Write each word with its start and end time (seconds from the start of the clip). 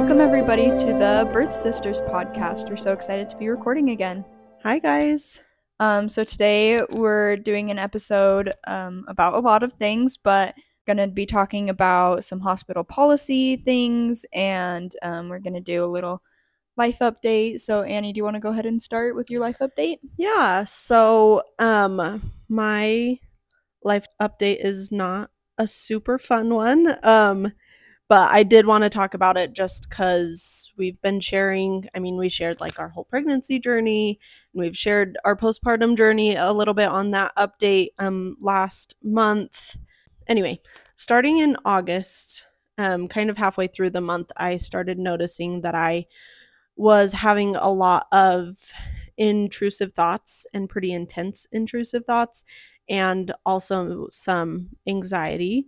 Welcome, 0.00 0.20
everybody, 0.20 0.70
to 0.70 0.94
the 0.94 1.28
Birth 1.30 1.52
Sisters 1.52 2.00
podcast. 2.00 2.70
We're 2.70 2.78
so 2.78 2.94
excited 2.94 3.28
to 3.28 3.36
be 3.36 3.50
recording 3.50 3.90
again. 3.90 4.24
Hi, 4.62 4.78
guys. 4.78 5.42
Um, 5.78 6.08
so, 6.08 6.24
today 6.24 6.80
we're 6.88 7.36
doing 7.36 7.70
an 7.70 7.78
episode 7.78 8.54
um, 8.66 9.04
about 9.08 9.34
a 9.34 9.40
lot 9.40 9.62
of 9.62 9.74
things, 9.74 10.16
but 10.16 10.54
going 10.86 10.96
to 10.96 11.06
be 11.06 11.26
talking 11.26 11.68
about 11.68 12.24
some 12.24 12.40
hospital 12.40 12.82
policy 12.82 13.56
things, 13.56 14.24
and 14.32 14.90
um, 15.02 15.28
we're 15.28 15.38
going 15.38 15.52
to 15.52 15.60
do 15.60 15.84
a 15.84 15.86
little 15.86 16.22
life 16.78 17.00
update. 17.00 17.60
So, 17.60 17.82
Annie, 17.82 18.14
do 18.14 18.18
you 18.18 18.24
want 18.24 18.36
to 18.36 18.40
go 18.40 18.52
ahead 18.52 18.64
and 18.64 18.82
start 18.82 19.14
with 19.14 19.28
your 19.28 19.42
life 19.42 19.58
update? 19.60 19.98
Yeah. 20.16 20.64
So, 20.64 21.42
um, 21.58 22.32
my 22.48 23.18
life 23.84 24.06
update 24.18 24.64
is 24.64 24.90
not 24.90 25.30
a 25.58 25.68
super 25.68 26.18
fun 26.18 26.54
one. 26.54 26.96
Um, 27.02 27.52
but 28.10 28.32
I 28.32 28.42
did 28.42 28.66
want 28.66 28.84
to 28.84 28.90
talk 28.90 29.14
about 29.14 29.38
it 29.38 29.54
just 29.54 29.88
because 29.88 30.72
we've 30.76 31.00
been 31.00 31.20
sharing. 31.20 31.88
I 31.94 32.00
mean, 32.00 32.18
we 32.18 32.28
shared 32.28 32.60
like 32.60 32.80
our 32.80 32.90
whole 32.90 33.04
pregnancy 33.04 33.60
journey, 33.60 34.18
and 34.52 34.60
we've 34.62 34.76
shared 34.76 35.16
our 35.24 35.36
postpartum 35.36 35.96
journey 35.96 36.36
a 36.36 36.52
little 36.52 36.74
bit 36.74 36.90
on 36.90 37.12
that 37.12 37.32
update 37.38 37.90
um 38.00 38.36
last 38.42 38.96
month. 39.02 39.78
Anyway, 40.26 40.60
starting 40.96 41.38
in 41.38 41.56
August, 41.64 42.46
um, 42.78 43.08
kind 43.08 43.30
of 43.30 43.38
halfway 43.38 43.68
through 43.68 43.90
the 43.90 44.02
month, 44.02 44.32
I 44.36 44.58
started 44.58 44.98
noticing 44.98 45.62
that 45.62 45.76
I 45.76 46.06
was 46.76 47.12
having 47.12 47.56
a 47.56 47.70
lot 47.70 48.06
of 48.12 48.56
intrusive 49.18 49.92
thoughts 49.92 50.46
and 50.54 50.68
pretty 50.68 50.92
intense 50.92 51.46
intrusive 51.52 52.04
thoughts, 52.06 52.44
and 52.88 53.32
also 53.46 54.08
some 54.10 54.70
anxiety. 54.88 55.66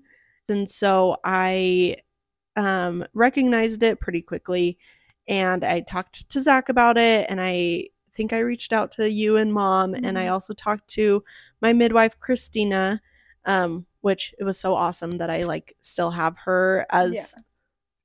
And 0.49 0.71
so 0.71 1.17
I 1.25 1.97
um, 2.57 3.05
recognized 3.15 3.83
it 3.83 4.01
pretty 4.01 4.23
quickly. 4.23 4.79
And 5.29 5.65
I 5.65 5.81
talked 5.81 6.29
to 6.31 6.41
Zach 6.41 6.69
about 6.69 6.99
it. 6.99 7.27
And 7.29 7.41
I 7.41 7.89
think 8.13 8.33
I 8.33 8.41
reached 8.41 8.73
out 8.73 8.91
to 8.93 9.11
you 9.11 9.37
and 9.37 9.53
mom. 9.53 9.93
Mm-hmm. 9.93 10.05
And 10.05 10.19
I 10.19 10.25
mm-hmm. 10.25 10.33
also 10.35 10.55
talked 10.55 10.89
to 10.91 11.25
my 11.61 11.73
midwife, 11.73 12.19
Christina, 12.19 13.01
um, 13.45 13.87
which 14.01 14.35
it 14.39 14.45
was 14.45 14.59
so 14.59 14.75
awesome 14.75 15.19
that 15.19 15.31
I 15.31 15.45
like 15.45 15.77
still 15.81 16.11
have 16.11 16.37
her 16.45 16.87
as. 16.91 17.15
Yeah. 17.15 17.43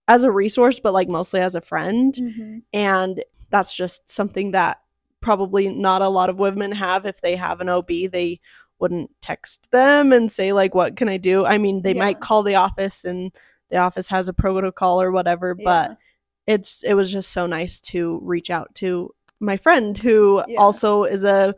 As 0.09 0.23
a 0.23 0.31
resource, 0.31 0.79
but 0.79 0.93
like 0.93 1.09
mostly 1.09 1.41
as 1.41 1.53
a 1.53 1.59
friend. 1.59 2.13
Mm-hmm. 2.13 2.59
And 2.71 3.25
that's 3.49 3.75
just 3.75 4.09
something 4.09 4.51
that 4.51 4.79
probably 5.19 5.67
not 5.67 6.01
a 6.01 6.07
lot 6.07 6.29
of 6.29 6.39
women 6.39 6.71
have 6.71 7.05
if 7.05 7.19
they 7.19 7.35
have 7.35 7.59
an 7.59 7.67
OB. 7.67 7.87
They 7.87 8.39
wouldn't 8.79 9.11
text 9.21 9.69
them 9.71 10.13
and 10.13 10.31
say 10.31 10.53
like 10.53 10.75
what 10.75 10.95
can 10.95 11.09
I 11.09 11.17
do? 11.17 11.45
I 11.45 11.57
mean, 11.57 11.81
they 11.81 11.93
yeah. 11.93 11.99
might 11.99 12.19
call 12.19 12.43
the 12.43 12.55
office 12.55 13.03
and 13.03 13.31
the 13.69 13.77
office 13.77 14.09
has 14.09 14.27
a 14.27 14.33
protocol 14.33 15.01
or 15.01 15.11
whatever, 15.11 15.55
yeah. 15.57 15.63
but 15.63 15.97
it's 16.45 16.83
it 16.83 16.93
was 16.93 17.11
just 17.11 17.31
so 17.31 17.45
nice 17.45 17.79
to 17.81 18.19
reach 18.23 18.49
out 18.49 18.73
to 18.75 19.13
my 19.39 19.57
friend 19.57 19.97
who 19.97 20.41
yeah. 20.47 20.59
also 20.59 21.03
is 21.03 21.23
a 21.23 21.53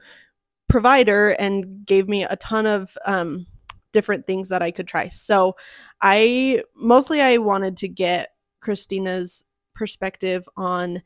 provider 0.68 1.30
and 1.32 1.86
gave 1.86 2.08
me 2.08 2.24
a 2.24 2.36
ton 2.36 2.66
of 2.66 2.98
um, 3.06 3.48
different 3.94 4.28
things 4.28 4.50
that 4.50 4.62
I 4.62 4.72
could 4.72 4.88
try. 4.88 5.08
So 5.08 5.56
I 6.02 6.64
mostly 6.76 7.22
I 7.22 7.38
wanted 7.38 7.78
to 7.78 7.88
get 7.88 8.30
Christina's 8.62 9.44
perspective 9.74 10.48
on 10.58 11.02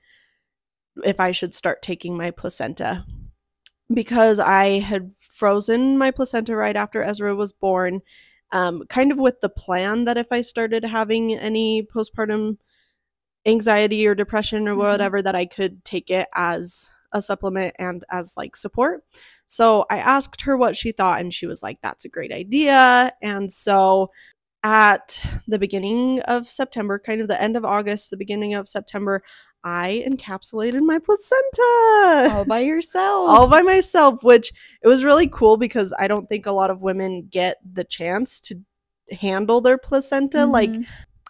if 1.03 1.19
I 1.19 1.31
should 1.31 1.55
start 1.55 1.81
taking 1.81 2.15
my 2.17 2.31
placenta 2.31 3.05
because 3.93 4.39
I 4.39 4.79
had 4.79 5.11
frozen 5.17 5.97
my 5.97 6.11
placenta 6.11 6.55
right 6.55 6.75
after 6.75 7.03
Ezra 7.03 7.35
was 7.35 7.53
born 7.53 8.01
um, 8.53 8.83
kind 8.87 9.11
of 9.11 9.19
with 9.19 9.41
the 9.41 9.49
plan 9.49 10.05
that 10.05 10.17
if 10.17 10.27
I 10.31 10.41
started 10.41 10.85
having 10.85 11.33
any 11.33 11.83
postpartum 11.83 12.57
anxiety 13.45 14.07
or 14.07 14.15
depression 14.15 14.67
or 14.67 14.71
mm-hmm. 14.71 14.79
whatever, 14.79 15.21
that 15.21 15.35
I 15.35 15.45
could 15.45 15.83
take 15.83 16.09
it 16.09 16.27
as 16.33 16.91
a 17.11 17.21
supplement 17.21 17.75
and 17.77 18.05
as 18.09 18.37
like 18.37 18.55
support. 18.55 19.03
So 19.47 19.85
I 19.89 19.97
asked 19.97 20.43
her 20.43 20.55
what 20.55 20.77
she 20.77 20.91
thought, 20.91 21.19
and 21.19 21.33
she 21.33 21.45
was 21.45 21.61
like, 21.61 21.81
that's 21.81 22.05
a 22.05 22.09
great 22.09 22.31
idea. 22.31 23.11
And 23.21 23.51
so 23.51 24.11
at 24.63 25.21
the 25.47 25.59
beginning 25.59 26.21
of 26.21 26.49
September, 26.49 26.97
kind 26.97 27.21
of 27.21 27.27
the 27.27 27.41
end 27.41 27.57
of 27.57 27.65
August, 27.65 28.09
the 28.09 28.17
beginning 28.17 28.53
of 28.53 28.69
September, 28.69 29.21
I 29.63 30.03
encapsulated 30.07 30.81
my 30.81 30.99
placenta 30.99 32.35
all 32.35 32.45
by 32.45 32.59
yourself. 32.59 33.29
all 33.29 33.47
by 33.47 33.61
myself, 33.61 34.23
which 34.23 34.51
it 34.81 34.87
was 34.87 35.03
really 35.05 35.27
cool 35.27 35.57
because 35.57 35.93
I 35.97 36.07
don't 36.07 36.27
think 36.27 36.45
a 36.45 36.51
lot 36.51 36.69
of 36.69 36.83
women 36.83 37.27
get 37.31 37.57
the 37.63 37.85
chance 37.85 38.41
to 38.41 38.59
handle 39.11 39.61
their 39.61 39.77
placenta. 39.77 40.39
Mm-hmm. 40.39 40.51
Like, 40.51 40.71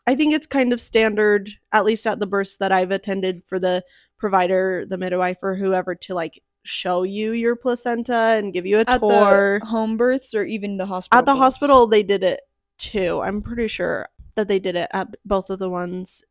I 0.08 0.16
think 0.16 0.34
it's 0.34 0.48
kind 0.48 0.74
of 0.74 0.82
standard, 0.82 1.50
at 1.72 1.86
least 1.86 2.08
at 2.08 2.20
the 2.20 2.28
births 2.28 2.58
that 2.58 2.72
I've 2.72 2.92
attended, 2.92 3.46
for 3.46 3.60
the 3.60 3.84
provider, 4.18 4.86
the 4.88 4.98
midwife, 4.98 5.44
or 5.44 5.56
whoever 5.56 5.94
to 5.96 6.16
like 6.16 6.42
show 6.64 7.04
you 7.04 7.34
your 7.34 7.56
placenta 7.56 8.16
and 8.38 8.54
give 8.54 8.66
you 8.66 8.78
a 8.80 8.86
at 8.88 9.00
tour. 9.00 9.60
home 9.64 9.98
births 9.98 10.34
or 10.34 10.44
even 10.44 10.78
the 10.78 10.86
hospital. 10.86 11.20
At 11.20 11.26
the 11.26 11.34
births. 11.34 11.40
hospital, 11.40 11.88
they 11.88 12.04
did 12.04 12.24
it 12.24 12.42
too. 12.78 13.22
I'm 13.22 13.42
pretty 13.42 13.68
sure 13.68 14.08
that 14.36 14.48
they 14.48 14.60
did 14.60 14.76
it 14.76 14.88
at 14.92 15.10
both 15.24 15.50
of 15.50 15.60
the 15.60 15.70
ones 15.70 16.24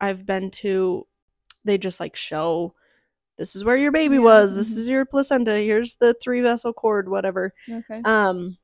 I've 0.00 0.24
been 0.24 0.50
to 0.52 1.06
they 1.64 1.78
just 1.78 2.00
like 2.00 2.16
show 2.16 2.74
this 3.38 3.56
is 3.56 3.64
where 3.64 3.76
your 3.76 3.92
baby 3.92 4.16
yeah. 4.16 4.22
was 4.22 4.56
this 4.56 4.72
mm-hmm. 4.72 4.80
is 4.80 4.88
your 4.88 5.04
placenta 5.04 5.56
here's 5.56 5.96
the 5.96 6.14
three 6.14 6.40
vessel 6.40 6.72
cord 6.72 7.08
whatever 7.08 7.54
okay 7.70 8.00
um 8.04 8.56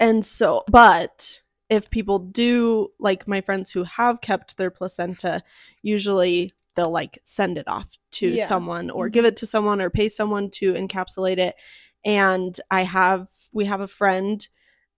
and 0.00 0.24
so 0.24 0.62
but 0.70 1.42
if 1.68 1.90
people 1.90 2.18
do 2.18 2.88
like 2.98 3.26
my 3.26 3.40
friends 3.40 3.70
who 3.70 3.84
have 3.84 4.20
kept 4.20 4.56
their 4.56 4.70
placenta 4.70 5.42
usually 5.82 6.52
they'll 6.74 6.90
like 6.90 7.18
send 7.24 7.58
it 7.58 7.66
off 7.66 7.98
to 8.12 8.28
yeah. 8.28 8.46
someone 8.46 8.90
or 8.90 9.06
mm-hmm. 9.06 9.12
give 9.12 9.24
it 9.24 9.36
to 9.36 9.46
someone 9.46 9.80
or 9.80 9.90
pay 9.90 10.08
someone 10.08 10.50
to 10.50 10.74
encapsulate 10.74 11.38
it 11.38 11.54
and 12.04 12.60
i 12.70 12.82
have 12.82 13.28
we 13.52 13.64
have 13.64 13.80
a 13.80 13.88
friend 13.88 14.48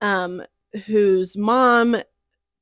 um 0.01 0.43
whose 0.87 1.37
mom 1.37 1.97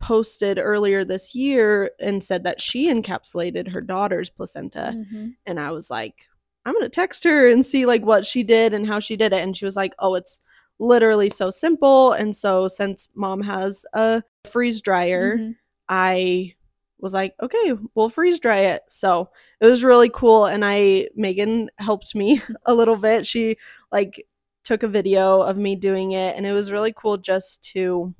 posted 0.00 0.58
earlier 0.58 1.04
this 1.04 1.34
year 1.34 1.90
and 2.00 2.22
said 2.22 2.44
that 2.44 2.60
she 2.60 2.92
encapsulated 2.92 3.72
her 3.72 3.80
daughter's 3.80 4.30
placenta. 4.30 4.94
Mm-hmm. 4.94 5.28
and 5.46 5.58
i 5.58 5.70
was 5.70 5.90
like 5.90 6.28
i'm 6.64 6.74
gonna 6.74 6.88
text 6.88 7.24
her 7.24 7.48
and 7.48 7.64
see 7.64 7.86
like 7.86 8.04
what 8.04 8.26
she 8.26 8.42
did 8.42 8.74
and 8.74 8.86
how 8.86 9.00
she 9.00 9.16
did 9.16 9.32
it. 9.32 9.40
And 9.42 9.56
she 9.56 9.64
was 9.64 9.76
like 9.76 9.94
oh 9.98 10.14
it's 10.14 10.40
literally 10.78 11.30
so 11.30 11.50
simple. 11.50 12.12
And 12.12 12.36
so 12.36 12.68
since 12.68 13.08
mom 13.14 13.40
has 13.42 13.86
a 13.94 14.22
freeze 14.44 14.82
dryer 14.82 15.38
mm-hmm. 15.38 15.52
i 15.88 16.54
was 16.98 17.14
like 17.14 17.34
okay 17.42 17.72
we'll 17.94 18.08
freeze 18.08 18.40
dry 18.40 18.58
it. 18.58 18.82
So 18.88 19.30
it 19.60 19.66
was 19.66 19.84
really 19.84 20.10
cool. 20.10 20.46
And 20.46 20.64
i 20.64 21.08
megan 21.14 21.70
helped 21.78 22.14
me 22.14 22.42
a 22.66 22.74
little 22.74 22.96
bit. 22.96 23.26
She 23.26 23.56
like 23.92 24.26
took 24.64 24.82
a 24.82 24.88
video 24.88 25.40
of 25.40 25.56
me 25.56 25.76
doing 25.76 26.12
it. 26.12 26.36
And 26.36 26.44
it 26.46 26.52
was 26.52 26.72
really 26.72 26.92
cool 26.92 27.16
just 27.16 27.62
to 27.72 28.12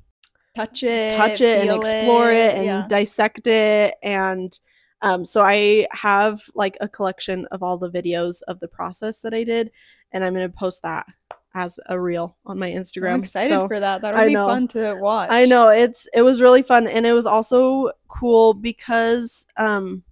touch 0.57 0.83
it, 0.83 1.15
touch 1.15 1.41
it, 1.41 1.61
and 1.61 1.71
explore 1.71 2.31
it, 2.31 2.37
it 2.37 2.55
and 2.55 2.65
yeah. 2.65 2.85
dissect 2.87 3.47
it. 3.47 3.95
And 4.01 4.57
um, 5.01 5.25
so 5.25 5.43
I 5.43 5.87
have 5.91 6.41
like 6.55 6.77
a 6.81 6.87
collection 6.87 7.45
of 7.51 7.61
all 7.61 7.77
the 7.77 7.91
videos 7.91 8.41
of 8.47 8.59
the 8.59 8.67
process 8.67 9.21
that 9.21 9.33
I 9.33 9.43
did, 9.43 9.71
and 10.11 10.23
I'm 10.23 10.33
gonna 10.33 10.49
post 10.49 10.81
that 10.81 11.05
as 11.53 11.79
a 11.87 11.99
reel 11.99 12.37
on 12.45 12.59
my 12.59 12.69
Instagram. 12.69 13.13
I'm 13.13 13.23
excited 13.23 13.53
so, 13.53 13.67
for 13.67 13.79
that. 13.79 14.01
That'll 14.01 14.25
be 14.25 14.33
fun 14.33 14.67
to 14.69 14.95
watch. 14.95 15.29
I 15.31 15.45
know 15.45 15.69
it's 15.69 16.07
it 16.13 16.23
was 16.23 16.41
really 16.41 16.63
fun, 16.63 16.87
and 16.87 17.05
it 17.05 17.13
was 17.13 17.25
also 17.25 17.91
cool 18.07 18.53
because 18.53 19.45
um 19.57 20.03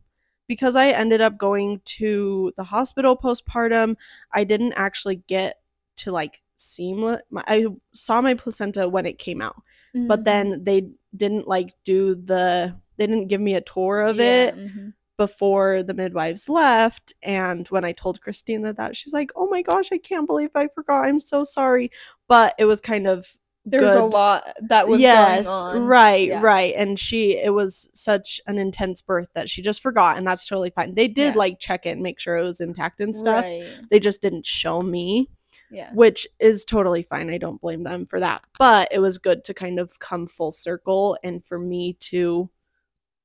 because 0.48 0.76
I 0.76 0.90
ended 0.90 1.22
up 1.22 1.38
going 1.38 1.82
to 1.86 2.54
the 2.56 2.64
hospital 2.64 3.18
postpartum. 3.18 3.96
I 4.32 4.44
didn't 4.44 4.74
actually 4.74 5.18
get 5.28 5.60
to 5.98 6.12
like 6.12 6.42
seamless. 6.56 7.22
My 7.32 7.44
I 7.48 7.66
saw 7.94 8.22
my 8.22 8.36
placenta 8.36 8.88
when 8.88 9.08
it 9.08 9.18
came 9.18 9.42
out 9.42 9.56
mm-hmm. 9.96 10.08
but 10.08 10.24
then 10.26 10.64
they 10.64 10.90
didn't 11.16 11.48
like 11.48 11.74
do 11.84 12.16
the 12.16 12.76
they 12.98 13.08
didn't 13.08 13.28
give 13.28 13.42
me 13.42 13.56
a 13.56 13.62
tour 13.62 14.02
of 14.02 14.18
yeah, 14.18 14.46
it 14.46 14.56
mm-hmm. 14.58 14.90
before 15.18 15.84
the 15.84 15.94
midwives 15.94 16.50
left 16.50 17.14
and 17.24 17.68
when 17.70 17.86
i 17.86 17.92
told 17.92 18.22
christina 18.22 18.74
that 18.74 18.96
she's 18.96 19.14
like 19.14 19.32
oh 19.36 19.48
my 19.48 19.62
gosh 19.62 19.90
i 19.92 19.98
can't 19.98 20.28
believe 20.28 20.50
i 20.56 20.68
forgot 20.74 21.06
i'm 21.06 21.20
so 21.20 21.44
sorry 21.44 21.90
but 22.28 22.54
it 22.58 22.66
was 22.66 22.82
kind 22.82 23.08
of 23.08 23.28
there 23.66 23.82
was 23.82 23.96
a 23.96 24.04
lot 24.04 24.44
that 24.70 24.88
was 24.88 25.02
yes 25.02 25.50
right 25.74 26.28
yeah. 26.28 26.40
right 26.40 26.74
and 26.78 27.00
she 27.00 27.36
it 27.38 27.54
was 27.54 27.90
such 27.94 28.40
an 28.46 28.60
intense 28.60 29.02
birth 29.02 29.28
that 29.34 29.50
she 29.50 29.62
just 29.62 29.82
forgot 29.82 30.18
and 30.18 30.28
that's 30.28 30.48
totally 30.48 30.70
fine 30.70 30.94
they 30.94 31.08
did 31.08 31.34
yeah. 31.34 31.40
like 31.40 31.60
check 31.60 31.86
it 31.86 31.98
make 31.98 32.20
sure 32.20 32.38
it 32.38 32.44
was 32.44 32.62
intact 32.62 33.02
and 33.02 33.16
stuff 33.16 33.44
right. 33.44 33.66
they 33.90 34.00
just 34.00 34.22
didn't 34.22 34.46
show 34.46 34.82
me 34.82 35.30
yeah. 35.72 35.92
Which 35.94 36.28
is 36.40 36.66
totally 36.66 37.04
fine. 37.04 37.30
I 37.30 37.38
don't 37.38 37.62
blame 37.62 37.84
them 37.84 38.06
for 38.06 38.20
that. 38.20 38.46
But 38.58 38.90
it 38.92 39.00
was 39.00 39.18
good 39.18 39.44
to 39.46 39.54
kind 39.54 39.80
of 39.80 40.00
come 40.00 40.28
full 40.28 40.52
circle 40.52 41.18
and 41.24 41.44
for 41.44 41.58
me 41.58 41.94
to 42.02 42.50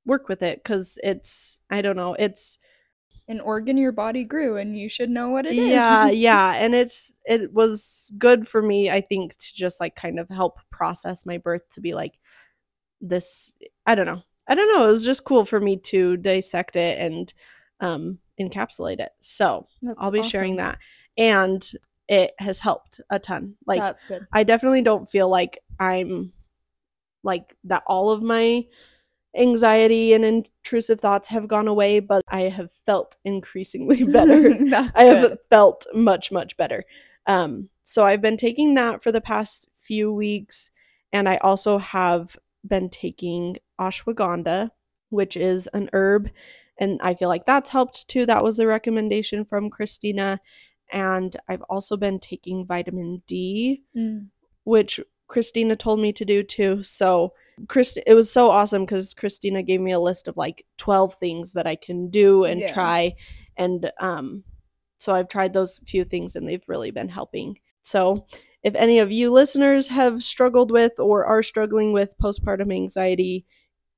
work 0.07 0.29
with 0.29 0.43
it 0.43 0.65
cuz 0.65 0.99
it's 1.03 1.61
I 1.69 1.83
don't 1.83 1.97
know, 1.97 2.15
it's 2.15 2.59
an 3.29 3.41
organ 3.41 3.77
your 3.77 3.93
body 3.93 4.25
grew 4.25 4.57
and 4.57 4.77
you 4.77 4.89
should 4.89 5.11
know 5.11 5.29
what 5.29 5.47
it 5.47 5.55
is. 5.55 5.59
Yeah, 5.59 6.07
yeah, 6.11 6.55
and 6.57 6.75
it's 6.75 7.15
it 7.27 7.53
was 7.53 8.11
good 8.19 8.49
for 8.49 8.63
me 8.63 8.91
I 8.91 9.01
think 9.01 9.37
to 9.37 9.55
just 9.55 9.81
like 9.81 9.95
kind 9.95 10.19
of 10.19 10.29
help 10.29 10.59
process 10.71 11.27
my 11.27 11.39
birth 11.39 11.69
to 11.71 11.81
be 11.81 11.95
like 11.95 12.19
this 13.01 13.55
I 13.87 13.95
don't 13.95 14.07
know. 14.07 14.23
I 14.49 14.55
don't 14.55 14.73
know. 14.75 14.89
It 14.89 14.91
was 14.91 15.05
just 15.05 15.25
cool 15.25 15.45
for 15.45 15.61
me 15.61 15.77
to 15.77 16.17
dissect 16.17 16.75
it 16.75 16.99
and 16.99 17.33
um, 17.79 18.19
encapsulate 18.41 18.99
it. 18.99 19.13
So 19.21 19.69
That's 19.81 19.97
I'll 19.99 20.11
be 20.11 20.23
sharing 20.23 20.57
that. 20.57 20.79
And 21.17 21.63
it 22.11 22.33
has 22.41 22.59
helped 22.59 23.01
a 23.09 23.21
ton. 23.21 23.55
Like, 23.67 23.81
That's 23.81 24.05
good. 24.05 24.27
I 24.33 24.43
definitely 24.43 24.83
don't 24.83 25.09
feel 25.09 25.29
like 25.29 25.61
I'm 25.79 26.33
like 27.23 27.57
that 27.65 27.85
all 27.87 28.11
of 28.11 28.23
my 28.23 28.65
anxiety 29.37 30.13
and 30.13 30.25
intrusive 30.25 31.01
thoughts 31.01 31.29
have 31.29 31.47
gone 31.47 31.69
away, 31.69 32.01
but 32.01 32.23
I 32.29 32.43
have 32.43 32.73
felt 32.85 33.17
increasingly 33.25 34.03
better. 34.13 34.53
I 34.97 35.05
have 35.05 35.29
good. 35.29 35.39
felt 35.51 35.87
much, 35.95 36.33
much 36.33 36.57
better. 36.57 36.85
Um, 37.27 37.69
so 37.85 38.05
I've 38.05 38.21
been 38.21 38.37
taking 38.37 38.75
that 38.75 39.05
for 39.05 39.13
the 39.13 39.21
past 39.21 39.69
few 39.77 40.13
weeks, 40.13 40.73
and 41.13 41.29
I 41.29 41.37
also 41.37 41.79
have 41.79 42.37
been 42.67 42.91
taking 42.91 43.59
ashwagandha, 43.81 44.71
which 45.11 45.37
is 45.37 45.69
an 45.69 45.91
herb, 45.93 46.29
and 46.77 47.01
I 47.03 47.15
feel 47.15 47.29
like 47.29 47.45
that's 47.45 47.71
helped 47.71 48.09
too. 48.09 48.27
That 48.27 48.43
was 48.43 48.59
a 48.59 48.67
recommendation 48.67 49.45
from 49.45 49.71
Christina. 49.71 50.41
And 50.93 51.37
I've 51.49 51.63
also 51.63 51.97
been 51.97 52.19
taking 52.19 52.67
vitamin 52.67 53.23
D, 53.27 53.83
Mm. 53.97 54.29
which 54.65 55.01
Christina 55.29 55.77
told 55.77 56.01
me 56.01 56.13
to 56.13 56.25
do 56.25 56.43
too. 56.43 56.83
So 56.83 57.33
Christ 57.69 57.99
it 58.07 58.15
was 58.15 58.33
so 58.33 58.51
awesome 58.51 58.85
because 58.85 59.15
Christina 59.15 59.63
gave 59.63 59.81
me 59.81 59.93
a 59.93 60.01
list 60.01 60.27
of 60.29 60.37
like 60.37 60.67
12 60.79 61.15
things 61.15 61.53
that 61.53 61.67
I 61.67 61.77
can 61.77 62.09
do 62.09 62.45
and 62.45 62.61
Yeah. 62.61 62.73
try. 62.73 63.15
And 63.57 63.93
um 64.01 64.45
so 64.99 65.15
I've 65.15 65.29
tried 65.29 65.53
those 65.55 65.79
few 65.87 66.05
things 66.05 66.35
and 66.37 66.47
they've 66.49 66.69
really 66.69 66.91
been 66.91 67.09
helping. 67.09 67.59
So 67.83 68.27
if 68.63 68.75
any 68.75 68.99
of 68.99 69.11
you 69.11 69.31
listeners 69.31 69.89
have 69.89 70.23
struggled 70.23 70.71
with 70.71 70.99
or 70.99 71.25
are 71.25 71.43
struggling 71.43 71.93
with 71.93 72.19
postpartum 72.19 72.75
anxiety, 72.75 73.47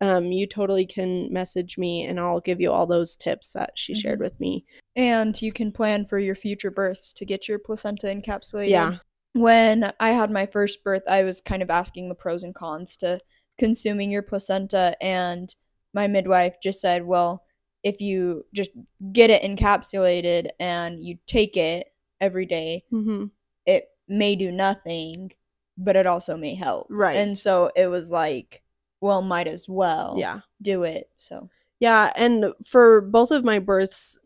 um, 0.00 0.30
you 0.32 0.46
totally 0.46 0.86
can 0.86 1.32
message 1.32 1.76
me 1.78 2.04
and 2.04 2.20
I'll 2.20 2.40
give 2.40 2.60
you 2.60 2.70
all 2.72 2.86
those 2.86 3.16
tips 3.16 3.48
that 3.50 3.72
she 3.76 3.94
shared 3.94 4.18
Mhm. 4.20 4.22
with 4.22 4.38
me. 4.40 4.64
And 4.94 5.40
you 5.40 5.52
can 5.52 5.72
plan 5.72 6.04
for 6.06 6.18
your 6.18 6.34
future 6.34 6.70
births 6.70 7.12
to 7.14 7.24
get 7.24 7.48
your 7.48 7.58
placenta 7.58 8.06
encapsulated. 8.08 8.68
Yeah. 8.70 8.96
When 9.34 9.90
I 9.98 10.10
had 10.10 10.30
my 10.30 10.44
first 10.44 10.84
birth, 10.84 11.02
I 11.08 11.22
was 11.22 11.40
kind 11.40 11.62
of 11.62 11.70
asking 11.70 12.08
the 12.08 12.14
pros 12.14 12.42
and 12.42 12.54
cons 12.54 12.98
to 12.98 13.18
consuming 13.58 14.10
your 14.10 14.22
placenta, 14.22 14.94
and 15.00 15.54
my 15.94 16.06
midwife 16.06 16.56
just 16.62 16.80
said, 16.80 17.04
well, 17.06 17.44
if 17.82 18.00
you 18.00 18.44
just 18.54 18.70
get 19.12 19.30
it 19.30 19.42
encapsulated 19.42 20.48
and 20.60 21.02
you 21.02 21.16
take 21.26 21.56
it 21.56 21.86
every 22.20 22.44
day, 22.46 22.84
Mm-hmm. 22.92 23.26
it 23.66 23.88
may 24.08 24.36
do 24.36 24.52
nothing, 24.52 25.32
but 25.78 25.96
it 25.96 26.06
also 26.06 26.36
may 26.36 26.54
help. 26.54 26.86
Right. 26.90 27.16
And 27.16 27.36
so 27.36 27.70
it 27.74 27.86
was 27.86 28.10
like, 28.10 28.62
well, 29.00 29.22
might 29.22 29.48
as 29.48 29.66
well 29.68 30.16
Yeah. 30.18 30.40
do 30.60 30.82
it. 30.82 31.08
So, 31.16 31.48
Yeah, 31.80 32.12
and 32.16 32.52
for 32.64 33.00
both 33.00 33.30
of 33.30 33.44
my 33.44 33.58
births, 33.58 34.18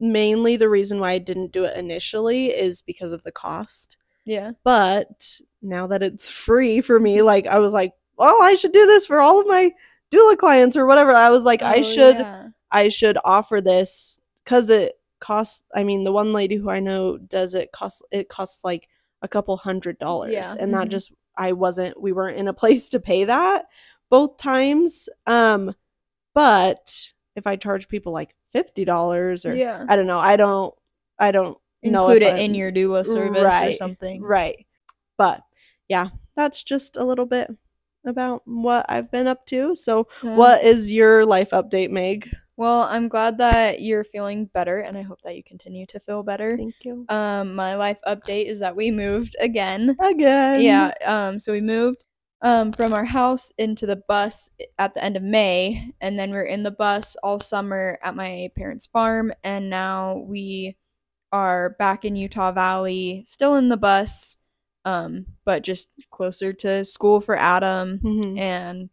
mainly 0.00 0.56
the 0.56 0.68
reason 0.68 1.00
why 1.00 1.12
I 1.12 1.18
didn't 1.18 1.52
do 1.52 1.64
it 1.64 1.76
initially 1.76 2.46
is 2.48 2.82
because 2.82 3.12
of 3.12 3.22
the 3.24 3.32
cost. 3.32 3.96
yeah. 4.24 4.52
But 4.64 5.40
now 5.62 5.86
that 5.88 6.02
it's 6.02 6.30
free 6.30 6.80
for 6.80 7.00
me, 7.00 7.22
like 7.22 7.46
I 7.46 7.58
was 7.58 7.72
like, 7.72 7.92
well, 8.16 8.42
I 8.42 8.54
should 8.54 8.72
do 8.72 8.86
this 8.86 9.06
for 9.06 9.20
all 9.20 9.40
of 9.40 9.46
my 9.46 9.72
doula 10.12 10.36
clients 10.36 10.76
or 10.76 10.86
whatever. 10.86 11.12
I 11.12 11.30
was 11.30 11.44
like, 11.44 11.62
I 11.62 11.78
Oh, 11.78 11.82
should 11.82 12.16
yeah. 12.16 12.48
I 12.70 12.88
should 12.88 13.18
offer 13.24 13.60
this 13.60 14.20
cuz 14.44 14.70
it 14.70 15.00
costs 15.20 15.62
I 15.74 15.84
mean, 15.84 16.04
the 16.04 16.12
one 16.12 16.32
lady 16.32 16.56
who 16.56 16.70
I 16.70 16.80
know 16.80 17.18
does 17.18 17.54
it 17.54 17.72
costs 17.72 18.02
it 18.10 18.28
costs 18.28 18.64
like 18.64 18.88
a 19.22 19.28
couple 19.28 19.56
hundred 19.56 19.98
dollars 19.98 20.32
Yeah, 20.32 20.54
and 20.58 20.72
that 20.74 20.88
mhm. 20.88 20.90
just 20.90 21.12
I 21.36 21.52
wasn't 21.52 22.00
we 22.00 22.12
weren't 22.12 22.36
in 22.38 22.48
a 22.48 22.52
place 22.62 22.88
to 22.90 23.00
pay 23.00 23.24
that 23.24 23.66
both 24.10 24.38
times. 24.38 25.08
Um 25.26 25.74
but 26.34 27.12
if 27.36 27.46
I 27.46 27.56
charge 27.56 27.88
people 27.88 28.12
like 28.12 28.34
$50 28.54 29.44
or 29.44 29.54
Yeah. 29.54 29.84
I 29.88 29.96
don't 29.96 30.06
know, 30.06 30.18
I 30.20 30.36
don't 30.36 30.74
I 31.18 31.30
don't 31.32 31.58
know 31.82 32.06
Include 32.08 32.22
it 32.22 32.34
in 32.36 32.50
I'm- 32.52 32.54
your 32.54 32.72
doula 32.72 33.04
service 33.06 33.54
or 33.62 33.72
something. 33.74 34.22
Right. 34.22 34.66
But 35.16 35.42
yeah, 35.88 36.08
that's 36.36 36.62
just 36.62 36.96
a 36.96 37.04
little 37.04 37.26
bit 37.26 37.50
about 38.04 38.42
what 38.46 38.86
I've 38.88 39.10
been 39.10 39.26
up 39.26 39.44
to. 39.46 39.74
So, 39.74 40.06
Yeah. 40.22 40.36
what 40.36 40.62
is 40.64 40.92
your 40.92 41.26
life 41.26 41.50
update, 41.50 41.90
Meg? 41.90 42.30
Well, 42.56 42.82
I'm 42.82 43.06
glad 43.08 43.38
that 43.38 43.82
you're 43.82 44.02
feeling 44.04 44.46
better, 44.46 44.78
and 44.78 44.96
I 44.98 45.02
hope 45.02 45.20
that 45.22 45.36
you 45.36 45.42
continue 45.44 45.86
to 45.86 46.00
feel 46.00 46.22
better. 46.24 46.56
Thank 46.56 46.74
you. 46.84 47.04
Um, 47.08 47.54
my 47.54 47.76
life 47.76 47.98
update 48.06 48.46
is 48.46 48.58
that 48.60 48.74
we 48.74 48.90
moved 48.90 49.36
again. 49.40 49.96
Again. 50.00 50.62
Yeah. 50.62 50.92
Um, 51.04 51.38
so 51.38 51.52
we 51.52 51.60
moved 51.60 52.06
um 52.40 52.72
from 52.72 52.92
our 52.92 53.04
house 53.04 53.52
into 53.58 53.84
the 53.86 53.96
bus 54.08 54.50
at 54.78 54.94
the 54.94 55.02
end 55.02 55.16
of 55.16 55.22
May, 55.22 55.92
and 56.00 56.18
then 56.18 56.30
we're 56.30 56.42
in 56.42 56.62
the 56.62 56.70
bus 56.70 57.16
all 57.22 57.40
summer 57.40 57.98
at 58.02 58.14
my 58.14 58.50
parents' 58.56 58.86
farm, 58.86 59.32
and 59.44 59.68
now 59.70 60.18
we 60.18 60.76
are 61.32 61.70
back 61.78 62.04
in 62.04 62.16
Utah 62.16 62.52
Valley, 62.52 63.22
still 63.26 63.56
in 63.56 63.68
the 63.68 63.76
bus, 63.76 64.38
um, 64.84 65.26
but 65.44 65.62
just 65.62 65.90
closer 66.10 66.52
to 66.54 66.84
school 66.84 67.20
for 67.20 67.36
Adam 67.36 67.98
Mhm. 68.02 68.38
and 68.38 68.90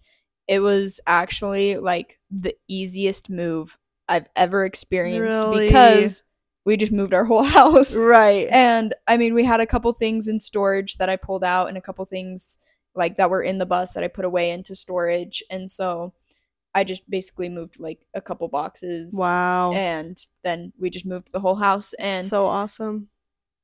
it 0.47 0.59
was 0.59 0.99
actually 1.07 1.77
like 1.77 2.19
the 2.29 2.55
easiest 2.67 3.29
move 3.29 3.77
I've 4.07 4.27
ever 4.35 4.65
experienced 4.65 5.41
Really? 5.43 5.67
because 5.67 6.23
we 6.65 6.77
just 6.77 6.91
moved 6.91 7.13
our 7.13 7.23
whole 7.31 7.43
house. 7.43 7.95
Right. 7.95 8.47
And 8.51 8.93
I 9.07 9.17
mean, 9.17 9.33
we 9.33 9.43
had 9.43 9.59
a 9.61 9.65
couple 9.65 9.91
things 9.93 10.27
in 10.27 10.39
storage 10.39 10.97
that 10.97 11.09
I 11.09 11.15
pulled 11.15 11.43
out 11.43 11.67
and 11.69 11.77
a 11.77 11.81
couple 11.81 12.03
things 12.05 12.57
like 12.95 13.17
that 13.17 13.29
were 13.29 13.43
in 13.43 13.57
the 13.57 13.65
bus 13.65 13.93
that 13.93 14.03
I 14.03 14.07
put 14.07 14.25
away 14.25 14.51
into 14.51 14.75
storage. 14.75 15.43
And 15.49 15.69
so 15.69 16.13
I 16.73 16.83
just 16.83 17.09
basically 17.09 17.49
moved 17.49 17.79
like 17.79 18.05
a 18.13 18.21
couple 18.21 18.47
boxes. 18.47 19.15
wow. 19.17 19.71
And 19.73 20.17
then 20.43 20.73
we 20.79 20.89
just 20.89 21.05
moved 21.05 21.31
the 21.31 21.39
whole 21.39 21.55
house 21.55 21.93
and 21.93 22.25
so 22.25 22.45
awesome. 22.45 23.09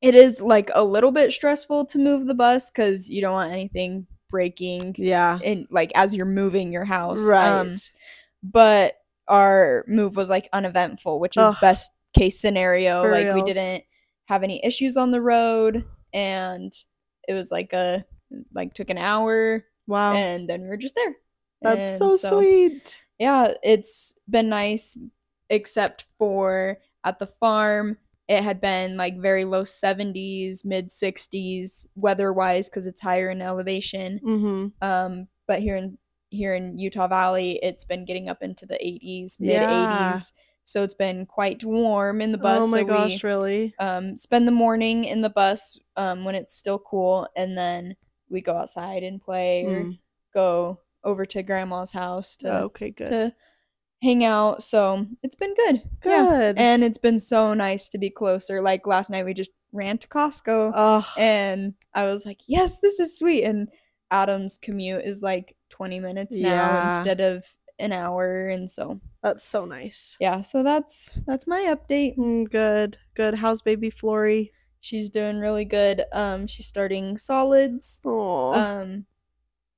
it 0.02 0.16
is 0.16 0.42
like 0.42 0.70
a 0.74 0.84
little 0.84 1.12
bit 1.12 1.32
stressful 1.32 1.86
to 1.88 1.98
move 1.98 2.26
the 2.26 2.34
bus 2.34 2.70
cuz 2.70 3.10
you 3.10 3.22
don't 3.22 3.34
want 3.34 3.52
anything 3.52 4.08
breaking 4.30 4.96
Yeah. 4.98 5.40
And 5.44 5.68
like 5.70 5.92
as 5.96 6.14
you're 6.14 6.26
moving 6.26 6.72
your 6.72 6.86
house. 6.86 7.22
Right. 7.22 7.48
Um, 7.48 7.76
but 8.44 8.96
our 9.28 9.84
move 9.88 10.16
was 10.16 10.30
like 10.30 10.50
uneventful, 10.54 11.20
which 11.20 11.38
is 11.38 11.44
Ugh. 11.44 11.56
best 11.62 11.92
case 12.14 12.40
scenario. 12.40 13.04
For 13.04 13.12
like 13.12 13.34
we 13.36 13.44
didn't 13.44 13.84
have 14.26 14.44
any 14.44 14.64
issues 14.66 14.98
on 14.98 15.12
the 15.12 15.22
road 15.22 15.86
and 16.14 16.72
it 17.28 17.34
was 17.34 17.52
like 17.52 17.74
a 17.74 18.06
like 18.54 18.74
took 18.74 18.90
an 18.90 18.98
hour 18.98 19.66
wow. 19.88 20.16
and 20.16 20.50
then 20.50 20.62
we 20.62 20.68
were 20.68 20.78
just 20.78 20.96
there. 20.96 21.16
That's 21.62 22.00
And 22.02 22.16
so, 22.16 22.40
sweet. 22.40 23.06
Yeah, 23.20 23.54
it's 23.64 24.18
been 24.30 24.50
nice 24.50 24.98
except 25.50 26.06
for 26.18 26.78
at 27.04 27.20
the 27.20 27.28
farm 27.28 27.98
it 28.28 28.44
had 28.44 28.62
been 28.62 28.96
like 28.96 29.20
very 29.20 29.44
low 29.44 29.64
70s, 29.66 30.64
mid 30.64 30.90
60s 30.90 31.86
weather 31.96 32.32
wise 32.32 32.70
cuz 32.70 32.88
it's 32.88 33.02
higher 33.02 33.30
in 33.30 33.42
elevation. 33.42 34.20
Mhm. 34.24 34.72
Um, 34.82 35.28
but 35.48 35.60
here 35.60 35.76
in 35.76 35.98
here 36.30 36.54
in 36.56 36.78
Utah 36.80 37.10
Valley, 37.10 37.60
it's 37.62 37.84
been 37.84 38.06
getting 38.06 38.30
up 38.30 38.42
into 38.42 38.66
the 38.66 38.78
80s, 38.86 39.38
mid 39.42 39.62
Yeah. 39.62 40.14
80s. 40.14 40.34
So 40.64 40.84
it's 40.84 40.94
been 40.94 41.26
quite 41.26 41.62
warm 41.66 42.22
in 42.22 42.32
the 42.32 42.38
bus. 42.38 42.64
Oh 42.64 42.68
my 42.68 42.80
so 42.82 42.86
gosh, 42.88 43.24
we 43.24 43.30
really? 43.30 43.76
um, 43.80 44.18
spend 44.18 44.48
the 44.48 44.52
morning 44.54 45.04
in 45.04 45.20
the 45.22 45.30
bus 45.30 45.78
um, 45.98 46.24
when 46.24 46.36
it's 46.36 46.56
still 46.56 46.80
cool, 46.80 47.28
and 47.36 47.58
then 47.58 47.96
we 48.32 48.42
go 48.42 48.56
outside 48.56 49.04
and 49.04 49.22
play 49.22 49.66
or 49.66 49.84
Mm. 49.84 50.00
go 50.34 50.80
over 51.04 51.26
to 51.26 51.44
grandma's 51.44 51.92
house 51.92 52.38
to 52.38 52.54
okay, 52.64 52.92
good. 52.92 53.08
to 53.08 53.36
hang 54.02 54.24
out. 54.24 54.64
So 54.64 55.06
it's 55.24 55.36
been 55.36 55.54
good. 55.56 55.82
Yeah. 56.06 56.26
good. 56.28 56.58
And 56.58 56.84
it's 56.84 56.98
been 56.98 57.20
so 57.20 57.54
nice 57.54 57.90
to 57.90 57.98
be 57.98 58.10
closer. 58.10 58.62
Like 58.62 58.88
last 58.88 59.10
night, 59.10 59.26
we 59.26 59.34
just 59.34 59.52
ran 59.74 59.98
to 60.00 60.08
Costco 60.08 60.72
oh, 60.76 61.14
and 61.18 61.74
I 61.94 62.06
was 62.06 62.26
like, 62.26 62.40
"Yes, 62.48 62.80
this 62.80 63.00
is 63.00 63.18
sweet." 63.18 63.44
And 63.44 63.70
Adam's 64.12 64.58
commute 64.58 65.06
is 65.06 65.22
like 65.22 65.56
20 65.70 66.00
minutes 66.00 66.38
now 66.38 66.74
Yeah. 66.74 66.98
instead 66.98 67.20
of 67.22 67.46
an 67.80 67.92
hour, 67.94 68.48
and 68.50 68.70
so 68.70 69.00
that's 69.24 69.44
so 69.44 69.66
nice. 69.66 70.18
yeah, 70.20 70.42
so 70.42 70.62
that's 70.64 71.10
that's 71.26 71.48
my 71.48 71.76
update. 71.76 72.18
Mm, 72.18 72.50
good. 72.50 72.98
Good. 73.16 73.36
How's 73.36 73.62
baby 73.62 73.90
Flory? 73.90 74.52
She's 74.82 75.10
doing 75.10 75.40
really 75.40 75.66
good. 75.66 76.04
Um, 76.12 76.48
she's 76.48 76.68
starting 76.68 77.18
solids. 77.18 78.02
Oh. 78.04 78.54
Um, 78.54 79.06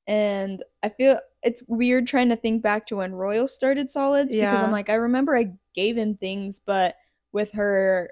and 0.07 0.63
I 0.81 0.89
feel 0.89 1.19
it's 1.43 1.63
weird 1.67 2.07
trying 2.07 2.29
to 2.29 2.35
think 2.35 2.61
back 2.63 2.87
to 2.87 2.97
when 2.97 3.13
Royal 3.13 3.47
started 3.47 3.89
solids 3.89 4.33
because 4.33 4.61
I'm 4.61 4.71
like, 4.71 4.89
I 4.89 4.95
remember 4.95 5.37
I 5.37 5.51
gave 5.75 5.97
him 5.97 6.15
things, 6.15 6.59
but 6.59 6.95
with 7.31 7.51
her, 7.51 8.11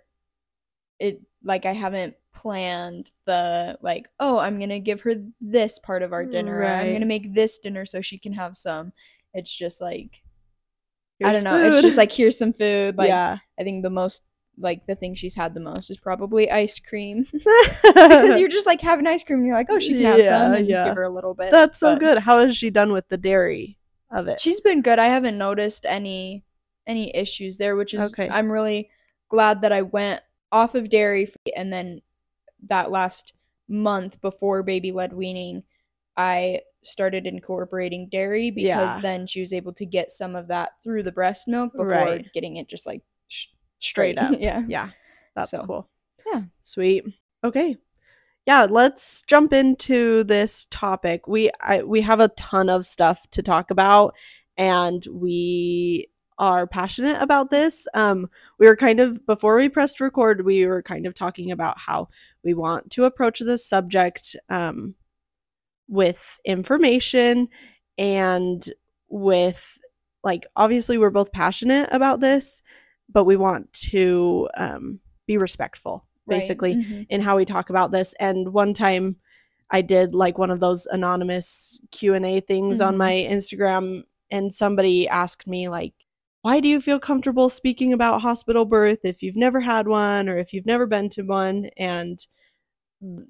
it 1.00 1.22
like 1.44 1.66
I 1.66 1.74
haven't 1.74 2.16
planned 2.34 3.12
the 3.26 3.78
like, 3.82 4.08
oh, 4.20 4.38
I'm 4.38 4.60
gonna 4.60 4.80
give 4.80 5.02
her 5.02 5.16
this 5.40 5.80
part 5.80 6.04
of 6.04 6.14
our 6.14 6.26
dinner. 6.26 6.60
or 6.60 6.66
I'm 6.66 6.94
gonna 6.94 7.06
make 7.06 7.34
this 7.34 7.58
dinner 7.60 7.86
so 7.86 8.02
she 8.02 8.18
can 8.18 8.34
have 8.34 8.56
some. 8.56 8.94
It's 9.34 9.54
just 9.54 9.82
like 9.82 10.22
I 11.24 11.34
don't 11.34 11.44
know. 11.44 11.58
It's 11.58 11.82
just 11.82 11.98
like 11.98 12.12
here's 12.12 12.38
some 12.38 12.54
food. 12.54 12.96
Like 12.98 13.10
yeah. 13.10 13.38
I 13.60 13.64
think 13.64 13.84
the 13.84 13.90
most 13.90 14.24
like 14.62 14.86
the 14.88 14.96
thing 14.96 15.16
she's 15.16 15.36
had 15.36 15.54
the 15.54 15.60
most 15.60 15.90
is 15.90 16.00
probably 16.00 16.50
ice 16.52 16.80
cream 16.80 17.26
because 17.32 18.40
you're 18.40 18.50
just 18.50 18.66
like 18.68 18.82
having 18.82 19.08
ice 19.08 19.24
cream 19.24 19.40
and 19.40 19.48
you're 19.48 19.56
like, 19.56 19.68
oh, 19.70 19.80
she 19.80 19.94
can 19.94 20.04
have 20.04 20.20
Yeah, 20.20 20.40
some 20.44 20.54
and 20.54 20.68
yeah. 20.68 20.86
give 20.86 20.96
her 20.96 21.04
a 21.04 21.10
little 21.10 21.34
bit. 21.34 21.52
That's 21.52 21.80
so 21.80 21.94
but- 21.96 22.00
good. 22.00 22.18
How 22.20 22.40
is 22.40 22.56
she 22.56 22.70
done 22.70 22.92
with 22.92 23.08
the 23.10 23.18
dairy? 23.18 23.78
of 24.12 24.28
it? 24.28 24.40
She's 24.42 24.60
been 24.60 24.82
good. 24.82 25.00
I 25.00 25.06
haven't 25.06 25.38
noticed 25.38 25.86
any 25.88 26.44
any 26.88 27.16
issues 27.16 27.58
there, 27.58 27.76
which 27.76 27.94
is 27.94 28.02
Okay. 28.02 28.28
I'm 28.30 28.52
really 28.52 28.90
glad 29.30 29.62
that 29.62 29.72
I 29.72 29.84
went 29.84 30.22
off 30.52 30.76
of 30.76 30.90
dairy 30.90 31.32
and 31.56 31.72
then 31.72 32.00
that 32.68 32.92
last 32.92 33.34
month 33.70 34.20
before 34.20 34.64
baby 34.64 34.92
led 34.92 35.14
weaning, 35.14 35.64
I 36.18 36.60
started 36.84 37.26
incorporating 37.26 38.10
dairy 38.10 38.52
because 38.52 38.68
Yeah. 38.68 39.00
then 39.02 39.28
she 39.28 39.40
was 39.40 39.54
able 39.54 39.72
to 39.74 39.86
get 39.86 40.12
some 40.12 40.36
of 40.36 40.48
that 40.50 40.72
through 40.84 41.04
the 41.04 41.12
breast 41.12 41.48
milk 41.48 41.72
before 41.72 41.88
Right. 41.88 42.34
getting 42.34 42.58
it 42.58 42.68
just 42.68 42.86
like 42.86 43.02
sh- 43.30 43.48
Straight 43.82 44.18
up. 44.18 44.34
yeah. 44.40 44.64
Yeah, 44.68 44.90
that's 45.36 45.52
So, 45.52 45.66
cool. 45.66 45.90
yeah. 46.32 46.44
sweet. 46.64 47.04
Okay, 47.44 47.76
yeah, 48.46 48.68
let's 48.70 49.24
jump 49.24 49.52
into 49.54 50.24
this 50.24 50.66
topic. 50.70 51.28
We 51.28 51.50
I, 51.60 51.84
we 51.84 52.02
have 52.02 52.20
a 52.20 52.30
ton 52.30 52.70
of 52.70 52.86
stuff 52.86 53.30
to 53.32 53.42
talk 53.44 53.72
about, 53.72 54.16
and 54.58 55.06
we 55.12 56.08
are 56.38 56.66
passionate 56.66 57.22
about 57.22 57.52
this. 57.52 57.88
Um, 57.94 58.28
we 58.60 58.68
were 58.68 58.76
kind 58.76 59.00
of 59.00 59.26
before 59.28 59.58
we 59.58 59.70
pressed 59.70 60.00
record, 60.00 60.46
we 60.46 60.66
were 60.66 60.82
kind 60.82 61.06
of 61.06 61.14
talking 61.14 61.52
about 61.52 61.78
how 61.80 62.10
we 62.44 62.54
want 62.54 62.90
to 62.92 63.06
approach 63.06 63.40
this 63.40 63.66
subject 63.68 64.36
um, 64.50 64.96
with 65.88 66.40
information 66.46 67.48
and 67.98 68.68
with 69.10 69.78
like 70.24 70.46
obviously 70.56 70.98
we're 70.98 71.10
both 71.12 71.32
passionate 71.32 71.90
about 71.92 72.20
this, 72.22 72.62
but 73.12 73.26
we 73.26 73.36
want 73.36 73.72
to 73.74 74.48
um, 74.56 75.00
be 75.28 75.38
respectful 75.38 76.06
Right. 76.28 76.40
basically 76.40 76.76
Mhm. 76.76 77.08
in 77.10 77.22
how 77.22 77.36
we 77.38 77.46
talk 77.46 77.70
about 77.72 77.92
this 77.92 78.14
and 78.20 78.54
one 78.54 78.74
time 78.76 79.16
i 79.72 79.82
did 79.82 80.14
like 80.14 80.38
one 80.38 80.52
of 80.52 80.60
those 80.60 80.86
anonymous 80.86 81.82
q&a 81.92 82.40
things 82.42 82.80
on 82.80 82.94
Mhm. 82.94 82.98
my 82.98 83.12
instagram 83.30 84.04
and 84.30 84.54
somebody 84.54 85.08
asked 85.08 85.48
me 85.48 85.68
like 85.68 85.94
why 86.44 86.60
do 86.60 86.68
you 86.68 86.80
feel 86.80 87.00
comfortable 87.00 87.50
speaking 87.50 87.92
about 87.92 88.22
hospital 88.22 88.66
birth 88.66 89.00
if 89.04 89.22
you've 89.24 89.36
never 89.36 89.60
had 89.62 89.88
one 89.88 90.30
or 90.30 90.38
if 90.38 90.54
you've 90.54 90.66
never 90.66 90.86
been 90.86 91.10
to 91.10 91.24
one 91.24 91.70
and 91.78 92.28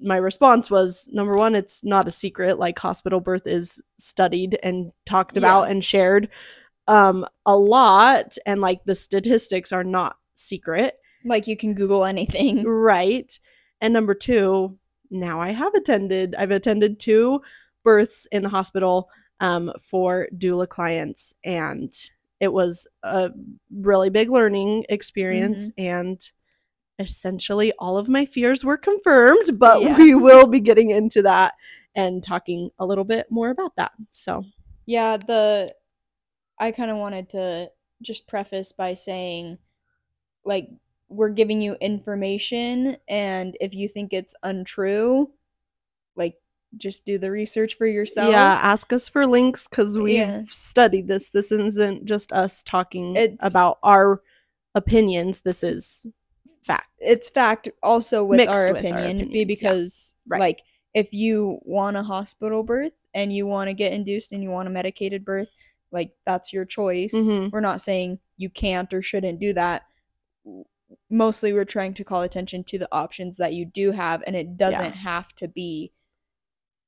my 0.02 0.16
response 0.16 0.70
was 0.70 1.08
number 1.12 1.34
one 1.34 1.54
it's 1.54 1.82
not 1.82 2.06
a 2.06 2.10
secret 2.10 2.58
like 2.58 2.78
hospital 2.78 3.20
birth 3.20 3.46
is 3.46 3.80
studied 3.98 4.58
and 4.62 4.92
talked 5.06 5.38
about 5.38 5.62
Yeah. 5.64 5.70
and 5.70 5.82
shared 5.84 6.28
um 6.88 7.24
a 7.46 7.56
lot 7.56 8.36
and 8.46 8.60
like 8.60 8.84
the 8.84 8.94
statistics 8.94 9.72
are 9.72 9.84
not 9.84 10.16
secret 10.34 10.94
Like 11.24 11.46
you 11.46 11.56
can 11.56 11.74
Google 11.74 12.04
anything. 12.04 12.64
Right. 12.64 13.38
And 13.80 13.92
number 13.94 14.14
two, 14.14 14.78
now 15.10 15.40
I 15.40 15.50
have 15.50 15.74
attended, 15.74 16.34
I've 16.36 16.50
attended 16.50 16.98
two 16.98 17.42
births 17.84 18.26
in 18.32 18.42
the 18.42 18.48
hospital 18.48 19.08
um, 19.40 19.72
for 19.80 20.28
doula 20.36 20.68
clients, 20.68 21.34
and 21.44 21.92
it 22.40 22.52
was 22.52 22.86
a 23.02 23.30
really 23.70 24.08
big 24.10 24.30
learning 24.30 24.84
experience. 24.88 25.70
And 25.76 26.20
essentially, 26.98 27.72
all 27.78 27.98
of 27.98 28.08
my 28.08 28.24
fears 28.24 28.64
were 28.64 28.76
confirmed, 28.76 29.58
but 29.58 29.82
Yeah. 29.82 29.96
we 29.98 30.14
will 30.14 30.46
be 30.46 30.60
getting 30.60 30.90
into 30.90 31.22
that 31.22 31.54
and 31.94 32.22
talking 32.22 32.70
a 32.78 32.86
little 32.86 33.04
bit 33.04 33.26
more 33.30 33.50
about 33.50 33.74
that. 33.76 33.92
So, 34.10 34.44
Yeah, 34.86 35.16
the 35.16 35.74
I 36.62 36.70
kind 36.72 36.90
of 36.90 36.96
wanted 36.96 37.28
to 37.30 37.70
just 38.02 38.26
preface 38.26 38.72
by 38.72 38.94
saying 38.94 39.58
like 40.44 40.68
we're 41.08 41.28
giving 41.30 41.60
you 41.60 41.76
information 41.80 42.96
and 43.08 43.56
if 43.60 43.74
you 43.74 43.88
think 43.88 44.12
it's 44.12 44.34
untrue, 44.42 45.30
like 46.16 46.36
just 46.78 47.04
do 47.04 47.18
the 47.18 47.30
research 47.30 47.76
for 47.76 47.86
yourself. 47.86 48.30
yeah, 48.30 48.58
ask 48.62 48.92
us 48.92 49.08
for 49.08 49.26
links 49.26 49.68
because 49.68 49.98
we've 49.98 50.16
Yeah. 50.16 50.42
studied 50.46 51.06
this. 51.08 51.30
This 51.30 51.52
isn't 51.52 52.06
just 52.06 52.32
us 52.32 52.62
talking 52.62 53.14
It's- 53.16 53.38
about 53.42 53.78
our 53.82 54.22
opinions. 54.74 55.40
This 55.42 55.62
is 55.62 56.06
fact. 56.62 56.88
It's 56.98 57.28
fact 57.28 57.68
also 57.82 58.24
with, 58.24 58.40
our, 58.48 58.72
with 58.72 58.72
our 58.72 58.78
opinion 58.78 59.18
be- 59.18 59.22
opinions, 59.24 59.34
yeah. 59.36 59.44
because 59.44 60.14
Right. 60.26 60.40
like 60.40 60.62
if 60.94 61.12
you 61.12 61.58
want 61.62 61.96
a 61.96 62.02
hospital 62.02 62.62
birth 62.62 62.92
and 63.14 63.32
you 63.32 63.46
want 63.46 63.68
to 63.68 63.74
get 63.74 63.92
induced 63.92 64.32
and 64.32 64.42
you 64.42 64.50
want 64.50 64.68
a 64.68 64.70
medicated 64.70 65.24
birth, 65.24 65.50
like 65.92 66.12
that's 66.26 66.52
your 66.52 66.64
choice. 66.64 67.14
Mhm. 67.14 67.52
We're 67.52 67.60
not 67.60 67.80
saying 67.80 68.18
you 68.36 68.50
can't 68.50 68.92
or 68.92 69.02
shouldn't 69.02 69.38
do 69.38 69.52
that. 69.52 69.82
Mostly 71.10 71.52
we're 71.52 71.64
trying 71.64 71.94
to 71.94 72.04
call 72.04 72.22
attention 72.22 72.64
to 72.64 72.78
the 72.78 72.88
options 72.92 73.36
that 73.36 73.52
you 73.52 73.64
do 73.64 73.92
have 73.92 74.22
and 74.26 74.34
it 74.34 74.56
doesn't 74.56 74.92
have 74.94 75.32
to 75.36 75.48
be 75.48 75.92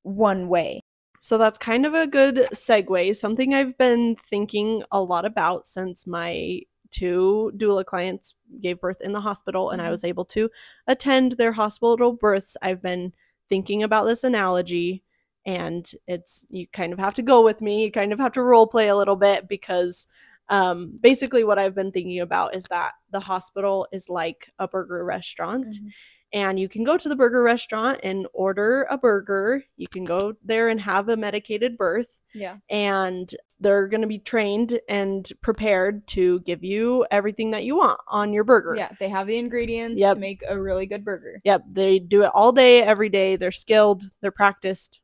one 0.03 0.47
way. 0.47 0.81
So 1.19 1.37
that's 1.37 1.57
kind 1.57 1.85
of 1.85 1.93
a 1.93 2.05
good 2.07 2.35
segue. 2.53 3.15
Something 3.15 3.53
I've 3.53 3.77
been 3.77 4.15
thinking 4.15 4.83
a 4.91 5.01
lot 5.01 5.25
about 5.25 5.65
since 5.65 6.05
my 6.05 6.61
two 6.91 7.51
doula 7.57 7.85
clients 7.85 8.35
gave 8.59 8.79
birth 8.79 9.01
in 9.01 9.11
the 9.11 9.21
hospital 9.21 9.71
and 9.71 9.81
I 9.81 9.87
Mhm. 9.87 9.91
was 9.91 10.03
able 10.03 10.25
to 10.25 10.49
attend 10.87 11.33
their 11.33 11.53
hospital 11.53 12.13
births. 12.13 12.55
I've 12.61 12.81
been 12.81 13.13
thinking 13.49 13.81
about 13.83 14.05
this 14.05 14.23
analogy 14.23 15.03
and 15.45 15.89
it's 16.07 16.45
you 16.49 16.67
kind 16.67 16.93
of 16.93 16.99
have 16.99 17.13
to 17.15 17.21
go 17.21 17.43
with 17.43 17.61
me. 17.61 17.83
You 17.83 17.91
kind 17.91 18.13
of 18.13 18.19
have 18.19 18.31
to 18.33 18.41
role 18.41 18.67
play 18.67 18.87
a 18.87 18.95
little 18.95 19.15
bit 19.15 19.47
because 19.47 20.07
um, 20.49 20.97
basically 21.01 21.43
what 21.43 21.59
I've 21.59 21.75
been 21.75 21.91
thinking 21.91 22.19
about 22.19 22.55
is 22.55 22.65
that 22.65 22.93
the 23.11 23.19
hospital 23.19 23.87
is 23.91 24.09
like 24.09 24.51
a 24.59 24.67
burger 24.67 25.03
restaurant 25.03 25.75
and 26.33 26.59
you 26.59 26.67
can 26.67 26.83
go 26.83 26.97
to 26.97 27.07
the 27.07 27.15
burger 27.15 27.41
restaurant 27.41 27.99
and 28.03 28.27
order 28.33 28.85
a 28.89 28.97
burger. 28.97 29.63
You 29.77 29.87
can 29.87 30.03
go 30.03 30.33
there 30.43 30.67
and 30.67 30.81
have 30.81 31.07
a 31.07 31.15
medicated 31.15 31.77
birth, 31.77 32.19
Yeah. 32.33 32.57
and 32.69 33.29
they're 33.59 33.87
going 33.87 34.01
to 34.01 34.07
be 34.07 34.19
trained 34.19 34.77
and 34.89 35.31
prepared 35.41 36.05
to 36.07 36.41
give 36.41 36.61
you 36.63 37.05
everything 37.09 37.51
that 37.51 37.63
you 37.63 37.77
want 37.77 37.99
on 38.09 38.33
your 38.33 38.43
burger. 38.43 38.75
Yeah, 38.75 38.89
they 38.99 39.07
have 39.07 39.27
the 39.27 39.37
ingredients 39.37 40.01
Yep. 40.01 40.13
to 40.15 40.19
make 40.19 40.43
a 40.49 40.59
really 40.59 40.85
good 40.87 41.05
burger. 41.05 41.39
Yep, 41.45 41.63
they 41.71 41.99
do 41.99 42.23
it 42.23 42.31
all 42.33 42.51
day, 42.51 42.81
every 42.81 43.07
day. 43.09 43.37
They're 43.37 43.51
skilled, 43.51 44.03
they're 44.21 44.31
practiced, 44.31 44.99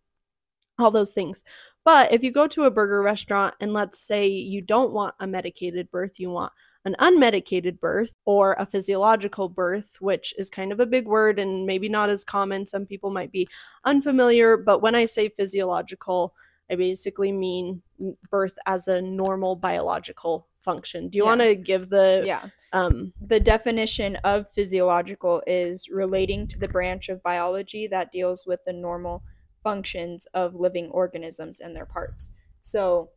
all 0.82 0.92
those 0.92 1.12
things. 1.12 1.44
But 1.84 2.12
if 2.12 2.24
you 2.24 2.32
go 2.32 2.48
to 2.48 2.64
a 2.64 2.72
burger 2.72 3.02
restaurant 3.02 3.56
and 3.60 3.74
let's 3.74 4.00
say 4.00 4.28
you 4.28 4.62
don't 4.62 4.94
want 4.94 5.16
a 5.20 5.28
medicated 5.28 5.90
birth, 5.90 6.20
you 6.20 6.30
want 6.30 6.54
an 6.86 6.96
unmedicated 7.00 7.80
birth 7.80 8.16
or 8.26 8.56
a 8.58 8.66
physiological 8.66 9.50
birth, 9.50 9.98
which 10.00 10.34
is 10.38 10.50
kind 10.50 10.72
of 10.72 10.80
a 10.80 10.86
big 10.86 11.06
word 11.06 11.40
and 11.40 11.66
maybe 11.66 11.90
not 11.90 12.10
as 12.10 12.24
common. 12.24 12.66
Some 12.66 12.86
people 12.86 13.12
might 13.12 13.32
be 13.32 13.48
unfamiliar, 13.86 14.58
but 14.58 14.82
when 14.82 14.96
I 14.96 15.06
say 15.06 15.30
physiological, 15.30 16.34
I 16.72 16.76
basically 16.76 17.32
mean 17.32 17.82
birth 18.30 18.58
as 18.66 18.88
a 18.88 19.02
normal 19.02 19.56
biological 19.56 20.48
function. 20.62 21.10
Do 21.10 21.18
you 21.18 21.24
Yeah. 21.24 21.30
want 21.30 21.42
to 21.42 21.56
give 21.56 21.90
the 21.90 22.24
Yeah. 22.26 22.46
um 22.74 23.14
The 23.20 23.40
definition 23.40 24.16
of 24.18 24.50
physiological 24.50 25.44
is 25.46 25.90
relating 25.90 26.48
to 26.48 26.60
the 26.60 26.68
branch 26.68 27.10
of 27.10 27.22
biology 27.24 27.88
that 27.88 28.12
deals 28.12 28.46
with 28.46 28.64
the 28.64 28.74
normal 28.74 29.24
functions 29.64 30.28
of 30.34 30.56
living 30.56 30.90
organisms 30.90 31.60
and 31.60 31.76
their 31.76 31.86
parts. 31.86 32.30
So, 32.62 33.10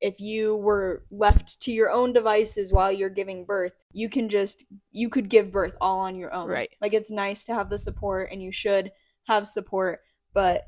if 0.00 0.18
you 0.18 0.56
were 0.56 1.04
left 1.12 1.60
to 1.60 1.70
your 1.70 1.88
own 1.88 2.12
devices 2.12 2.72
while 2.72 2.90
you're 2.90 3.08
giving 3.08 3.44
birth, 3.44 3.84
you 3.92 4.08
can 4.08 4.28
just 4.28 4.64
you 4.90 5.08
could 5.08 5.28
give 5.28 5.52
birth 5.52 5.76
all 5.80 6.00
on 6.00 6.16
your 6.16 6.32
own. 6.34 6.48
Right. 6.48 6.70
Like 6.80 6.92
it's 6.92 7.10
nice 7.10 7.44
to 7.44 7.54
have 7.54 7.70
the 7.70 7.78
support 7.78 8.28
and 8.32 8.42
you 8.42 8.50
should 8.50 8.90
have 9.28 9.46
support, 9.46 10.00
but 10.34 10.64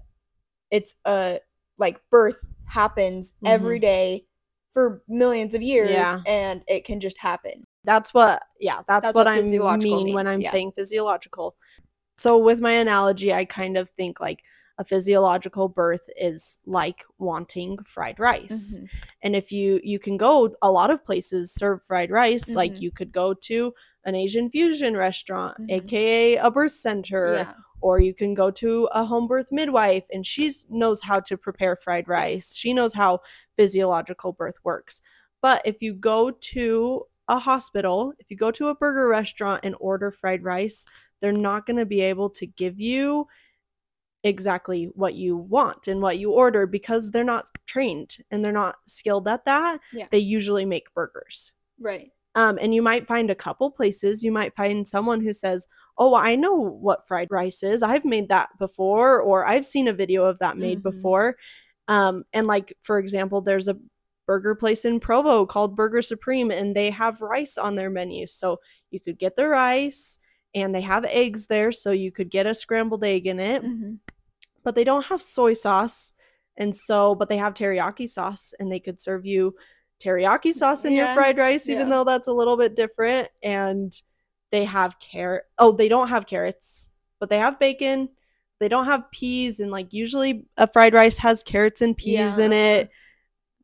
it's 0.71 0.95
a 1.05 1.41
like 1.79 2.01
birth 2.11 2.47
happens 2.67 3.33
mm-hmm. 3.33 3.47
every 3.49 3.81
day 3.81 4.27
for 4.71 5.03
millions 5.09 5.55
of 5.55 5.63
years 5.63 5.91
Yeah. 5.91 6.19
and 6.27 6.63
it 6.67 6.85
can 6.85 7.01
just 7.01 7.19
happen. 7.19 7.63
That's 7.85 8.13
what, 8.13 8.43
yeah, 8.59 8.83
that's, 8.89 9.05
That's 9.05 9.15
what, 9.15 9.27
what 9.27 9.39
I 9.39 9.77
mean 9.77 10.15
when 10.15 10.27
I'm 10.27 10.41
yeah. 10.41 10.51
saying 10.51 10.73
physiological. 10.73 11.55
So, 12.17 12.39
with 12.39 12.61
my 12.61 12.73
analogy, 12.73 13.33
I 13.33 13.45
kind 13.45 13.77
of 13.77 13.91
think 13.91 14.21
like 14.21 14.41
a 14.79 14.85
physiological 14.85 15.69
birth 15.69 16.09
is 16.17 16.59
like 16.67 17.05
wanting 17.19 17.79
fried 17.85 18.19
rice. 18.19 18.81
Mhm. 18.81 18.89
And 19.23 19.37
if 19.37 19.53
you 19.53 19.81
you 19.85 19.99
can 19.99 20.17
go 20.17 20.55
a 20.63 20.71
lot 20.71 20.91
of 20.91 21.05
places 21.05 21.53
serve 21.53 21.83
fried 21.83 22.11
rice, 22.11 22.55
like 22.55 22.73
Mhm. 22.75 22.81
you 22.81 22.91
could 22.91 23.13
go 23.13 23.35
to 23.35 23.75
an 24.05 24.15
Asian 24.15 24.51
fusion 24.51 24.97
restaurant, 24.97 25.57
Mhm. 25.59 25.71
aka 25.71 26.37
a 26.37 26.51
birth 26.51 26.73
center, 26.73 27.35
Yeah. 27.35 27.55
or 27.81 28.01
you 28.01 28.13
can 28.15 28.35
go 28.35 28.51
to 28.51 28.89
a 28.93 29.05
home 29.05 29.27
birth 29.29 29.53
midwife 29.53 30.07
and 30.13 30.27
she 30.27 30.51
knows 30.69 31.03
how 31.03 31.21
to 31.21 31.37
prepare 31.37 31.77
fried 31.77 32.09
rice. 32.09 32.57
She 32.57 32.73
knows 32.73 32.95
how 32.95 33.21
physiological 33.57 34.33
birth 34.33 34.57
works. 34.65 35.01
But 35.41 35.63
if 35.65 35.83
you 35.83 35.95
go 35.95 36.31
to 36.31 37.07
a 37.29 37.39
hospital, 37.39 38.13
if 38.19 38.31
you 38.31 38.37
go 38.37 38.51
to 38.51 38.69
a 38.69 38.75
burger 38.75 39.09
restaurant 39.09 39.61
and 39.63 39.75
order 39.79 40.11
fried 40.11 40.43
rice, 40.43 40.85
they're 41.21 41.33
not 41.33 41.65
going 41.65 41.77
to 41.79 41.87
be 41.87 42.01
able 42.03 42.29
to 42.31 42.47
give 42.47 42.79
you 42.81 43.27
exactly 44.25 44.87
what 44.95 45.15
you 45.15 45.37
want 45.37 45.87
and 45.87 46.01
what 46.01 46.19
you 46.19 46.33
order 46.33 46.67
because 46.67 47.11
they're 47.11 47.23
not 47.23 47.47
trained 47.67 48.17
and 48.31 48.45
they're 48.45 48.53
not 48.53 48.77
skilled 48.87 49.29
at 49.29 49.45
that. 49.45 49.79
Yeah. 49.93 50.07
They 50.11 50.19
usually 50.19 50.65
make 50.65 50.93
burgers. 50.95 51.53
Right. 51.79 52.11
Um, 52.35 52.59
and 52.61 52.75
you 52.75 52.83
might 52.83 53.07
find 53.07 53.31
a 53.31 53.35
couple 53.37 53.71
places, 53.71 54.25
you 54.25 54.33
might 54.33 54.57
find 54.57 54.89
someone 54.89 55.21
who 55.21 55.33
says, 55.33 55.69
Oh, 55.97 56.17
I 56.17 56.35
know 56.35 56.55
what 56.57 57.07
fried 57.07 57.29
rice 57.31 57.63
is. 57.63 57.83
I've 57.83 58.05
made 58.05 58.29
that 58.31 58.49
before, 58.59 59.21
or 59.21 59.47
I've 59.47 59.65
seen 59.67 59.87
a 59.87 59.93
video 59.93 60.25
of 60.25 60.41
that 60.41 60.57
made 60.57 60.81
Mhm. 60.81 60.83
before. 60.83 61.37
Um, 61.87 62.25
and 62.33 62.49
like, 62.49 62.77
for 62.83 62.99
example, 62.99 63.41
there's 63.43 63.69
a 63.69 63.79
burger 64.27 64.55
place 64.57 64.85
in 64.87 64.99
Provo 64.99 65.45
called 65.47 65.77
Burger 65.77 66.03
Supreme, 66.03 66.51
and 66.51 66.75
they 66.75 66.91
have 66.91 67.21
rice 67.21 67.57
on 67.59 67.77
their 67.77 67.91
menu. 67.91 68.27
So 68.27 68.59
you 68.91 68.99
could 68.99 69.19
get 69.19 69.37
the 69.37 69.47
rice, 69.49 70.19
and 70.55 70.75
they 70.75 70.81
have 70.81 71.05
eggs 71.05 71.47
there, 71.47 71.71
so 71.71 71.91
you 71.93 72.11
could 72.11 72.31
get 72.31 72.47
a 72.47 72.55
scrambled 72.55 73.05
egg 73.05 73.27
in 73.27 73.39
it. 73.39 73.63
Mhm. 73.63 73.99
But 74.65 74.75
they 74.75 74.85
don't 74.85 75.07
have 75.07 75.23
soy 75.23 75.55
sauce, 75.55 76.13
and 76.57 76.75
so, 76.75 77.15
but 77.15 77.29
they 77.29 77.37
have 77.37 77.55
teriyaki 77.55 78.09
sauce, 78.09 78.55
and 78.59 78.73
they 78.73 78.81
could 78.81 79.01
serve 79.01 79.25
you 79.25 79.55
teriyaki 80.03 80.53
sauce 80.53 80.85
in 80.85 80.93
your 80.93 81.07
fried 81.15 81.39
rice, 81.39 81.69
even 81.69 81.89
yeah. 81.89 81.95
though 81.95 82.05
that's 82.05 82.29
a 82.29 82.33
little 82.33 82.57
bit 82.57 82.75
different. 82.75 83.29
And 83.43 83.93
they 84.51 84.65
have 84.65 84.99
carrot. 84.99 85.45
Oh, 85.59 85.73
they 85.73 85.89
don't 85.89 86.09
have 86.09 86.27
carrots, 86.27 86.91
but 87.21 87.29
they 87.29 87.39
have 87.39 87.61
bacon. 87.61 88.09
They 88.61 88.69
don't 88.69 88.87
have 88.87 89.11
peas, 89.11 89.61
and 89.61 89.71
like 89.71 89.93
usually 89.93 90.47
a 90.57 90.67
fried 90.67 90.95
rice 90.95 91.19
has 91.19 91.43
carrots 91.43 91.83
and 91.83 91.97
peas 91.97 92.39
in 92.39 92.53
it. 92.53 92.91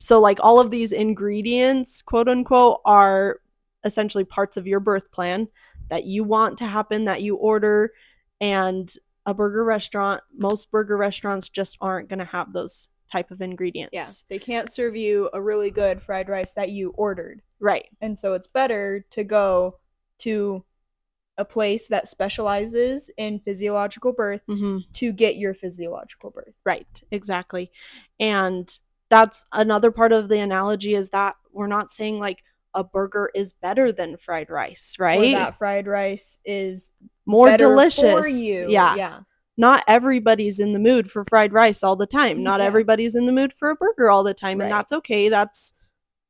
So 0.00 0.19
like 0.19 0.38
all 0.42 0.59
of 0.59 0.71
these 0.71 0.92
ingredients, 0.92 2.02
quote 2.02 2.28
unquote, 2.28 2.80
are 2.85 3.40
essentially 3.85 4.25
parts 4.25 4.57
of 4.57 4.66
your 4.66 4.80
birth 4.80 5.11
plan 5.12 5.49
that 5.88 6.04
you 6.04 6.25
want 6.25 6.59
to 6.59 6.66
happen 6.66 7.04
that 7.04 7.23
you 7.23 7.37
order 7.37 7.92
and 8.40 8.90
a 9.27 9.35
burger 9.35 9.65
restaurant, 9.65 10.23
most 10.37 10.71
burger 10.71 10.97
restaurants 10.97 11.49
just 11.49 11.77
aren't 11.81 12.09
going 12.09 12.19
to 12.19 12.25
have 12.25 12.53
those 12.53 12.89
type 13.12 13.31
of 13.31 13.41
ingredients. 13.41 13.91
Yeah, 13.93 14.07
they 14.29 14.39
can't 14.39 14.71
serve 14.71 14.97
you 14.97 15.29
a 15.33 15.43
really 15.43 15.71
good 15.71 16.00
fried 16.00 16.29
rice 16.29 16.53
that 16.55 16.71
you 16.71 16.91
ordered. 16.97 17.43
Right. 17.59 17.89
And 18.00 18.19
so 18.19 18.35
it's 18.35 18.47
better 18.47 19.05
to 19.11 19.25
go 19.25 19.79
to 20.21 20.65
a 21.37 21.45
place 21.45 21.89
that 21.89 22.07
specializes 22.09 23.11
in 23.17 23.41
physiological 23.41 24.12
birth 24.12 24.43
Mhm. 24.49 24.85
to 24.93 25.12
get 25.12 25.37
your 25.37 25.55
physiological 25.55 26.31
birth. 26.31 26.55
Right, 26.65 27.03
exactly. 27.11 27.71
And 28.19 28.69
that's 29.09 29.45
another 29.53 29.91
part 29.91 30.12
of 30.12 30.29
the 30.29 30.39
analogy 30.41 30.95
is 30.95 31.09
that 31.11 31.37
we're 31.53 31.67
not 31.67 31.91
saying 31.91 32.19
like 32.19 32.45
a 32.75 32.85
burger 32.85 33.31
is 33.35 33.53
better 33.53 33.91
than 33.91 34.17
fried 34.17 34.49
rice, 34.50 34.97
Or 35.00 35.05
right? 35.07 35.33
that 35.33 35.57
fried 35.57 35.87
rice 35.89 36.39
is 36.45 36.93
More 37.31 37.57
delicious. 37.57 38.29
Yeah. 38.39 38.97
Yeah. 38.97 39.21
Not 39.57 39.85
everybody's 39.87 40.59
in 40.59 40.73
the 40.73 40.79
mood 40.79 41.11
for 41.11 41.25
fried 41.25 41.53
rice 41.53 41.83
all 41.83 41.97
the 41.97 42.07
time. 42.07 42.43
Not 42.43 42.61
Yeah. 42.61 42.67
everybody's 42.67 43.15
in 43.15 43.27
the 43.27 43.33
mood 43.33 43.53
for 43.53 43.71
a 43.71 43.77
burger 43.77 44.11
all 44.11 44.25
the 44.25 44.35
time. 44.35 44.59
Right. 44.59 44.65
And 44.65 44.73
that's 44.73 44.93
okay. 44.93 45.29
That's 45.29 45.75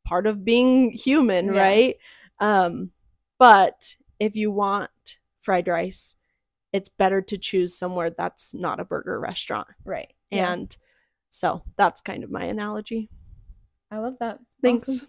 part 0.04 0.26
of 0.26 0.44
being 0.44 0.90
human, 0.90 1.54
Yeah. 1.54 1.60
right? 1.60 1.96
Um, 2.40 2.90
but 3.38 3.96
if 4.18 4.34
you 4.36 4.50
want 4.50 5.18
fried 5.40 5.68
rice, 5.68 6.16
it's 6.72 6.88
better 6.88 7.22
to 7.22 7.38
choose 7.38 7.76
somewhere 7.76 8.10
that's 8.10 8.54
not 8.54 8.80
a 8.80 8.84
burger 8.84 9.18
restaurant. 9.18 9.68
Right. 9.84 10.12
Yeah. 10.30 10.52
And 10.52 10.76
so 11.28 11.62
that's 11.76 12.00
kind 12.00 12.24
of 12.24 12.30
my 12.30 12.44
analogy. 12.44 13.08
I 13.90 13.98
love 13.98 14.16
that. 14.20 14.40
Thanks. 14.62 14.88
Awesome. 14.88 15.08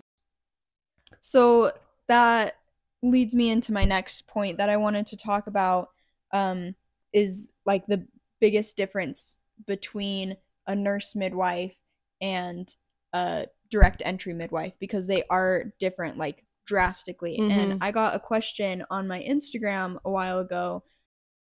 So 1.22 1.74
that 2.08 2.56
leads 3.04 3.36
me 3.36 3.50
into 3.50 3.74
my 3.74 3.86
next 3.86 4.28
point 4.28 4.58
that 4.58 4.70
I 4.70 4.78
wanted 4.78 5.08
to 5.08 5.18
talk 5.18 5.48
about 5.48 5.90
um, 6.32 6.76
is 7.14 7.52
like 7.66 7.86
the 7.88 8.06
biggest 8.40 8.78
difference 8.78 9.40
between 9.68 10.38
a 10.68 10.76
nurse 10.76 11.16
midwife 11.16 11.80
and 12.22 12.74
a 13.14 13.48
direct 13.70 14.02
entry 14.06 14.34
midwife 14.34 14.74
because 14.80 15.08
they 15.08 15.24
are 15.30 15.74
different 15.80 16.18
like 16.18 16.44
drastically. 16.66 17.38
Mhm. 17.40 17.52
And 17.52 17.84
I 17.84 17.92
got 17.92 18.16
a 18.16 18.20
question 18.20 18.84
on 18.90 19.08
my 19.08 19.22
Instagram 19.24 20.00
a 20.06 20.12
while 20.12 20.40
ago. 20.40 20.84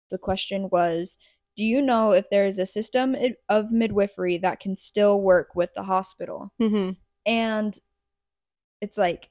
The 0.09 0.17
question 0.17 0.69
was 0.71 1.17
Do 1.57 1.63
you 1.65 1.81
know 1.81 2.11
if 2.11 2.29
there 2.29 2.45
is 2.47 2.59
a 2.59 2.65
system 2.65 3.15
of 3.49 3.71
midwifery 3.71 4.37
that 4.37 4.59
can 4.59 4.75
still 4.75 5.21
work 5.21 5.49
with 5.55 5.73
the 5.73 5.83
hospital? 5.83 6.51
Mm-hmm. 6.61 6.91
and 7.25 7.77
it's 8.81 8.97
like 8.97 9.29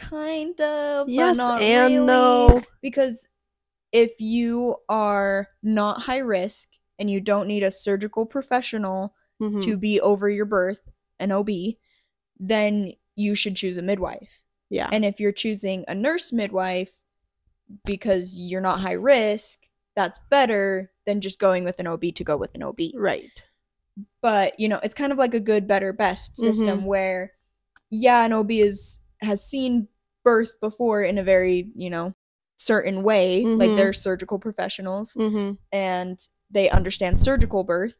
kind 0.00 0.60
of 0.60 1.08
Yes 1.08 1.38
and 1.38 1.94
really, 1.94 1.94
no. 2.06 2.62
because 2.82 3.28
if 3.92 4.20
you 4.20 4.76
are 4.88 5.48
not 5.62 6.00
high 6.02 6.18
risk 6.18 6.70
and 6.98 7.10
you 7.10 7.20
don't 7.20 7.48
need 7.48 7.62
a 7.62 7.70
surgical 7.70 8.24
professional 8.26 9.14
Mhm. 9.40 9.62
to 9.62 9.76
be 9.76 10.00
over 10.00 10.28
your 10.28 10.44
birth 10.46 10.80
an 11.18 11.32
ob 11.32 11.48
then 12.38 12.92
you 13.16 13.34
should 13.34 13.56
choose 13.56 13.76
a 13.76 13.82
midwife 13.82 14.42
yeah. 14.70 14.88
and 14.92 15.04
if 15.04 15.18
you're 15.20 15.32
choosing 15.32 15.84
a 15.88 15.94
nurse 15.94 16.32
midwife 16.32 16.92
because 17.84 18.34
you're 18.36 18.60
not 18.60 18.80
high 18.80 18.92
risk 18.92 19.66
that's 19.96 20.20
better 20.30 20.90
than 21.06 21.20
just 21.20 21.38
going 21.38 21.64
with 21.64 21.78
an 21.78 21.86
ob 21.86 22.02
to 22.14 22.24
go 22.24 22.36
with 22.36 22.54
an 22.54 22.62
ob 22.62 22.78
right. 22.94 23.42
but 24.20 24.58
you 24.60 24.68
know 24.68 24.80
it's 24.82 24.94
kind 24.94 25.12
of 25.12 25.18
like 25.18 25.34
a 25.34 25.40
good 25.40 25.66
better 25.66 25.92
best 25.92 26.36
system 26.36 26.82
Mhm. 26.82 26.84
where 26.84 27.32
yeah 27.90 28.24
an 28.24 28.32
ob 28.32 28.50
is 28.50 28.98
has 29.20 29.44
seen 29.44 29.88
birth 30.24 30.52
before 30.60 31.02
in 31.02 31.18
a 31.18 31.22
very 31.24 31.70
you 31.74 31.90
know 31.90 32.12
certain 32.56 33.02
way 33.02 33.44
like 33.44 33.70
Mhm. 33.70 33.76
they're 33.76 33.92
surgical 33.92 34.38
professionals 34.38 35.14
Mm-hmm. 35.14 35.54
and 35.72 36.18
they 36.50 36.68
understand 36.70 37.18
surgical 37.20 37.64
birth 37.64 37.96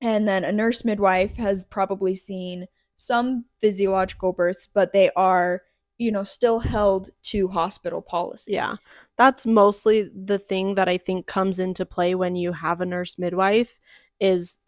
and 0.00 0.26
then 0.26 0.44
a 0.44 0.52
nurse 0.52 0.84
midwife 0.84 1.36
has 1.36 1.64
probably 1.64 2.14
seen 2.14 2.66
some 2.96 3.44
physiological 3.60 4.32
births 4.32 4.66
but 4.66 4.92
they 4.92 5.10
are 5.16 5.62
you 5.98 6.10
know 6.10 6.24
still 6.24 6.58
held 6.60 7.10
to 7.22 7.48
hospital 7.48 8.00
policy 8.02 8.52
Yeah. 8.52 8.76
That's 9.18 9.44
mostly 9.44 10.08
the 10.14 10.38
thing 10.38 10.74
that 10.76 10.88
I 10.88 10.96
think 10.96 11.26
comes 11.26 11.58
into 11.58 11.84
play 11.84 12.14
when 12.14 12.36
you 12.36 12.52
have 12.52 12.80
a 12.80 12.86
nurse 12.86 13.18
midwife 13.18 13.78
is 14.18 14.58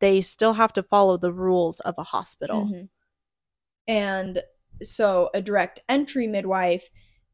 they 0.00 0.20
still 0.20 0.52
have 0.52 0.74
to 0.74 0.82
follow 0.82 1.16
the 1.16 1.32
rules 1.32 1.80
of 1.80 1.94
a 1.98 2.02
hospital. 2.04 2.66
Mhm. 2.66 2.88
And 3.86 4.42
so 4.82 5.30
a 5.34 5.40
direct 5.42 5.80
entry 5.88 6.26
midwife 6.26 6.88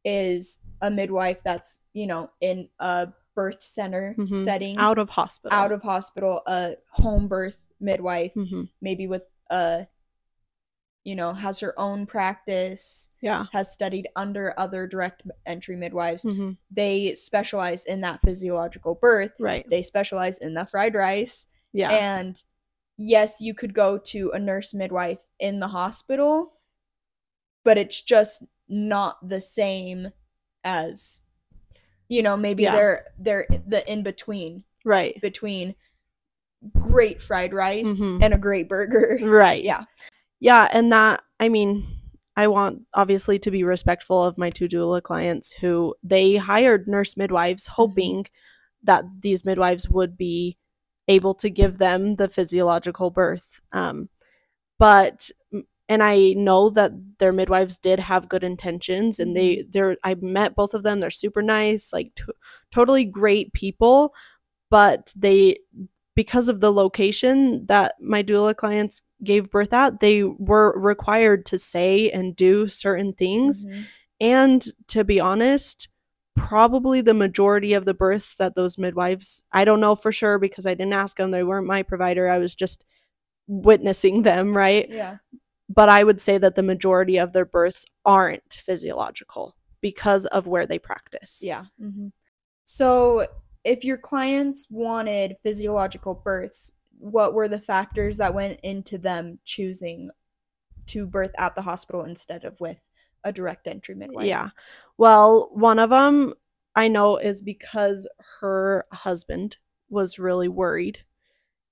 is 0.04 0.58
a 0.82 0.90
midwife 0.90 1.42
that's, 1.42 1.80
you 1.92 2.06
know, 2.06 2.30
in 2.40 2.68
a 2.78 3.08
birth 3.34 3.62
center 3.62 4.14
Mhm. 4.18 4.36
setting 4.44 4.78
Out 4.78 4.98
of 4.98 5.10
hospital. 5.10 5.56
out 5.58 5.72
of 5.72 5.82
hospital, 5.82 6.42
a 6.46 6.76
home 6.90 7.26
birth 7.28 7.66
midwife, 7.80 8.34
hmm 8.34 8.62
maybe 8.80 9.06
with 9.06 9.26
a 9.50 9.86
you 11.06 11.14
know, 11.14 11.34
has 11.34 11.60
her 11.60 11.78
own 11.78 12.06
practice, 12.06 13.10
Yeah. 13.20 13.44
has 13.52 13.70
studied 13.70 14.08
under 14.16 14.58
other 14.58 14.86
direct 14.86 15.22
entry 15.44 15.76
midwives. 15.76 16.22
hmm 16.22 16.52
They 16.70 17.14
specialize 17.14 17.84
in 17.84 18.00
that 18.00 18.20
physiological 18.22 18.94
birth. 18.94 19.32
Right. 19.38 19.68
They 19.68 19.82
specialize 19.82 20.38
in 20.38 20.54
the 20.54 20.64
fried 20.64 20.94
rice. 20.94 21.46
Yeah. 21.74 21.90
And 21.90 22.42
yes, 22.96 23.38
you 23.42 23.52
could 23.52 23.74
go 23.74 23.98
to 23.98 24.30
a 24.30 24.38
nurse 24.38 24.72
midwife 24.72 25.26
in 25.38 25.60
the 25.60 25.68
hospital, 25.68 26.53
but 27.64 27.78
it's 27.78 28.00
just 28.00 28.44
not 28.68 29.28
the 29.28 29.40
same 29.40 30.10
as 30.64 31.20
you 32.08 32.22
know, 32.22 32.36
maybe 32.36 32.64
Yeah. 32.64 32.72
they're 32.72 33.06
they're 33.18 33.46
the 33.66 33.90
in 33.90 34.02
between 34.02 34.64
right. 34.84 35.18
between 35.22 35.74
great 36.80 37.20
fried 37.22 37.52
rice 37.52 37.86
Mhm. 38.00 38.22
and 38.22 38.34
a 38.34 38.38
great 38.38 38.68
burger. 38.68 39.18
Right. 39.22 39.62
Yeah. 39.62 39.84
Yeah, 40.40 40.68
and 40.72 40.92
that 40.92 41.22
I 41.40 41.48
mean, 41.48 41.86
I 42.36 42.48
want 42.48 42.82
obviously 42.94 43.38
to 43.40 43.50
be 43.50 43.64
respectful 43.64 44.22
of 44.24 44.38
my 44.38 44.50
two 44.50 44.68
doula 44.68 45.02
clients 45.02 45.52
who 45.52 45.94
they 46.02 46.36
hired 46.36 46.86
nurse 46.88 47.16
midwives 47.16 47.66
hoping 47.68 48.26
that 48.82 49.04
these 49.20 49.44
midwives 49.44 49.88
would 49.88 50.16
be 50.16 50.58
able 51.08 51.34
to 51.36 51.48
give 51.50 51.78
them 51.78 52.16
the 52.16 52.28
physiological 52.28 53.10
birth. 53.10 53.60
Um, 53.72 54.08
but 54.78 55.30
and 55.88 56.02
I 56.02 56.32
know 56.34 56.70
that 56.70 56.92
their 57.18 57.32
midwives 57.32 57.78
did 57.78 57.98
have 57.98 58.28
good 58.28 58.42
intentions 58.44 59.18
and 59.18 59.36
they 59.36 59.64
they're 59.68 59.96
I 60.02 60.14
met 60.16 60.54
both 60.54 60.74
of 60.74 60.82
them. 60.82 61.00
They're 61.00 61.10
super 61.10 61.42
nice, 61.42 61.92
like 61.92 62.14
to 62.16 62.32
totally 62.70 63.04
great 63.04 63.52
people, 63.52 64.14
but 64.70 65.12
they 65.16 65.56
because 66.14 66.48
of 66.48 66.60
the 66.60 66.72
location 66.72 67.66
that 67.66 67.94
my 68.00 68.22
doula 68.22 68.54
clients 68.56 69.02
gave 69.24 69.50
birth 69.50 69.72
at, 69.72 70.00
they 70.00 70.22
were 70.22 70.72
required 70.78 71.44
to 71.46 71.58
say 71.58 72.10
and 72.10 72.36
do 72.36 72.68
certain 72.68 73.12
things. 73.12 73.66
Mhm. 73.66 73.84
And 74.20 74.66
to 74.88 75.04
be 75.04 75.18
honest, 75.18 75.88
probably 76.36 77.00
the 77.00 77.14
majority 77.14 77.74
of 77.74 77.84
the 77.84 77.94
births 77.94 78.36
that 78.38 78.54
those 78.54 78.78
midwives, 78.78 79.42
I 79.52 79.64
don't 79.64 79.80
know 79.80 79.94
for 79.96 80.12
sure 80.12 80.38
because 80.38 80.66
I 80.66 80.74
didn't 80.74 80.92
ask 80.92 81.16
them, 81.16 81.30
they 81.30 81.42
weren't 81.44 81.66
my 81.66 81.82
provider. 81.82 82.28
I 82.28 82.38
was 82.38 82.54
just 82.54 82.84
witnessing 83.46 84.22
them, 84.22 84.56
right? 84.56 84.88
Yeah. 84.88 85.16
But 85.68 85.88
I 85.88 86.04
would 86.04 86.20
say 86.20 86.38
that 86.38 86.54
the 86.54 86.62
majority 86.62 87.16
of 87.18 87.32
their 87.32 87.44
births 87.46 87.86
aren't 88.04 88.52
physiological 88.52 89.56
because 89.80 90.26
of 90.26 90.46
where 90.46 90.66
they 90.66 90.78
practice. 90.78 91.40
Yeah. 91.42 91.64
hmm 91.78 92.08
So, 92.64 93.26
if 93.64 93.82
your 93.82 93.96
clients 93.96 94.66
wanted 94.70 95.38
physiological 95.42 96.14
births, 96.14 96.72
what 96.98 97.34
were 97.34 97.48
the 97.48 97.60
factors 97.60 98.18
that 98.18 98.34
went 98.34 98.60
into 98.62 98.98
them 98.98 99.38
choosing 99.44 100.10
to 100.86 101.06
birth 101.06 101.32
at 101.38 101.54
the 101.54 101.62
hospital 101.62 102.04
instead 102.04 102.44
of 102.44 102.60
with 102.60 102.90
a 103.24 103.32
direct 103.32 103.66
entry 103.66 103.94
midwife? 103.94 104.26
Yeah. 104.26 104.50
Well, 104.98 105.48
one 105.52 105.78
of 105.78 105.90
them 105.90 106.34
I 106.76 106.88
know 106.88 107.16
is 107.16 107.42
because 107.42 108.06
her 108.40 108.84
husband 108.92 109.56
was 109.88 110.18
really 110.18 110.48
worried 110.48 110.98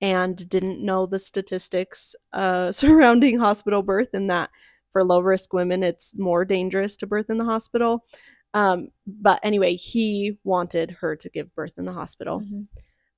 and 0.03 0.47
didn't 0.49 0.85
know 0.85 1.05
the 1.07 1.17
statistics 1.17 2.13
uh, 2.33 2.71
surrounding 2.83 3.39
hospital 3.39 3.81
birth 3.81 4.09
and 4.13 4.29
that 4.29 4.49
for 4.91 5.03
low 5.03 5.19
risk 5.21 5.53
women 5.53 5.81
it's 5.81 6.13
more 6.17 6.45
dangerous 6.45 6.95
to 6.97 7.07
birth 7.07 7.29
in 7.29 7.37
the 7.39 7.45
hospital. 7.45 8.05
Um, 8.53 8.89
but 9.07 9.39
anyway, 9.41 9.73
he 9.75 10.37
wanted 10.43 10.91
her 11.01 11.15
to 11.15 11.29
give 11.29 11.55
birth 11.55 11.71
in 11.77 11.85
the 11.85 11.93
hospital. 11.93 12.41
Mhm. 12.41 12.67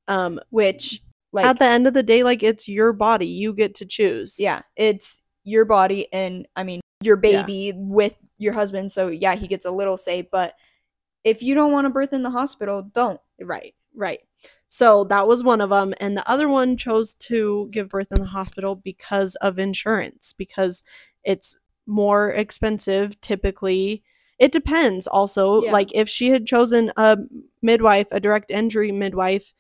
Um, 0.08 0.40
Which, 0.52 1.02
like, 1.34 1.46
at 1.48 1.60
the 1.60 1.66
end 1.66 1.88
of 1.88 1.94
the 1.94 2.04
day, 2.04 2.24
like 2.24 2.44
it's 2.44 2.70
your 2.70 2.94
body, 2.94 3.28
you 3.28 3.52
get 3.54 3.76
to 3.76 3.86
choose. 3.86 4.38
yeah, 4.40 4.62
it's 4.78 5.22
your 5.44 5.66
body 5.66 6.08
and 6.14 6.48
I 6.56 6.64
mean 6.64 6.80
your 7.04 7.18
Yeah. 7.22 7.42
baby 7.44 7.74
with 7.76 8.16
your 8.38 8.54
husband. 8.54 8.92
So 8.92 9.08
yeah, 9.10 9.36
he 9.36 9.48
gets 9.48 9.66
a 9.66 9.72
little 9.72 9.98
say, 9.98 10.22
but 10.32 10.54
if 11.24 11.42
you 11.44 11.56
don't 11.56 11.72
want 11.74 11.86
to 11.86 11.90
birth 11.90 12.14
in 12.14 12.24
the 12.24 12.30
hospital, 12.30 12.84
don't. 12.84 13.20
Right, 13.42 13.74
right. 13.96 14.20
So 14.76 15.06
that 15.06 15.26
was 15.26 15.42
one 15.42 15.62
of 15.62 15.70
them. 15.70 15.94
And 16.02 16.18
the 16.18 16.30
other 16.30 16.50
one 16.50 16.76
chose 16.76 17.16
to 17.30 17.70
give 17.72 17.88
birth 17.88 18.12
in 18.12 18.20
the 18.20 18.28
hospital 18.28 18.76
because 18.76 19.36
of 19.36 19.58
insurance, 19.58 20.34
because 20.34 20.84
it's 21.24 21.56
more 21.86 22.30
expensive 22.32 23.20
typically. 23.22 24.04
It 24.38 24.52
depends 24.52 25.08
also. 25.08 25.64
Yeah. 25.64 25.72
Like 25.72 25.96
if 25.96 26.10
she 26.10 26.28
had 26.30 26.46
chosen 26.46 26.92
a 26.98 27.18
midwife, 27.62 28.10
a 28.12 28.20
direct 28.20 28.52
entry 28.52 28.92
midwife, 28.92 29.54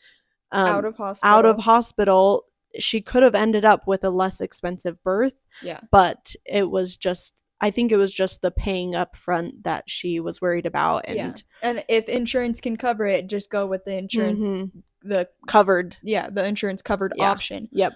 um, 0.52 0.68
out 0.68 0.86
of 0.86 0.98
hospital. 0.98 1.34
out 1.34 1.46
of 1.46 1.60
hospital, 1.60 2.44
she 2.78 3.00
could 3.00 3.24
have 3.24 3.36
ended 3.36 3.64
up 3.64 3.88
with 3.88 4.04
a 4.04 4.10
less 4.10 4.42
expensive 4.42 5.02
birth, 5.02 5.38
yeah. 5.64 5.80
but 5.92 6.36
it 6.46 6.70
was 6.70 6.98
just, 6.98 7.42
I 7.62 7.72
think 7.72 7.94
it 7.94 7.98
was 7.98 8.14
just 8.14 8.42
the 8.42 8.52
paying 8.52 8.96
up 8.96 9.16
front 9.16 9.64
that 9.64 9.90
she 9.90 10.20
was 10.20 10.42
worried 10.42 10.66
about. 10.66 11.08
yeah. 11.08 11.28
And 11.28 11.44
And 11.62 11.86
if 11.88 12.10
insurance 12.10 12.60
can 12.60 12.76
cover 12.76 13.06
it, 13.06 13.28
just 13.28 13.50
go 13.50 13.66
with 13.66 13.86
the 13.86 13.94
insurance 13.96 14.46
Mhm. 14.46 14.72
The 15.06 15.30
covered. 15.48 15.96
yeah, 16.02 16.30
the 16.30 16.46
insurance 16.46 16.82
covered 16.82 17.14
Yeah. 17.16 17.32
option. 17.32 17.70
Yep. 17.72 17.94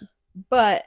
But 0.49 0.85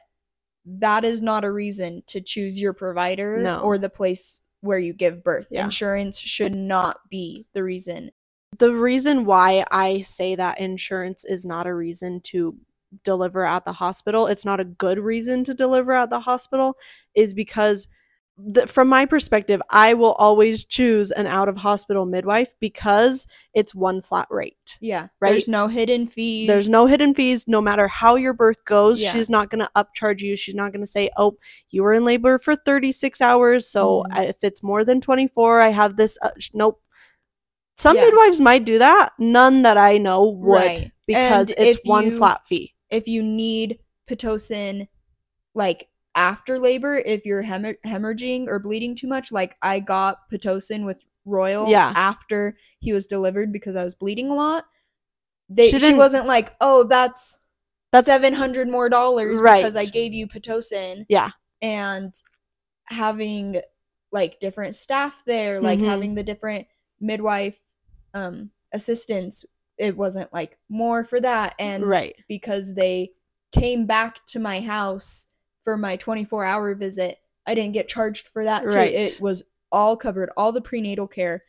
that 0.64 1.04
is 1.04 1.20
not 1.20 1.44
a 1.44 1.50
reason 1.50 2.02
to 2.06 2.20
choose 2.20 2.60
your 2.60 2.72
provider 2.72 3.38
No. 3.42 3.60
or 3.60 3.78
the 3.78 3.90
place 3.90 4.42
where 4.60 4.78
you 4.78 4.92
give 4.92 5.24
birth. 5.24 5.48
Yeah. 5.50 5.64
Insurance 5.64 6.18
should 6.18 6.54
not 6.54 6.98
be 7.10 7.46
the 7.52 7.62
reason. 7.64 8.10
the 8.58 8.70
reason 8.74 9.24
why 9.24 9.64
I 9.70 10.02
say 10.02 10.34
that 10.34 10.60
insurance 10.60 11.24
is 11.24 11.46
not 11.46 11.66
a 11.66 11.74
reason 11.74 12.20
to 12.20 12.54
deliver 13.02 13.46
at 13.46 13.64
the 13.64 13.72
hospital, 13.72 14.26
it's 14.26 14.44
not 14.44 14.60
a 14.60 14.64
good 14.64 14.98
reason 14.98 15.42
to 15.44 15.54
deliver 15.54 15.92
at 15.94 16.10
the 16.10 16.20
hospital, 16.20 16.76
is 17.14 17.32
because 17.32 17.88
the, 18.38 18.66
from 18.66 18.88
my 18.88 19.04
perspective, 19.06 19.60
I 19.70 19.94
will 19.94 20.12
always 20.14 20.64
choose 20.64 21.10
an 21.10 21.26
out 21.26 21.48
of 21.48 21.58
hospital 21.58 22.06
midwife 22.06 22.54
because 22.60 23.26
it's 23.54 23.74
one 23.74 24.00
flat 24.02 24.26
rate. 24.30 24.78
Yeah. 24.80 25.06
Right? 25.20 25.30
There's 25.32 25.48
no 25.48 25.68
hidden 25.68 26.06
fees. 26.06 26.48
There's 26.48 26.68
no 26.70 26.86
hidden 26.86 27.14
fees. 27.14 27.46
No 27.46 27.60
matter 27.60 27.86
how 27.88 28.16
your 28.16 28.32
birth 28.32 28.64
goes, 28.64 29.02
Yeah. 29.02 29.12
she's 29.12 29.28
not 29.30 29.50
going 29.50 29.64
to 29.64 29.70
upcharge 29.76 30.20
you. 30.22 30.34
She's 30.34 30.54
not 30.54 30.72
going 30.72 30.80
to 30.80 30.90
say, 30.90 31.10
oh, 31.16 31.36
you 31.70 31.82
were 31.82 31.92
in 31.92 32.04
labor 32.04 32.38
for 32.38 32.56
36 32.56 33.20
hours. 33.20 33.68
So. 33.68 34.04
I- 34.10 34.24
if 34.24 34.38
it's 34.42 34.62
more 34.62 34.82
than 34.84 35.00
24, 35.00 35.60
I 35.60 35.68
have 35.68 35.96
this. 35.96 36.16
Uh, 36.22 36.30
sh- 36.38 36.50
nope. 36.54 36.80
Some 37.76 37.96
Yeah. 37.96 38.04
midwives 38.06 38.40
might 38.40 38.64
do 38.64 38.78
that. 38.78 39.10
None 39.18 39.62
that 39.62 39.76
I 39.76 39.98
know 39.98 40.24
would 40.30 40.54
Right. 40.56 40.90
because 41.06 41.52
And 41.52 41.68
it's 41.68 41.78
one 41.84 42.06
you- 42.06 42.16
flat 42.16 42.46
fee. 42.46 42.74
if 42.90 43.06
you 43.06 43.22
need 43.22 43.78
pitocin 44.08 44.88
like 45.54 45.88
after 46.14 46.58
labor 46.58 46.96
if 46.98 47.24
you're 47.24 47.42
hemor- 47.42 47.78
hemorrhaging 47.86 48.46
or 48.46 48.58
bleeding 48.58 48.94
too 48.94 49.06
much 49.06 49.32
like 49.32 49.56
i 49.62 49.80
got 49.80 50.18
pitocin 50.30 50.84
with 50.84 51.04
royal 51.24 51.68
Yeah. 51.68 51.92
after 51.96 52.56
he 52.80 52.92
was 52.92 53.06
delivered 53.06 53.52
because 53.52 53.76
i 53.76 53.84
was 53.84 53.94
bleeding 53.94 54.28
a 54.28 54.34
lot 54.34 54.64
they, 55.48 55.70
She 55.70 55.78
she, 55.78 55.94
wasn't 55.94 56.26
like 56.26 56.54
oh 56.60 56.84
that's 56.84 57.40
That's 57.92 58.06
700 58.06 58.68
more 58.68 58.88
dollars 58.88 59.38
Right. 59.40 59.60
because 59.62 59.76
i 59.76 59.84
gave 59.84 60.12
you 60.12 60.26
pitocin 60.26 61.06
Yeah. 61.08 61.30
and 61.60 62.12
having 62.86 63.60
like 64.10 64.40
different 64.40 64.74
staff 64.74 65.22
there 65.26 65.60
like 65.60 65.78
Mhm. 65.78 65.86
having 65.86 66.14
the 66.14 66.22
different 66.22 66.66
midwife 67.00 67.58
um 68.14 68.50
assistants 68.74 69.44
it 69.78 69.96
wasn't 69.96 70.30
like 70.32 70.58
more 70.68 71.02
for 71.04 71.20
that 71.20 71.54
and 71.58 71.84
right. 71.84 72.14
because 72.28 72.74
they 72.74 73.10
came 73.52 73.86
back 73.86 74.24
to 74.26 74.38
my 74.38 74.60
house 74.60 75.28
for 75.62 75.76
my 75.76 75.96
24 75.96 76.44
hour 76.44 76.74
visit. 76.74 77.18
I 77.46 77.54
didn't 77.54 77.72
get 77.72 77.88
charged 77.88 78.28
for 78.28 78.44
that 78.44 78.62
too. 78.62 78.76
Right. 78.76 78.92
It 78.94 79.20
was 79.20 79.42
all 79.70 79.96
covered, 79.96 80.30
all 80.36 80.52
the 80.52 80.60
prenatal 80.60 81.06
care 81.08 81.42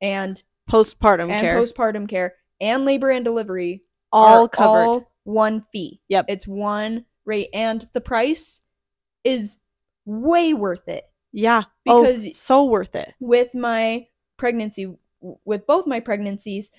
and 0.00 0.42
Postpartum 0.70 1.30
and 1.30 1.40
care. 1.40 1.56
postpartum 1.56 2.08
care 2.08 2.34
and 2.60 2.84
labor 2.84 3.10
and 3.10 3.24
delivery 3.24 3.82
all 4.12 4.48
covered. 4.48 4.78
all 4.84 5.12
one 5.24 5.60
fee. 5.72 6.00
Yep. 6.08 6.26
It's 6.28 6.46
one 6.46 7.04
rate 7.24 7.48
and 7.52 7.84
the 7.92 8.00
price 8.00 8.60
is 9.24 9.58
way 10.04 10.54
worth 10.54 10.88
it. 10.88 11.04
yeah. 11.32 11.64
Oh, 11.88 12.02
because- 12.02 12.26
oh, 12.26 12.30
so 12.30 12.64
worth 12.64 12.94
it. 12.96 13.14
With 13.20 13.54
my 13.54 14.06
pregnancy 14.36 14.96
with 15.44 15.66
both 15.66 15.86
my 15.86 15.98
pregnancies, 16.00 16.70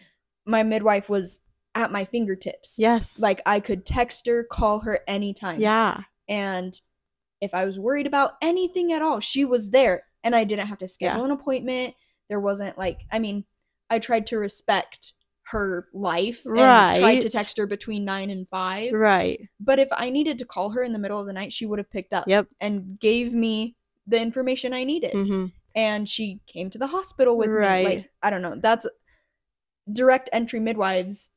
my 0.46 0.64
midwife 0.64 1.10
was 1.10 1.42
at 1.76 1.92
my 1.92 2.06
fingertips. 2.06 2.78
Yes. 2.80 3.20
Like 3.22 3.42
I 3.46 3.60
could 3.60 3.86
text 3.86 4.26
her, 4.28 4.44
call 4.44 4.80
her 4.80 5.00
anytime. 5.08 5.60
yeah. 5.60 6.02
And 6.28 6.80
if 7.42 7.54
I 7.54 7.66
was 7.66 7.80
worried 7.80 8.08
about 8.08 8.34
anything 8.42 8.92
at 8.92 9.02
all, 9.02 9.20
she 9.20 9.46
was 9.46 9.70
there 9.70 10.04
and 10.24 10.36
I 10.36 10.44
didn't 10.44 10.68
have 10.68 10.80
to 10.80 10.88
schedule 10.88 11.24
an 11.24 11.32
appointment. 11.32 11.94
There 12.30 12.40
wasn't 12.40 12.78
like 12.78 13.02
I 13.12 13.20
mean, 13.20 13.46
I 13.90 14.00
tried 14.00 14.28
to 14.28 14.38
respect 14.38 15.14
her 15.44 15.88
life 15.94 16.42
right. 16.46 16.90
and 16.92 17.00
tried 17.00 17.22
to 17.22 17.30
text 17.30 17.58
her 17.58 17.66
between 17.68 18.04
9 18.04 18.30
and 18.30 18.48
5. 18.50 18.94
Right. 18.94 19.40
But 19.60 19.80
if 19.80 19.88
I 19.92 20.10
needed 20.10 20.40
to 20.40 20.46
call 20.46 20.70
her 20.72 20.84
in 20.84 20.94
the 20.94 21.00
middle 21.00 21.20
of 21.20 21.26
the 21.26 21.34
night, 21.34 21.54
she 21.54 21.66
would 21.66 21.80
have 21.80 21.90
picked 21.90 22.14
up 22.14 22.28
Yep. 22.28 22.48
and 22.60 23.00
gave 23.00 23.34
me 23.34 23.76
the 24.06 24.22
information 24.22 24.74
I 24.74 24.84
needed. 24.84 25.14
hmm 25.14 25.46
And 25.76 26.08
she 26.10 26.42
came 26.48 26.70
to 26.72 26.78
the 26.78 26.88
hospital 26.88 27.38
with 27.38 27.52
Right. 27.52 27.80
me. 27.80 27.96
Like, 27.96 28.12
I 28.22 28.30
don't 28.30 28.42
know. 28.42 28.56
That's 28.62 28.88
direct 29.94 30.30
entry 30.34 30.60
midwives 30.60 31.32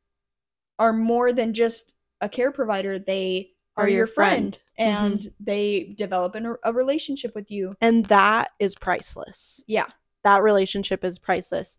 are 0.79 0.93
more 0.93 1.33
than 1.33 1.55
just 1.55 1.95
a 2.21 2.29
care 2.29 2.51
provider. 2.53 2.99
They 2.99 3.51
Are 3.77 3.85
are, 3.85 3.89
your 3.89 3.99
your 3.99 4.07
friend. 4.07 4.55
friend, 4.55 4.59
Mhm. 4.81 4.85
and 4.87 5.29
they 5.39 5.95
develop 5.97 6.35
an, 6.35 6.55
a 6.65 6.73
relationship 6.73 7.33
with 7.35 7.51
you. 7.51 7.75
And 7.81 8.07
that 8.07 8.51
is 8.59 8.75
priceless. 8.75 9.63
Yeah. 9.67 9.87
That 10.25 10.43
relationship 10.43 11.05
is 11.05 11.19
priceless. 11.19 11.79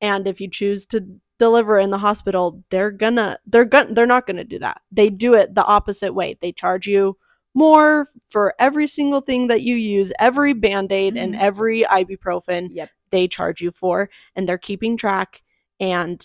And 0.00 0.26
if 0.28 0.40
you 0.40 0.48
choose 0.48 0.86
to 0.86 1.04
deliver 1.38 1.78
in 1.78 1.90
the 1.90 1.98
hospital, 1.98 2.62
they're 2.70 2.90
gonna 2.92 3.38
they're 3.46 3.64
gonna 3.64 3.92
they're 3.94 4.06
not 4.06 4.26
gonna 4.26 4.44
do 4.44 4.58
that. 4.60 4.80
They 4.92 5.10
do 5.10 5.34
it 5.34 5.54
the 5.54 5.64
opposite 5.64 6.14
way. 6.14 6.36
They 6.40 6.52
charge 6.52 6.86
you 6.86 7.16
more 7.54 8.06
for 8.28 8.54
every 8.58 8.86
single 8.86 9.20
thing 9.22 9.46
that 9.48 9.62
you 9.62 9.74
use, 9.76 10.12
every 10.18 10.52
band-aid 10.52 11.16
and 11.16 11.34
Mhm. 11.34 11.40
every 11.40 11.82
ibuprofen 11.82 12.68
Yep. 12.72 12.90
they 13.10 13.26
charge 13.28 13.60
you 13.62 13.70
for, 13.70 14.10
and 14.34 14.48
they're 14.48 14.58
keeping 14.58 14.96
track. 14.96 15.42
And 15.80 16.22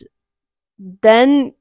then 1.01 1.53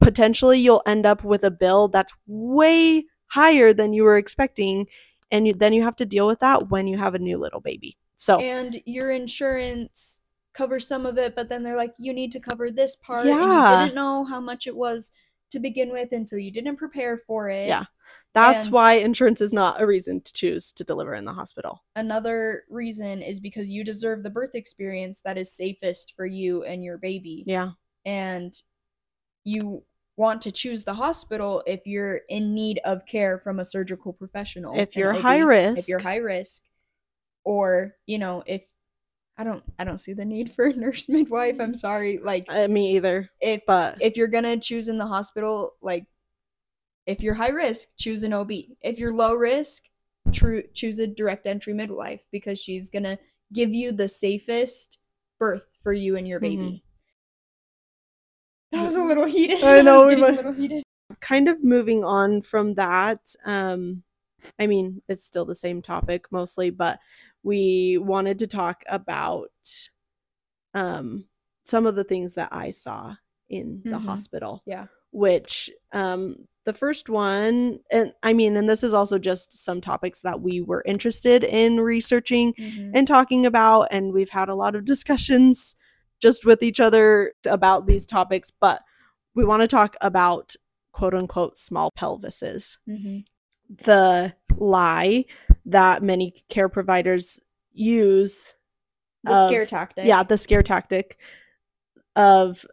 potentially 0.00 0.58
you'll 0.60 0.82
end 0.86 1.06
up 1.06 1.24
with 1.24 1.44
a 1.44 1.50
bill 1.50 1.88
that's 1.88 2.12
way 2.26 3.04
higher 3.28 3.72
than 3.72 3.92
you 3.92 4.04
were 4.04 4.16
expecting 4.16 4.86
and 5.30 5.46
you, 5.46 5.54
then 5.54 5.72
you 5.72 5.82
have 5.82 5.96
to 5.96 6.06
deal 6.06 6.26
with 6.26 6.38
that 6.40 6.70
when 6.70 6.86
you 6.86 6.96
have 6.98 7.14
a 7.14 7.18
new 7.18 7.38
little 7.38 7.60
baby 7.60 7.96
so 8.18 8.40
And 8.40 8.80
your 8.86 9.10
insurance 9.10 10.20
covers 10.54 10.86
some 10.88 11.04
of 11.04 11.18
it, 11.18 11.36
but 11.36 11.50
then 11.50 11.62
they're 11.62 11.76
like, 11.76 11.92
you 11.98 12.14
need 12.14 12.32
to 12.32 12.40
cover 12.40 12.70
this 12.70 12.96
part. 12.96 13.26
And 13.26 13.36
Yeah. 13.38 13.80
you 13.80 13.84
didn't 13.84 13.94
know 13.94 14.24
how 14.24 14.40
much 14.40 14.66
it 14.66 14.74
was 14.74 15.12
to 15.50 15.58
begin 15.60 15.90
with, 15.90 16.12
and 16.12 16.26
so 16.26 16.36
you 16.36 16.50
didn't 16.50 16.76
prepare 16.76 17.18
for 17.18 17.50
it. 17.50 17.68
Yeah. 17.68 17.84
that's 18.32 18.64
and- 18.64 18.72
why 18.72 18.94
insurance 18.94 19.42
is 19.42 19.52
not 19.52 19.82
a 19.82 19.86
reason 19.86 20.22
to 20.22 20.32
choose 20.32 20.72
to 20.72 20.82
deliver 20.84 21.14
in 21.14 21.26
the 21.26 21.32
hospital 21.34 21.82
Another 21.94 22.64
reason 22.70 23.20
is 23.20 23.38
because 23.38 23.68
you 23.70 23.84
deserve 23.84 24.22
the 24.22 24.30
birth 24.30 24.54
experience 24.54 25.20
that 25.22 25.36
is 25.36 25.52
safest 25.52 26.14
for 26.16 26.24
you 26.24 26.62
and 26.64 26.82
your 26.82 26.96
baby. 26.96 27.44
yeah 27.46 27.72
and 28.06 28.54
you 29.44 29.82
want 30.16 30.40
to 30.42 30.50
choose 30.50 30.82
the 30.84 30.94
hospital 30.94 31.62
if 31.66 31.86
you're 31.86 32.22
in 32.28 32.54
need 32.54 32.80
of 32.84 33.04
care 33.06 33.38
from 33.38 33.60
a 33.60 33.64
surgical 33.64 34.12
professional. 34.12 34.78
if 34.78 34.96
you're 34.96 35.14
OB, 35.14 35.20
high 35.22 35.40
risk 35.40 35.78
if 35.78 35.88
you're 35.88 36.00
high 36.00 36.16
risk, 36.16 36.62
or 37.44 37.94
you 38.06 38.18
know, 38.18 38.42
if 38.46 38.64
I 39.38 39.44
don't, 39.44 39.62
I 39.78 39.84
don't 39.84 39.98
see 39.98 40.14
the 40.14 40.24
need 40.24 40.50
for 40.50 40.64
a 40.66 40.72
nurse 40.72 41.08
midwife. 41.10 41.60
I'm 41.60 41.74
sorry. 41.74 42.18
Like 42.18 42.46
uh, 42.48 42.68
me 42.68 42.96
either 42.96 43.30
if 43.40 43.60
but 43.66 43.98
if 44.00 44.16
you're 44.16 44.28
gonna 44.28 44.56
choose 44.58 44.88
in 44.88 44.98
the 44.98 45.06
hospital, 45.06 45.74
like 45.82 46.06
if 47.06 47.22
you're 47.22 47.34
high 47.34 47.50
risk, 47.50 47.90
choose 47.96 48.22
an 48.22 48.32
OB. 48.32 48.50
If 48.80 48.98
you're 48.98 49.14
low 49.14 49.34
risk, 49.34 49.84
true 50.32 50.62
choose 50.74 50.98
a 50.98 51.06
direct 51.06 51.46
entry 51.46 51.74
midwife 51.74 52.26
because 52.32 52.58
she's 52.58 52.90
gonna 52.90 53.18
give 53.52 53.72
you 53.72 53.92
the 53.92 54.08
safest 54.08 54.98
birth 55.38 55.76
for 55.82 55.92
you 55.92 56.16
and 56.16 56.26
your 56.26 56.40
baby. 56.40 56.82
Mhm. 56.82 56.85
That 58.72 58.84
was 58.84 58.96
a 58.96 59.02
little 59.04 59.24
heated. 59.36 59.62
I 59.62 59.80
know, 59.82 59.98
was 60.06 60.14
we 60.14 60.20
getting 60.20 60.24
a 60.24 60.28
might- 60.28 60.36
little 60.36 60.52
heated. 60.52 60.82
kind 61.20 61.48
of 61.48 61.62
moving 61.64 62.02
on 62.04 62.42
from 62.42 62.74
that 62.74 63.20
um 63.46 64.02
i 64.58 64.66
mean 64.66 65.00
it's 65.08 65.24
still 65.24 65.44
the 65.44 65.54
same 65.54 65.80
topic 65.80 66.26
mostly 66.30 66.68
but 66.68 66.98
we 67.42 67.96
wanted 67.98 68.38
to 68.40 68.46
talk 68.46 68.82
about 68.88 69.48
um 70.74 71.24
some 71.64 71.86
of 71.86 71.94
the 71.96 72.04
things 72.04 72.34
that 72.34 72.48
i 72.52 72.70
saw 72.70 73.14
in 73.48 73.80
the 73.84 73.90
Mhm. 73.90 74.04
hospital 74.04 74.62
Yeah. 74.66 74.86
which 75.10 75.70
um 75.92 76.46
the 76.64 76.72
first 76.72 77.08
one, 77.08 77.78
and 77.92 78.12
I 78.24 78.32
mean, 78.32 78.56
and 78.56 78.68
this 78.68 78.82
is 78.82 78.92
also 78.92 79.20
just 79.20 79.52
some 79.64 79.80
topics 79.80 80.22
that 80.22 80.40
we 80.40 80.60
were 80.60 80.82
interested 80.84 81.44
in 81.44 81.78
researching 81.78 82.54
Mhm. 82.54 82.90
and 82.92 83.06
talking 83.06 83.46
about, 83.46 83.86
and 83.92 84.12
we've 84.12 84.30
had 84.30 84.48
a 84.48 84.54
lot 84.56 84.74
of 84.74 84.84
discussions 84.84 85.76
just 86.20 86.44
with 86.44 86.62
each 86.62 86.80
other 86.80 87.32
about 87.46 87.86
these 87.86 88.06
topics, 88.06 88.50
but 88.60 88.82
we 89.34 89.44
want 89.44 89.60
to 89.62 89.68
talk 89.68 89.96
about 90.00 90.54
quote 90.92 91.14
unquote 91.14 91.56
small 91.56 91.90
pelvises. 91.90 92.78
Mhm. 92.88 93.24
The 93.68 94.34
lie 94.56 95.24
that 95.64 96.02
many 96.02 96.32
care 96.48 96.68
providers 96.68 97.40
use 97.72 98.54
The 99.24 99.32
of- 99.32 99.48
scare 99.48 99.66
tactic. 99.66 100.06
yeah, 100.06 100.22
the 100.22 100.38
scare 100.38 100.62
tactic 100.62 101.18
of 102.14 102.64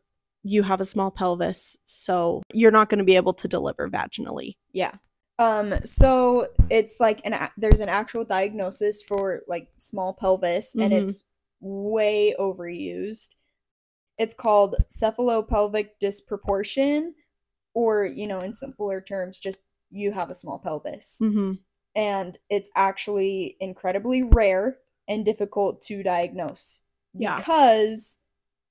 you 0.43 0.63
have 0.63 0.81
a 0.81 0.85
small 0.85 1.09
pelvis, 1.11 1.77
so 1.85 2.43
you're 2.53 2.71
not 2.71 2.89
going 2.89 2.99
to 2.99 3.03
be 3.05 3.15
able 3.15 3.33
to 3.33 3.47
deliver 3.47 3.89
vaginally. 3.89 4.55
Yeah. 4.71 4.93
Um 5.39 5.73
so 5.83 6.47
it's 6.69 6.99
like 6.99 7.19
an 7.25 7.33
a- 7.33 7.51
there's 7.57 7.79
an 7.79 7.89
actual 7.89 8.23
diagnosis 8.23 9.01
for 9.01 9.41
like 9.47 9.67
small 9.77 10.13
pelvis 10.13 10.75
and 10.75 10.93
Mhm. 10.93 11.01
it's 11.01 11.23
way 11.63 12.35
overused. 12.39 13.29
It's 14.17 14.33
called 14.35 14.75
cephalopelvic 14.91 15.89
disproportion 15.99 17.13
or 17.73 18.05
you 18.05 18.27
know 18.27 18.41
in 18.41 18.53
simpler 18.53 19.01
terms 19.01 19.39
just 19.39 19.61
you 19.89 20.11
have 20.11 20.29
a 20.29 20.35
small 20.35 20.59
pelvis. 20.59 21.19
Mm-hmm. 21.21 21.53
And 21.95 22.37
it's 22.49 22.69
actually 22.75 23.55
incredibly 23.59 24.23
rare 24.23 24.77
and 25.07 25.23
difficult 25.23 25.81
to 25.83 26.01
diagnose 26.03 26.81
Yeah. 27.13 27.37
because 27.37 28.19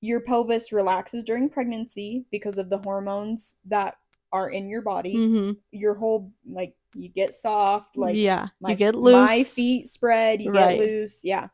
your 0.01 0.21
pelvis 0.21 0.73
relaxes 0.73 1.23
during 1.23 1.49
pregnancy 1.49 2.25
because 2.33 2.59
of 2.59 2.71
the 2.71 2.79
hormones 2.79 3.59
that 3.67 3.97
are 4.33 4.51
in 4.51 4.69
your 4.69 4.83
body 4.83 5.17
Mm-hmm. 5.17 5.53
your 5.73 5.95
whole 5.95 6.33
like 6.49 6.75
you 6.95 7.09
get 7.09 7.33
soft 7.33 7.97
like 7.97 8.17
yeah, 8.17 8.49
my, 8.61 8.71
you 8.71 8.77
get 8.77 8.95
loose. 8.95 9.13
my 9.15 9.43
feet 9.45 9.87
spread 9.89 10.43
you 10.43 10.51
Right. 10.51 10.79
get 10.79 10.89
loose 10.89 11.23
yeah 11.25 11.49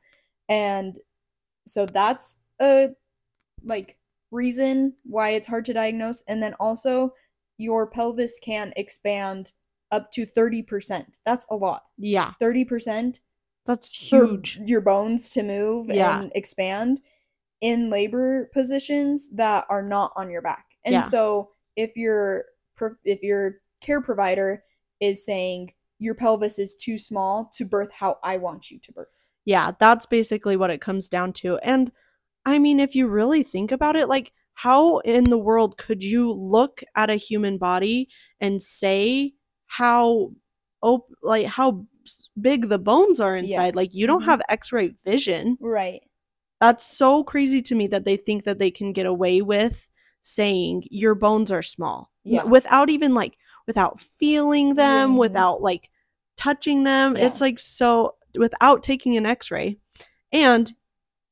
and 0.48 0.98
so 1.68 1.86
that's 1.86 2.38
a 2.60 2.88
like 3.64 3.98
reason 4.30 4.94
why 5.04 5.30
it's 5.30 5.46
hard 5.46 5.64
to 5.64 5.72
diagnose 5.72 6.22
and 6.28 6.42
then 6.42 6.54
also 6.60 7.12
your 7.56 7.86
pelvis 7.86 8.38
can 8.40 8.72
expand 8.76 9.52
up 9.90 10.10
to 10.12 10.24
30% 10.26 11.04
that's 11.24 11.46
a 11.50 11.54
lot 11.56 11.84
Yeah, 11.96 12.32
30% 12.40 13.20
that's 13.64 13.90
huge. 14.10 14.58
your 14.64 14.80
bones 14.80 15.30
to 15.30 15.42
move 15.42 15.88
Yeah. 15.88 16.20
and 16.20 16.32
expand 16.34 17.00
in 17.60 17.90
labor 17.90 18.48
positions 18.54 19.30
that 19.30 19.66
are 19.68 19.82
not 19.82 20.12
on 20.16 20.30
your 20.30 20.42
back. 20.42 20.64
And 20.84 20.94
Yeah. 20.94 21.00
so 21.02 21.50
if 21.76 21.96
your 21.96 22.46
if 23.04 23.22
your 23.22 23.56
care 23.80 24.00
provider 24.00 24.62
is 25.00 25.24
saying 25.24 25.72
your 25.98 26.14
pelvis 26.14 26.58
is 26.58 26.74
too 26.76 26.96
small 26.96 27.50
to 27.54 27.64
birth 27.64 27.92
how 27.92 28.18
I 28.22 28.36
want 28.36 28.70
you 28.70 28.78
to 28.78 28.92
birth. 28.92 29.27
Yeah, 29.48 29.70
that's 29.80 30.04
basically 30.04 30.58
what 30.58 30.68
it 30.70 30.82
comes 30.82 31.08
down 31.08 31.32
to. 31.40 31.56
And 31.62 31.90
I 32.44 32.58
mean, 32.58 32.78
if 32.78 32.94
you 32.94 33.08
really 33.08 33.42
think 33.42 33.72
about 33.72 33.96
it, 33.96 34.06
like, 34.06 34.32
how 34.52 34.98
in 34.98 35.24
the 35.24 35.38
world 35.38 35.78
could 35.78 36.02
you 36.02 36.30
look 36.30 36.82
at 36.94 37.08
a 37.08 37.14
human 37.14 37.56
body 37.56 38.10
and 38.40 38.62
say 38.62 39.32
how, 39.66 40.32
op- 40.82 41.08
like, 41.22 41.46
how 41.46 41.86
big 42.38 42.68
the 42.68 42.78
bones 42.78 43.20
are 43.20 43.34
inside? 43.34 43.74
Like, 43.74 43.94
you 43.94 44.06
don't 44.06 44.20
Mhm. 44.20 44.26
have 44.26 44.42
x 44.50 44.70
ray 44.70 44.88
vision. 45.02 45.56
Right. 45.60 46.02
That's 46.60 46.84
so 46.84 47.24
crazy 47.24 47.62
to 47.62 47.74
me 47.74 47.86
that 47.86 48.04
they 48.04 48.16
think 48.18 48.44
that 48.44 48.58
they 48.58 48.70
can 48.70 48.92
get 48.92 49.06
away 49.06 49.40
with 49.40 49.88
saying 50.20 50.82
your 50.90 51.14
bones 51.14 51.50
are 51.50 51.62
small 51.62 52.10
Yeah. 52.24 52.44
without 52.44 52.90
even 52.90 53.14
like 53.14 53.38
without 53.66 53.98
feeling 54.00 54.74
them, 54.74 55.12
Mhm. 55.12 55.18
without 55.18 55.62
like 55.62 55.88
touching 56.36 56.84
them. 56.84 57.16
Yeah. 57.16 57.26
It's 57.26 57.40
like 57.40 57.58
so 57.58 58.14
without 58.38 58.82
taking 58.82 59.16
an 59.16 59.26
x-ray. 59.26 59.76
And 60.32 60.72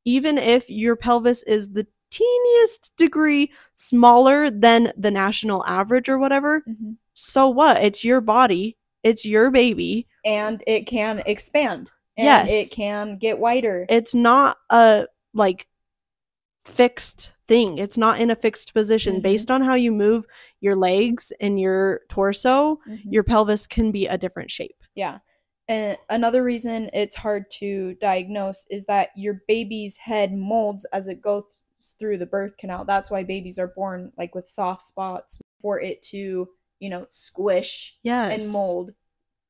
even 0.05 0.39
if 0.39 0.69
your 0.71 0.97
pelvis 0.97 1.43
is 1.45 1.71
the 1.73 1.87
teeniest 2.11 2.93
degree 2.97 3.51
smaller 3.75 4.51
than 4.51 4.93
the 4.97 5.11
national 5.11 5.65
average 5.67 6.09
or 6.09 6.19
whatever, 6.19 6.63
Mhm. 6.69 6.97
so 7.15 7.49
what? 7.49 7.83
It's 7.83 8.05
your 8.05 8.21
body. 8.21 8.77
It's 9.03 9.25
your 9.27 9.51
baby. 9.51 10.07
And 10.25 10.63
it 10.67 10.87
can 10.87 11.23
expand. 11.27 11.91
And 12.17 12.49
Yes. 12.49 12.51
it 12.51 12.75
can 12.75 13.19
get 13.19 13.39
wider. 13.39 13.85
it's 13.89 14.15
not 14.15 14.57
a 14.71 15.07
like 15.35 15.67
fixed 16.65 17.33
thing. 17.47 17.79
It's 17.79 17.97
not 17.97 18.21
in 18.21 18.31
a 18.31 18.37
fixed 18.37 18.75
position. 18.75 19.17
Mhm. 19.17 19.23
Based 19.23 19.51
on 19.51 19.63
how 19.63 19.75
you 19.75 19.93
move 19.93 20.27
your 20.61 20.75
legs 20.77 21.33
and 21.41 21.61
your 21.61 22.01
torso, 22.09 22.81
Mhm. 22.89 23.01
your 23.13 23.23
pelvis 23.23 23.67
can 23.67 23.93
be 23.93 24.07
a 24.07 24.19
different 24.19 24.51
shape. 24.51 24.83
Yeah. 24.95 25.19
And 25.69 25.99
another 26.11 26.43
reason 26.45 26.89
it's 26.93 27.17
hard 27.17 27.51
to 27.53 27.95
diagnose 27.95 28.67
is 28.71 28.87
that 28.87 29.11
your 29.17 29.43
baby's 29.49 29.97
head 29.97 30.33
molds 30.33 30.85
as 30.93 31.09
it 31.09 31.21
goes 31.21 31.63
through 31.99 32.19
the 32.19 32.27
birth 32.27 32.57
canal. 32.57 32.85
That's 32.85 33.11
why 33.11 33.23
babies 33.25 33.59
are 33.59 33.69
born 33.69 34.13
like 34.17 34.35
with 34.35 34.49
soft 34.49 34.83
spots 34.83 35.41
for 35.61 35.81
it 35.81 36.03
to, 36.03 36.49
you 36.79 36.91
know, 36.91 37.07
squish 37.09 37.97
Yes. 38.03 38.43
and 38.45 38.53
mold 38.53 38.93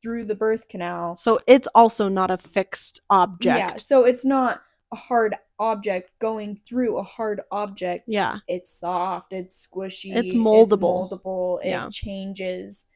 through 0.03 0.25
the 0.25 0.35
birth 0.35 0.69
canal. 0.69 1.17
So 1.17 1.39
it's 1.47 1.69
also 1.75 2.09
not 2.09 2.31
a 2.31 2.39
fixed 2.39 3.01
object. 3.11 3.59
Yeah. 3.59 3.77
So 3.77 4.05
it's 4.05 4.25
not 4.25 4.63
a 4.93 4.97
hard 4.97 5.35
object 5.59 6.11
going 6.19 6.61
through 6.67 6.99
a 6.99 7.03
hard 7.03 7.41
object. 7.51 8.05
Yeah. 8.07 8.39
It's 8.49 8.71
soft, 8.79 9.33
it's 9.33 9.67
squishy, 9.67 10.15
It's 10.15 10.35
moldable. 10.35 11.05
It's 11.07 11.23
moldable, 11.25 11.61
it 11.65 11.69
Yeah. 11.71 11.89
changes. 11.91 12.87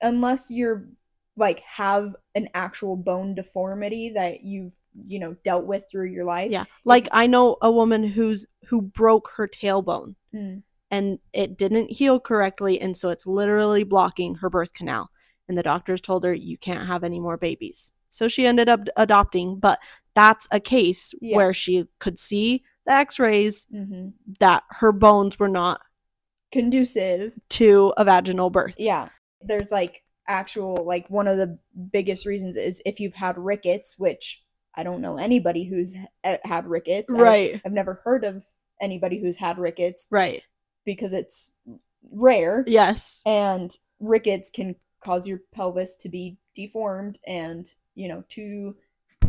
Unless 0.00 0.50
you're 0.50 0.88
like 1.36 1.60
have 1.60 2.14
an 2.34 2.48
actual 2.54 2.96
bone 2.96 3.34
deformity 3.34 4.10
that 4.10 4.42
you've, 4.44 4.74
you 5.06 5.18
know, 5.18 5.34
dealt 5.44 5.64
with 5.64 5.84
through 5.90 6.06
your 6.10 6.24
life. 6.24 6.50
Yeah. 6.50 6.64
Like 6.84 7.08
I 7.12 7.26
know 7.26 7.56
a 7.62 7.70
woman 7.70 8.02
who's 8.04 8.46
who 8.68 8.82
broke 8.82 9.30
her 9.36 9.48
tailbone 9.48 10.14
Mm. 10.34 10.62
and 10.90 11.18
it 11.34 11.58
didn't 11.58 11.90
heal 11.90 12.18
correctly 12.18 12.80
and 12.80 12.96
so 12.96 13.10
it's 13.10 13.26
literally 13.26 13.84
blocking 13.84 14.36
her 14.36 14.48
birth 14.48 14.72
canal 14.72 15.10
and 15.46 15.58
the 15.58 15.62
doctors 15.62 16.00
told 16.00 16.24
her 16.24 16.32
you 16.32 16.56
can't 16.56 16.86
have 16.86 17.04
any 17.04 17.20
more 17.20 17.36
babies. 17.36 17.92
So 18.08 18.28
she 18.28 18.46
ended 18.46 18.68
up 18.68 18.80
adopting, 18.96 19.58
but 19.58 19.78
that's 20.14 20.46
a 20.50 20.60
case 20.60 21.12
Yeah. 21.20 21.36
where 21.36 21.52
she 21.54 21.86
could 21.98 22.18
see 22.18 22.62
the 22.86 22.92
x-rays 22.92 23.66
hmm 23.70 24.08
that 24.40 24.64
her 24.70 24.92
bones 24.92 25.38
were 25.38 25.48
not 25.48 25.80
Conducive. 26.50 27.32
to 27.50 27.92
a 27.96 28.04
vaginal 28.04 28.50
birth. 28.50 28.74
Yeah. 28.78 29.08
There's 29.40 29.72
like 29.72 30.02
actual 30.28 30.84
like 30.84 31.08
one 31.10 31.26
of 31.28 31.36
the 31.36 31.58
biggest 31.92 32.26
reasons 32.26 32.56
is 32.56 32.80
if 32.86 33.00
you've 33.00 33.14
had 33.14 33.36
rickets, 33.38 33.98
which 33.98 34.42
I 34.74 34.82
don't 34.82 35.00
know 35.02 35.16
anybody 35.18 35.64
who's 35.64 35.94
eh, 36.24 36.38
had 36.44 36.66
rickets. 36.66 37.12
I- 37.12 37.20
Right. 37.20 37.60
I've 37.64 37.72
never 37.72 38.00
heard 38.04 38.24
of 38.24 38.44
anybody 38.80 39.20
who's 39.20 39.36
had 39.36 39.58
rickets 39.58 40.06
Right. 40.10 40.42
because 40.84 41.12
it's 41.12 41.52
rare 42.10 42.64
Yes. 42.66 43.22
and 43.26 43.70
rickets 44.00 44.50
can 44.50 44.74
cause 45.00 45.26
your 45.28 45.40
pelvis 45.52 45.94
to 45.96 46.08
be 46.08 46.36
deformed 46.54 47.18
and 47.26 47.72
you 47.94 48.08
know 48.08 48.24
too 48.28 48.76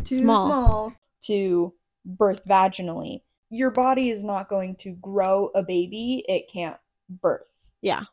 too 0.03 0.17
Small. 0.17 0.45
small, 0.47 0.93
to 1.21 1.73
birth 2.05 2.45
vaginally 2.45 3.21
your 3.49 3.69
body 3.71 4.09
is 4.09 4.23
not 4.23 4.49
going 4.49 4.75
to 4.75 4.91
grow 4.93 5.49
a 5.55 5.61
baby 5.63 6.23
it 6.27 6.49
can't 6.51 6.77
birth 7.09 7.71
Yeah. 7.81 8.03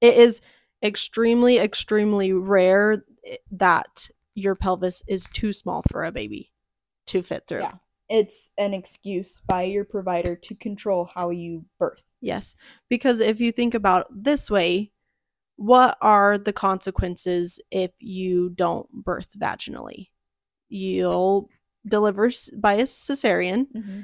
It 0.00 0.16
is 0.16 0.40
extremely 0.82 1.58
extremely 1.58 2.32
rare 2.32 3.04
eh, 3.26 3.36
that 3.50 4.10
your 4.34 4.54
pelvis 4.54 5.02
is 5.08 5.28
too 5.32 5.52
small 5.52 5.82
for 5.90 6.04
a 6.04 6.12
baby 6.12 6.52
to 7.06 7.22
fit 7.22 7.44
through. 7.46 7.60
Yeah. 7.60 7.74
it's 8.08 8.50
an 8.58 8.74
excuse 8.74 9.40
by 9.46 9.62
your 9.62 9.84
provider 9.84 10.36
to 10.36 10.54
control 10.54 11.04
how 11.14 11.30
you 11.30 11.64
birth 11.78 12.08
Yes. 12.20 12.54
Because 12.88 13.20
if 13.20 13.40
you 13.40 13.52
think 13.52 13.74
about 13.74 14.02
it 14.10 14.24
this 14.24 14.50
way, 14.50 14.92
what 15.56 15.96
are 16.00 16.38
the 16.38 16.52
consequences 16.52 17.60
if 17.70 17.90
you 17.98 18.50
don't 18.50 18.88
birth 18.92 19.34
vaginally? 19.38 20.08
You'll 20.68 21.48
deliver 21.86 22.30
by 22.56 22.74
a 22.74 22.84
cesarean, 22.84 23.66
mm-hmm. 23.74 24.00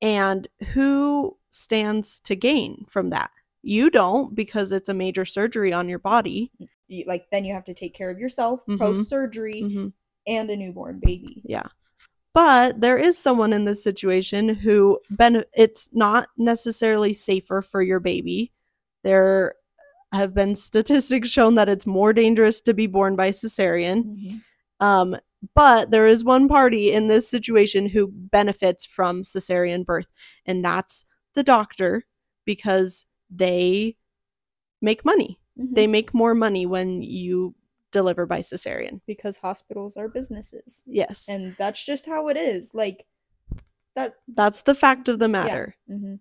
and 0.00 0.48
who 0.72 1.36
stands 1.50 2.20
to 2.20 2.34
gain 2.34 2.84
from 2.88 3.10
that? 3.10 3.30
You 3.66 3.90
don't 3.90 4.34
because 4.34 4.70
it's 4.70 4.88
a 4.88 4.94
major 4.94 5.24
surgery 5.24 5.72
on 5.72 5.88
your 5.88 5.98
body. 5.98 6.52
You- 6.88 7.04
like 7.06 7.26
then 7.32 7.44
you 7.44 7.52
have 7.52 7.64
to 7.64 7.74
take 7.74 7.94
care 7.94 8.10
of 8.10 8.18
yourself 8.18 8.64
Mhm. 8.68 8.78
post 8.78 9.08
surgery 9.08 9.62
Mhm. 9.62 9.92
and 10.26 10.48
a 10.50 10.56
newborn 10.56 11.00
baby 11.02 11.42
Yeah. 11.44 11.66
But 12.32 12.80
there 12.80 12.96
is 12.98 13.18
someone 13.18 13.52
in 13.52 13.64
this 13.64 13.82
situation 13.82 14.48
who 14.50 15.00
ben- 15.10 15.44
it's 15.54 15.88
not 15.92 16.28
necessarily 16.36 17.12
safer 17.12 17.60
for 17.62 17.82
your 17.82 17.98
baby. 17.98 18.52
There 19.02 19.54
have 20.12 20.32
been 20.34 20.54
statistics 20.54 21.28
shown 21.28 21.56
that 21.56 21.68
it's 21.68 21.86
more 21.86 22.12
dangerous 22.12 22.60
to 22.62 22.74
be 22.74 22.86
born 22.86 23.16
by 23.16 23.30
cesarean. 23.30 24.04
Mhm. 24.04 24.42
Um, 24.78 25.16
but 25.54 25.90
there 25.90 26.06
is 26.06 26.22
one 26.24 26.46
party 26.46 26.92
in 26.92 27.08
this 27.08 27.28
situation 27.28 27.88
who 27.88 28.08
benefits 28.12 28.86
from 28.86 29.22
cesarean 29.24 29.84
birth, 29.84 30.08
and 30.44 30.64
that's 30.64 31.04
the 31.34 31.42
doctor 31.42 32.04
because 32.44 33.06
they 33.30 33.96
make 34.82 35.04
money. 35.04 35.40
Mhm. 35.58 35.74
They 35.74 35.86
make 35.86 36.12
more 36.14 36.34
money 36.34 36.66
when 36.66 37.02
you 37.02 37.54
deliver 37.92 38.26
by 38.26 38.40
cesarean. 38.40 39.00
because 39.06 39.38
hospitals 39.38 39.96
are 39.96 40.08
businesses. 40.08 40.84
Yes. 40.86 41.26
And 41.28 41.54
that's 41.58 41.84
just 41.84 42.04
how 42.06 42.28
it 42.28 42.36
is. 42.36 42.74
Like 42.74 43.06
that 43.94 44.16
That's 44.28 44.62
the 44.62 44.74
fact 44.74 45.08
of 45.08 45.18
the 45.18 45.28
matter. 45.28 45.74
mhm. 45.88 46.20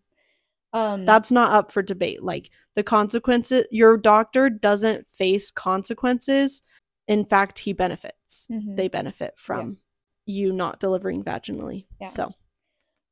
um 0.71 1.05
That's 1.05 1.31
not 1.31 1.51
up 1.51 1.71
for 1.71 1.81
debate. 1.81 2.23
Like 2.23 2.49
the 2.75 2.83
consequences, 2.83 3.65
your 3.71 3.97
doctor 3.97 4.49
doesn't 4.49 5.09
face 5.09 5.51
consequences. 5.51 6.61
In 7.07 7.25
fact, 7.25 7.59
he 7.59 7.73
benefits. 7.73 8.47
mhm. 8.49 8.77
They 8.77 8.87
benefit 8.87 9.33
from 9.37 9.79
you 10.25 10.51
not 10.53 10.79
delivering 10.79 11.23
vaginally. 11.23 11.85
Yeah. 11.99 12.07
So 12.07 12.33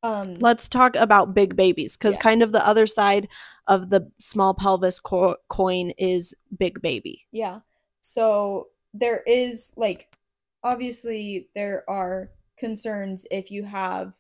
um 0.04 0.36
let's 0.40 0.68
talk 0.68 0.96
about 0.96 1.34
big 1.34 1.56
babies 1.56 1.98
because 1.98 2.16
Yeah. 2.16 2.22
kind 2.22 2.44
of 2.44 2.52
the 2.52 2.66
other 2.68 2.86
side 2.86 3.28
of 3.68 3.90
the 3.90 4.12
small 4.20 4.54
pelvis 4.54 5.00
co- 5.00 5.38
coin 5.48 5.92
is 5.98 6.36
big 6.58 6.82
baby. 6.82 7.26
Yeah. 7.32 7.62
So 8.02 8.68
there 8.94 9.24
is 9.26 9.72
like 9.78 10.16
obviously 10.64 11.50
there 11.56 11.84
are 11.90 12.30
concerns 12.58 13.26
if 13.32 13.50
you 13.52 13.64
have 13.64 14.14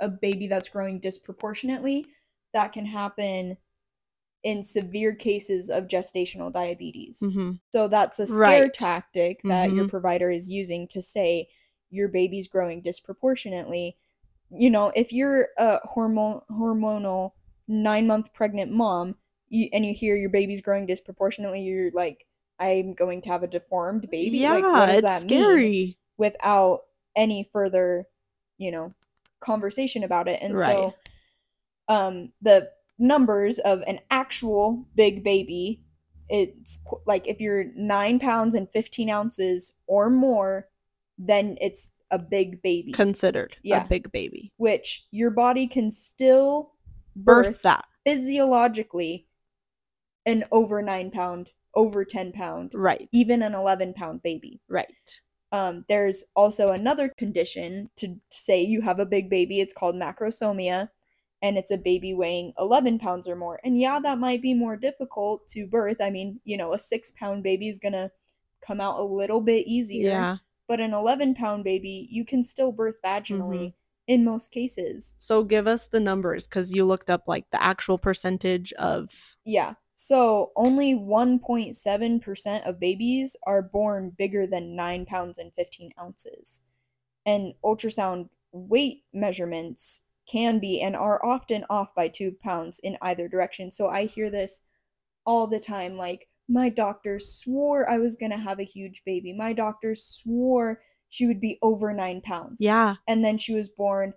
a 0.00 0.08
baby 0.08 0.46
that's 0.46 0.68
growing 0.68 1.00
disproportionately 1.00 2.06
that 2.52 2.72
can 2.72 2.84
happen 2.86 3.56
in 4.44 4.62
severe 4.62 5.14
cases 5.14 5.70
of 5.70 5.88
gestational 5.88 6.52
diabetes. 6.52 7.20
hmm 7.20 7.52
So 7.72 7.88
that's 7.88 8.18
a 8.20 8.26
scare 8.26 8.64
Right. 8.64 8.72
tactic 8.72 9.42
that 9.44 9.72
your 9.72 9.84
Mhm. 9.84 9.90
provider 9.90 10.30
is 10.30 10.50
using 10.50 10.86
to 10.88 11.02
say 11.02 11.48
your 11.90 12.08
baby's 12.08 12.48
growing 12.48 12.80
disproportionately. 12.82 13.96
You 14.50 14.70
know, 14.70 14.92
if 14.94 15.12
you're 15.12 15.48
a 15.58 15.80
hormone 15.84 16.40
hormonal 16.50 17.32
9-month 17.68 18.32
pregnant 18.32 18.72
mom 18.72 19.16
you, 19.48 19.68
and 19.72 19.84
you 19.84 19.92
hear 19.94 20.16
your 20.16 20.30
baby's 20.30 20.60
growing 20.60 20.86
disproportionately, 20.86 21.62
you're 21.62 21.90
like 21.92 22.26
I'm 22.58 22.94
going 22.94 23.20
to 23.22 23.28
have 23.28 23.42
a 23.42 23.46
deformed 23.48 24.10
baby. 24.10 24.38
Yeah, 24.38 24.54
like, 24.54 24.64
it's 25.04 25.20
scary. 25.22 25.98
without 26.16 26.82
any 27.14 27.44
further, 27.52 28.06
you 28.58 28.70
know, 28.70 28.94
conversation 29.40 30.04
about 30.04 30.28
it. 30.28 30.40
And 30.42 30.56
Right. 30.56 30.66
so 30.66 30.94
um 31.88 32.32
the 32.42 32.70
numbers 32.98 33.58
of 33.60 33.82
an 33.86 33.98
actual 34.10 34.86
big 34.94 35.22
baby 35.22 35.80
it's 36.28 36.78
qu- 36.88 37.00
like 37.06 37.28
if 37.28 37.40
you're 37.40 37.64
nine 37.76 38.18
pounds 38.18 38.54
and 38.54 38.70
15 38.70 39.10
ounces 39.10 39.72
or 39.86 40.10
more 40.10 40.68
then 41.18 41.56
it's 41.60 41.92
a 42.10 42.18
big 42.18 42.62
baby 42.62 42.92
Considered 42.92 43.56
Yeah. 43.62 43.84
a 43.84 43.88
big 43.88 44.10
baby. 44.12 44.52
which 44.56 45.06
your 45.10 45.30
body 45.30 45.66
can 45.66 45.90
still 45.90 46.72
Birth, 47.16 47.46
birth, 47.46 47.62
that. 47.62 47.84
physiologically 48.04 49.26
an 50.26 50.44
over 50.52 50.82
nine 50.82 51.10
pound 51.10 51.52
over 51.74 52.04
10 52.04 52.32
pound 52.32 52.72
Right. 52.74 53.08
even 53.12 53.42
an 53.42 53.54
11 53.54 53.92
pound 53.94 54.22
baby 54.22 54.60
Right. 54.68 55.20
um, 55.52 55.84
there's 55.88 56.24
also 56.34 56.70
another 56.72 57.08
condition 57.16 57.90
to 57.96 58.16
say 58.30 58.62
you 58.62 58.80
have 58.80 58.98
a 58.98 59.06
big 59.06 59.30
baby. 59.30 59.60
It's 59.60 59.72
called 59.74 59.94
macrosomia, 59.94 60.88
and 61.42 61.56
it's 61.58 61.70
a 61.70 61.76
baby 61.78 62.14
weighing 62.14 62.52
11 62.58 62.98
pounds 62.98 63.28
or 63.28 63.36
more. 63.36 63.60
And 63.62 63.78
yeah, 63.78 64.00
that 64.00 64.18
might 64.18 64.42
be 64.42 64.54
more 64.54 64.76
difficult 64.76 65.46
to 65.48 65.66
birth. 65.66 66.00
I 66.00 66.10
mean, 66.10 66.40
you 66.44 66.56
know, 66.56 66.72
a 66.72 66.78
six 66.78 67.12
pound 67.12 67.42
baby 67.42 67.68
is 67.68 67.78
gonna 67.78 68.10
come 68.60 68.80
out 68.80 68.98
a 68.98 69.04
little 69.04 69.40
bit 69.40 69.66
easier, 69.66 70.08
Yeah. 70.10 70.36
But 70.68 70.80
an 70.80 70.92
11 70.92 71.34
pound 71.34 71.64
baby, 71.64 72.08
you 72.10 72.24
can 72.24 72.42
still 72.42 72.72
birth 72.72 72.98
vaginally 73.04 73.58
mm-hmm. 73.58 74.06
in 74.06 74.24
most 74.24 74.50
cases. 74.50 75.14
So 75.18 75.44
give 75.44 75.66
us 75.66 75.86
the 75.86 76.00
numbers 76.00 76.46
because 76.46 76.72
you 76.72 76.84
looked 76.84 77.10
up 77.10 77.24
like 77.26 77.50
the 77.50 77.62
actual 77.62 77.98
percentage 77.98 78.72
of. 78.74 79.36
Yeah. 79.44 79.74
So 79.94 80.52
only 80.56 80.94
1.7% 80.94 82.68
of 82.68 82.80
babies 82.80 83.36
are 83.46 83.62
born 83.62 84.12
bigger 84.16 84.46
than 84.46 84.76
9 84.76 85.06
pounds 85.06 85.38
and 85.38 85.54
15 85.54 85.92
ounces. 85.98 86.62
And 87.24 87.54
ultrasound 87.64 88.28
weight 88.52 89.04
measurements 89.14 90.02
can 90.26 90.58
be 90.58 90.82
and 90.82 90.94
are 90.94 91.24
often 91.24 91.64
off 91.70 91.94
by 91.94 92.08
2 92.08 92.32
pounds 92.42 92.78
in 92.80 92.98
either 93.00 93.26
direction. 93.26 93.70
So 93.70 93.88
I 93.88 94.04
hear 94.04 94.28
this 94.28 94.64
all 95.24 95.46
the 95.46 95.60
time 95.60 95.96
like, 95.96 96.28
my 96.48 96.68
doctor 96.68 97.18
swore 97.18 97.88
I 97.88 97.98
was 97.98 98.16
going 98.16 98.32
to 98.32 98.38
have 98.38 98.60
a 98.60 98.64
huge 98.64 99.02
baby. 99.04 99.32
My 99.32 99.52
doctor 99.52 99.94
swore 99.94 100.80
she 101.08 101.26
would 101.26 101.40
be 101.40 101.58
over 101.62 101.92
9 101.92 102.20
pounds 102.20 102.56
Yeah. 102.60 102.96
and 103.08 103.24
then 103.24 103.38
she 103.38 103.54
was 103.54 103.68
born 103.68 104.12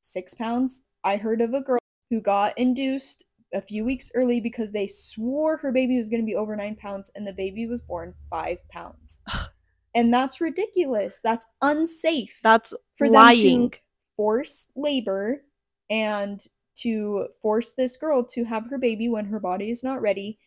six 0.00 0.34
pounds. 0.34 0.84
I 1.04 1.16
heard 1.16 1.40
of 1.40 1.54
a 1.54 1.60
girl 1.60 1.78
who 2.10 2.20
got 2.20 2.56
induced 2.58 3.24
a 3.54 3.60
few 3.60 3.84
weeks 3.84 4.10
early 4.14 4.40
because 4.40 4.70
they 4.70 4.86
swore 4.86 5.56
her 5.56 5.72
baby 5.72 5.96
was 5.96 6.08
going 6.10 6.20
to 6.22 6.26
be 6.26 6.34
over 6.34 6.54
nine 6.56 6.76
pounds 6.76 7.10
and 7.14 7.26
the 7.26 7.32
baby 7.32 7.66
was 7.66 7.80
born 7.82 8.14
five 8.30 8.58
pounds. 8.68 9.20
and 9.94 10.12
that's 10.12 10.40
ridiculous. 10.40 11.20
That's 11.22 11.46
unsafe 11.62 12.40
That's 12.42 12.74
for 12.96 13.08
lying. 13.08 13.70
to 13.70 13.78
force 14.16 14.68
labor 14.76 15.44
and 15.90 16.44
to 16.76 17.28
force 17.40 17.72
this 17.72 17.96
girl 17.96 18.22
to 18.24 18.44
have 18.44 18.68
her 18.70 18.78
baby 18.78 19.08
when 19.08 19.24
her 19.24 19.40
body 19.40 19.70
is 19.70 19.82
not 19.82 20.00
ready 20.02 20.38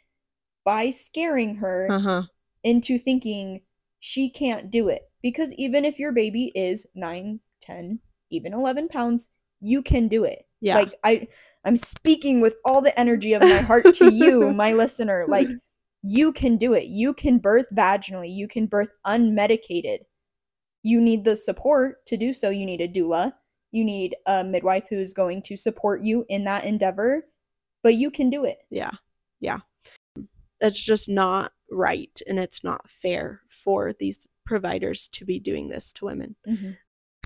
by 0.64 0.90
scaring 0.90 1.56
her 1.56 1.88
Uh 1.90 2.00
huh. 2.00 2.24
into 2.64 2.98
thinking 2.98 3.62
she 4.00 4.30
can't 4.30 4.70
do 4.72 4.90
it. 4.90 5.04
Because 5.22 5.54
even 5.56 5.86
if 5.86 6.00
your 6.00 6.12
baby 6.12 6.52
is 6.56 6.88
9, 6.96 7.40
10, 7.62 8.00
even 8.32 8.54
11 8.54 8.88
pounds, 8.90 9.30
you 9.60 9.82
can 9.84 10.08
do 10.08 10.24
it. 10.24 10.46
Yeah. 10.62 10.76
Like 10.76 10.94
I 11.04 11.28
I'm 11.64 11.78
speaking 11.78 12.42
with 12.42 12.56
all 12.66 12.82
the 12.82 12.98
energy 13.00 13.34
of 13.34 13.42
my 13.42 13.62
heart 13.62 13.86
to 13.96 14.12
you, 14.14 14.52
my 14.54 14.74
listener. 14.74 15.26
Like 15.28 15.48
you 16.04 16.32
can 16.34 16.58
do 16.58 16.74
it. 16.74 16.86
You 16.86 17.14
can 17.14 17.38
birth 17.38 17.68
vaginally. 17.76 18.34
You 18.34 18.48
can 18.48 18.66
birth 18.66 18.90
unmedicated. 19.06 20.00
You 20.84 21.00
need 21.00 21.24
the 21.26 21.36
support 21.36 22.04
to 22.08 22.18
do 22.18 22.34
so. 22.34 22.50
You 22.50 22.66
need 22.66 22.82
a 22.82 22.88
doula. 22.88 23.34
You 23.72 23.84
need 23.84 24.16
a 24.26 24.44
midwife 24.44 24.88
who's 24.90 25.14
going 25.14 25.44
to 25.44 25.56
support 25.56 26.02
you 26.02 26.26
in 26.28 26.44
that 26.46 26.66
endeavor, 26.66 27.28
but 27.84 27.94
you 27.94 28.10
can 28.10 28.30
do 28.32 28.44
it. 28.46 28.58
Yeah. 28.72 28.92
Yeah. 29.40 29.60
It's 30.62 30.84
just 30.84 31.10
not 31.10 31.54
right 31.70 32.22
and 32.28 32.40
it's 32.40 32.64
not 32.64 32.90
fair 32.90 33.42
for 33.50 33.94
these 33.94 34.28
providers 34.46 35.08
to 35.10 35.26
be 35.26 35.40
doing 35.40 35.70
this 35.70 35.92
to 35.94 36.06
women. 36.06 36.36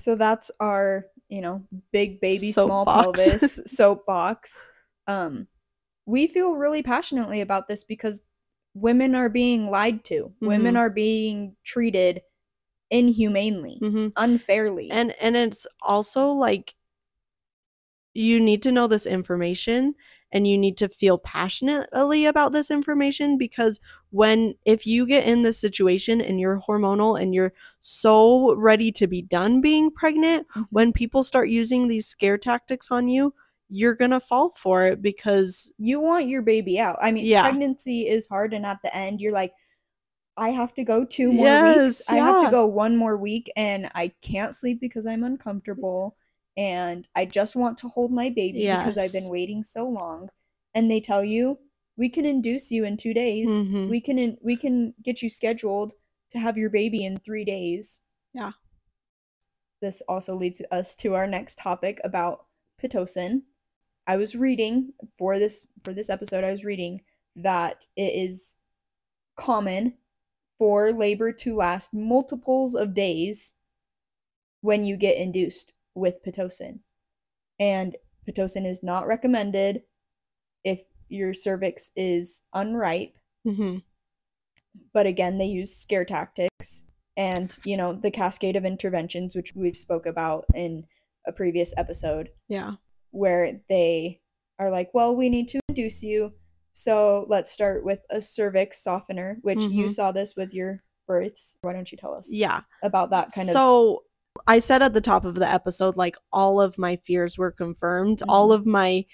So 0.00 0.14
that's 0.14 0.50
our, 0.60 1.06
you 1.28 1.40
know, 1.40 1.66
big 1.92 2.20
baby, 2.20 2.52
small 2.52 2.84
Soapbox. 2.84 3.20
pelvis 3.20 3.60
soapbox. 3.76 4.66
Um, 5.06 5.46
we 6.06 6.26
feel 6.26 6.54
really 6.54 6.82
passionately 6.82 7.40
about 7.40 7.66
this 7.66 7.82
because 7.84 8.22
women 8.74 9.14
are 9.14 9.28
being 9.28 9.66
lied 9.70 10.04
to. 10.04 10.32
Women 10.40 10.74
Mhm. 10.74 10.78
are 10.78 10.90
being 10.90 11.56
treated 11.64 12.22
inhumanely, 12.90 13.78
hmm 13.80 14.08
unfairly. 14.16 14.90
And 14.90 15.12
and 15.20 15.36
it's 15.36 15.66
also 15.82 16.28
like 16.28 16.74
you 18.14 18.40
need 18.40 18.62
to 18.62 18.72
know 18.72 18.86
this 18.86 19.06
information 19.06 19.94
and 20.32 20.46
you 20.46 20.58
need 20.58 20.76
to 20.78 20.88
feel 20.88 21.18
passionately 21.18 22.26
about 22.26 22.52
this 22.52 22.70
information 22.70 23.38
because 23.38 23.80
when 24.10 24.54
if 24.64 24.86
you 24.86 25.06
get 25.06 25.26
in 25.26 25.42
this 25.42 25.58
situation 25.58 26.20
and 26.20 26.40
you're 26.40 26.60
hormonal 26.68 27.20
and 27.20 27.34
you're 27.34 27.52
so 27.80 28.54
ready 28.56 28.90
to 28.92 29.06
be 29.06 29.22
done 29.22 29.60
being 29.60 29.90
pregnant 29.90 30.46
Mhm. 30.56 30.66
when 30.70 30.92
people 30.92 31.22
start 31.22 31.48
using 31.48 31.88
these 31.88 32.06
scare 32.06 32.38
tactics 32.38 32.90
on 32.90 33.08
you 33.08 33.32
you're 33.68 33.94
gonna 33.94 34.20
fall 34.20 34.50
for 34.50 34.84
it 34.86 35.02
because 35.02 35.72
you 35.76 36.00
want 36.00 36.28
your 36.28 36.40
baby 36.42 36.78
out. 36.78 36.96
I 37.02 37.10
mean, 37.10 37.26
Yeah. 37.26 37.42
pregnancy 37.42 38.06
is 38.06 38.28
hard, 38.28 38.54
and 38.54 38.64
at 38.64 38.78
the 38.84 38.94
end, 38.94 39.20
you're 39.20 39.32
like, 39.32 39.52
I 40.36 40.50
have 40.50 40.72
to 40.74 40.84
go 40.84 41.04
two 41.04 41.32
more 41.32 41.46
Yes, 41.46 41.98
weeks. 41.98 42.10
I 42.10 42.16
have 42.18 42.40
to 42.42 42.50
go 42.50 42.64
one 42.66 42.96
more 42.96 43.16
week, 43.16 43.50
and 43.56 43.90
I 43.94 44.12
can't 44.22 44.54
sleep 44.54 44.78
because 44.80 45.04
I'm 45.04 45.24
uncomfortable, 45.24 46.16
and 46.56 47.06
I 47.14 47.24
just 47.26 47.54
want 47.56 47.78
to 47.78 47.88
hold 47.88 48.12
my 48.12 48.30
baby 48.30 48.60
because 48.78 48.96
I've 48.98 49.12
been 49.12 49.28
waiting 49.30 49.62
so 49.62 49.86
long. 49.88 50.28
And 50.74 50.90
they 50.90 51.00
tell 51.00 51.24
you, 51.24 51.58
we 51.96 52.08
can 52.08 52.24
induce 52.26 52.70
you 52.70 52.84
in 52.84 52.96
two 52.96 53.14
days. 53.14 53.48
Mhm. 53.50 53.88
We 53.88 54.00
can 54.00 54.18
in- 54.18 54.38
we 54.42 54.56
can 54.56 54.94
get 55.02 55.22
you 55.22 55.28
scheduled 55.28 55.94
to 56.30 56.38
have 56.38 56.56
your 56.58 56.70
baby 56.70 57.04
in 57.04 57.18
three 57.18 57.44
days. 57.44 58.00
Yeah. 58.34 58.52
This 59.80 60.02
also 60.02 60.34
leads 60.34 60.62
us 60.70 60.94
to 60.96 61.14
our 61.14 61.26
next 61.26 61.58
topic 61.58 62.00
about 62.04 62.46
pitocin. 62.82 63.42
I 64.06 64.16
was 64.16 64.36
reading 64.36 64.92
for 65.16 65.38
this 65.38 65.66
for 65.82 65.92
this 65.92 66.10
episode 66.10 66.44
I 66.44 66.50
was 66.52 66.64
reading 66.64 67.02
that 67.36 67.86
it 67.96 68.14
is 68.14 68.56
common 69.36 69.96
for 70.58 70.92
labor 70.92 71.32
to 71.32 71.54
last 71.54 71.92
multiples 71.92 72.74
of 72.74 72.94
days 72.94 73.54
when 74.62 74.84
you 74.84 74.96
get 74.96 75.16
induced 75.18 75.72
with 75.96 76.22
pitocin. 76.24 76.80
And 77.58 77.96
pitocin 78.28 78.66
is 78.66 78.82
not 78.82 79.06
recommended 79.06 79.82
if 80.64 80.82
your 81.08 81.32
cervix 81.32 81.90
is 81.96 82.42
unripe, 82.52 83.16
Mhm. 83.46 83.82
but 84.92 85.06
again 85.06 85.38
they 85.38 85.46
use 85.46 85.74
scare 85.74 86.04
tactics 86.04 86.84
and 87.16 87.56
you 87.64 87.76
know 87.76 87.92
the 87.92 88.10
cascade 88.10 88.56
of 88.56 88.64
interventions 88.64 89.34
which 89.34 89.54
we've 89.54 89.76
spoke 89.76 90.04
about 90.06 90.44
in 90.54 90.86
a 91.26 91.32
previous 91.32 91.72
episode 91.76 92.30
yeah 92.48 92.72
where 93.12 93.60
they 93.68 94.20
are 94.58 94.70
like, 94.70 94.90
well, 94.94 95.14
we 95.14 95.28
need 95.28 95.48
to 95.48 95.60
induce 95.68 96.02
you 96.02 96.32
So 96.72 97.24
let's 97.28 97.50
start 97.50 97.84
with 97.84 98.04
a 98.10 98.20
cervix 98.20 98.82
softener, 98.82 99.38
which 99.42 99.62
you 99.64 99.86
Mhm. 99.86 99.90
saw 99.90 100.12
this 100.12 100.36
with 100.36 100.52
your 100.52 100.82
births. 101.06 101.56
Why 101.62 101.72
don't 101.72 101.90
you 101.90 101.96
tell 101.96 102.12
us 102.12 102.30
Yeah. 102.34 102.60
about 102.82 103.08
that 103.10 103.32
kind 103.34 103.48
of? 103.48 103.54
so 103.54 104.04
I 104.46 104.58
said 104.58 104.82
at 104.82 104.92
the 104.92 105.00
top 105.00 105.24
of 105.24 105.34
the 105.36 105.50
episode, 105.50 105.96
like 105.96 106.16
all 106.32 106.60
of 106.60 106.78
my 106.78 106.96
fears 106.96 107.38
were 107.38 107.50
confirmed. 107.52 108.22
All 108.28 108.50
Mhm. 108.50 108.54
of 108.54 108.66
my, 108.66 109.04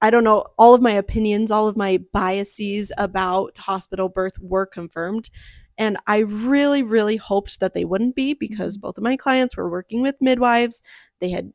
I 0.00 0.10
don't 0.10 0.24
know, 0.24 0.46
all 0.58 0.74
of 0.74 0.82
my 0.82 0.92
opinions, 0.92 1.50
all 1.50 1.68
of 1.68 1.76
my 1.76 2.00
biases 2.12 2.92
about 2.98 3.56
hospital 3.58 4.08
birth 4.08 4.38
were 4.40 4.66
confirmed. 4.66 5.30
And 5.78 5.96
I 6.06 6.18
really, 6.18 6.82
really 6.82 7.16
hoped 7.16 7.60
that 7.60 7.72
they 7.74 7.84
wouldn't 7.84 8.14
be 8.14 8.34
because 8.34 8.76
Mhm. 8.78 8.80
both 8.82 8.98
of 8.98 9.04
my 9.04 9.16
clients 9.16 9.56
were 9.56 9.70
working 9.70 10.02
with 10.02 10.16
midwives. 10.20 10.82
They 11.20 11.30
had 11.30 11.52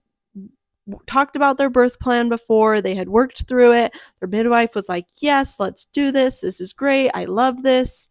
talked 1.06 1.36
about 1.36 1.58
their 1.58 1.70
birth 1.70 2.00
plan 2.00 2.30
before, 2.30 2.80
they 2.82 2.96
had 2.96 3.10
worked 3.10 3.48
through 3.48 3.74
it. 3.74 3.94
Their 4.20 4.30
midwife 4.30 4.74
was 4.76 4.88
like, 4.88 5.06
Yes, 5.22 5.60
let's 5.60 5.86
do 5.86 6.12
this. 6.12 6.42
This 6.42 6.62
is 6.62 6.72
great. 6.74 7.12
I 7.14 7.26
love 7.26 7.64
this. 7.64 8.10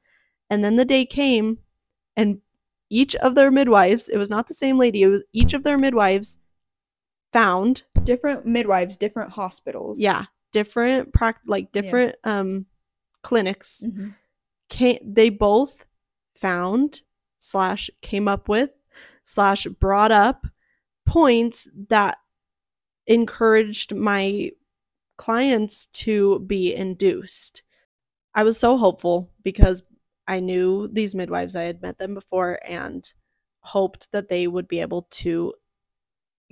And 0.50 0.62
then 0.64 0.76
the 0.76 0.84
day 0.84 1.06
came, 1.06 1.58
and 2.16 2.40
each 2.90 3.14
of 3.16 3.34
their 3.34 3.50
midwives, 3.50 4.08
it 4.08 4.18
was 4.18 4.30
not 4.30 4.48
the 4.48 4.54
same 4.54 4.78
lady, 4.78 5.02
it 5.02 5.08
was 5.08 5.22
each 5.32 5.54
of 5.54 5.62
their 5.64 5.78
midwives 5.78 6.38
found, 7.32 7.82
different 8.04 8.46
midwives, 8.46 8.96
different 8.96 9.32
hospitals. 9.32 10.00
yeah, 10.00 10.24
different 10.52 11.12
prac 11.12 11.40
like 11.46 11.72
different 11.72 12.14
um 12.24 12.66
clinics. 13.22 13.82
Mhm. 13.86 14.14
Came, 14.68 14.98
they 15.02 15.28
both 15.28 15.84
found 16.34 17.02
slash 17.38 17.90
came 18.02 18.26
up 18.28 18.48
with 18.48 18.70
slash 19.24 19.66
brought 19.66 20.12
up 20.12 20.46
points 21.04 21.68
that 21.88 22.18
encouraged 23.06 23.94
my 23.94 24.50
clients 25.16 25.86
to 25.86 26.40
be 26.40 26.74
induced. 26.74 27.62
I 28.34 28.42
was 28.44 28.58
so 28.58 28.76
hopeful 28.76 29.30
because 29.42 29.82
I 30.28 30.40
knew 30.40 30.88
these 30.88 31.14
midwives, 31.14 31.54
I 31.56 31.62
had 31.62 31.82
met 31.82 31.98
them 31.98 32.14
before, 32.14 32.58
and 32.66 33.12
hoped 33.60 34.10
that 34.12 34.28
they 34.28 34.46
would 34.46 34.68
be 34.68 34.80
able 34.80 35.02
to 35.10 35.54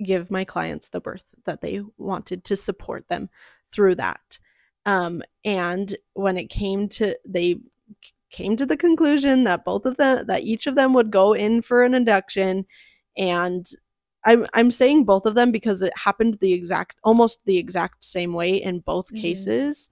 give 0.03 0.29
my 0.29 0.43
clients 0.43 0.89
the 0.89 0.99
birth 0.99 1.33
that 1.45 1.61
they 1.61 1.81
wanted 1.97 2.43
to 2.45 2.55
support 2.55 3.07
them 3.07 3.29
through 3.71 3.95
that. 3.95 4.39
Um, 4.85 5.21
and 5.43 5.95
when 6.13 6.37
it 6.37 6.49
came 6.49 6.89
to, 6.89 7.17
they 7.25 7.57
came 8.29 8.55
to 8.57 8.65
the 8.65 8.77
conclusion 8.77 9.45
that 9.45 9.63
both 9.65 9.85
of 9.85 9.97
them, 9.97 10.25
that 10.27 10.43
each 10.43 10.67
of 10.67 10.75
them 10.75 10.93
would 10.93 11.11
go 11.11 11.33
in 11.33 11.61
for 11.61 11.83
an 11.83 11.93
induction, 11.93 12.65
and 13.17 13.65
I'm 14.25 14.45
I'm 14.53 14.71
saying 14.71 15.05
both 15.05 15.25
of 15.25 15.35
them 15.35 15.51
because 15.51 15.81
it 15.81 15.93
happened 15.97 16.39
the 16.41 16.53
exact 16.53 16.97
almost 17.03 17.39
the 17.45 17.57
exact 17.57 18.03
same 18.03 18.33
way 18.33 18.55
in 18.55 18.79
both 18.79 19.11
Mhm. 19.11 19.21
cases. 19.21 19.89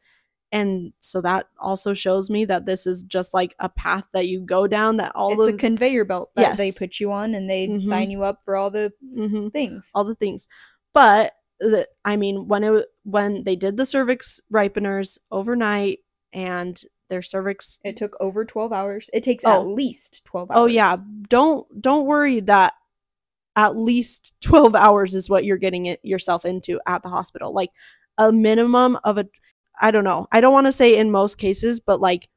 And 0.53 0.93
so 0.99 1.19
that 1.21 1.47
also 1.59 1.95
shows 1.95 2.29
me 2.29 2.45
that 2.45 2.67
this 2.67 2.85
is 2.85 3.03
just 3.03 3.33
like 3.33 3.55
a 3.57 3.67
path 3.69 4.05
that 4.13 4.27
you 4.27 4.39
go 4.39 4.67
down 4.67 4.97
that 4.97 5.11
all 5.15 5.33
It's 5.33 5.47
the 5.47 5.55
a 5.55 5.57
conveyor 5.57 6.05
belt 6.05 6.29
that 6.35 6.57
they 6.57 6.71
put 6.71 6.99
you 6.99 7.11
on, 7.11 7.33
and 7.33 7.49
they 7.49 7.67
Mhm. 7.67 7.83
sign 7.83 8.11
you 8.11 8.21
up 8.23 8.43
for 8.43 8.55
all 8.55 8.69
the 8.69 8.93
Mhm, 9.03 9.51
things. 9.51 9.91
all 9.95 10.03
the 10.03 10.13
things. 10.13 10.47
But 10.93 11.33
the, 11.59 11.87
I 12.05 12.17
mean 12.17 12.47
when 12.47 12.63
it 12.63 12.85
when 13.03 13.43
they 13.45 13.55
did 13.55 13.77
the 13.77 13.85
cervix 13.85 14.39
ripeners 14.51 15.17
overnight 15.31 15.99
and 16.33 16.79
their 17.09 17.21
cervix 17.23 17.79
It 17.83 17.97
took 17.97 18.15
over 18.21 18.45
twelve 18.45 18.71
hours. 18.71 19.09
It 19.11 19.23
takes 19.23 19.43
Oh. 19.45 19.61
at 19.61 19.67
least 19.67 20.23
twelve 20.23 20.51
hours. 20.51 20.59
Oh 20.59 20.65
yeah, 20.67 20.97
don't 21.29 21.81
don't 21.81 22.05
worry 22.05 22.41
that 22.41 22.73
at 23.55 23.75
least 23.75 24.33
12 24.41 24.75
hours 24.75 25.13
is 25.15 25.29
what 25.29 25.45
you're 25.45 25.57
getting 25.57 25.85
it 25.87 25.99
yourself 26.03 26.43
into 26.45 26.79
at 26.87 27.01
the 27.03 27.09
hospital. 27.09 27.53
Like 27.53 27.71
a 28.19 28.31
minimum 28.31 28.97
of 29.03 29.17
a 29.17 29.27
I 29.81 29.91
don't 29.91 30.03
know. 30.03 30.27
I 30.31 30.39
don't 30.41 30.53
want 30.53 30.67
to 30.67 30.71
say 30.71 30.97
in 30.97 31.11
most 31.11 31.37
cases, 31.37 31.79
but 31.79 31.99
like 31.99 32.29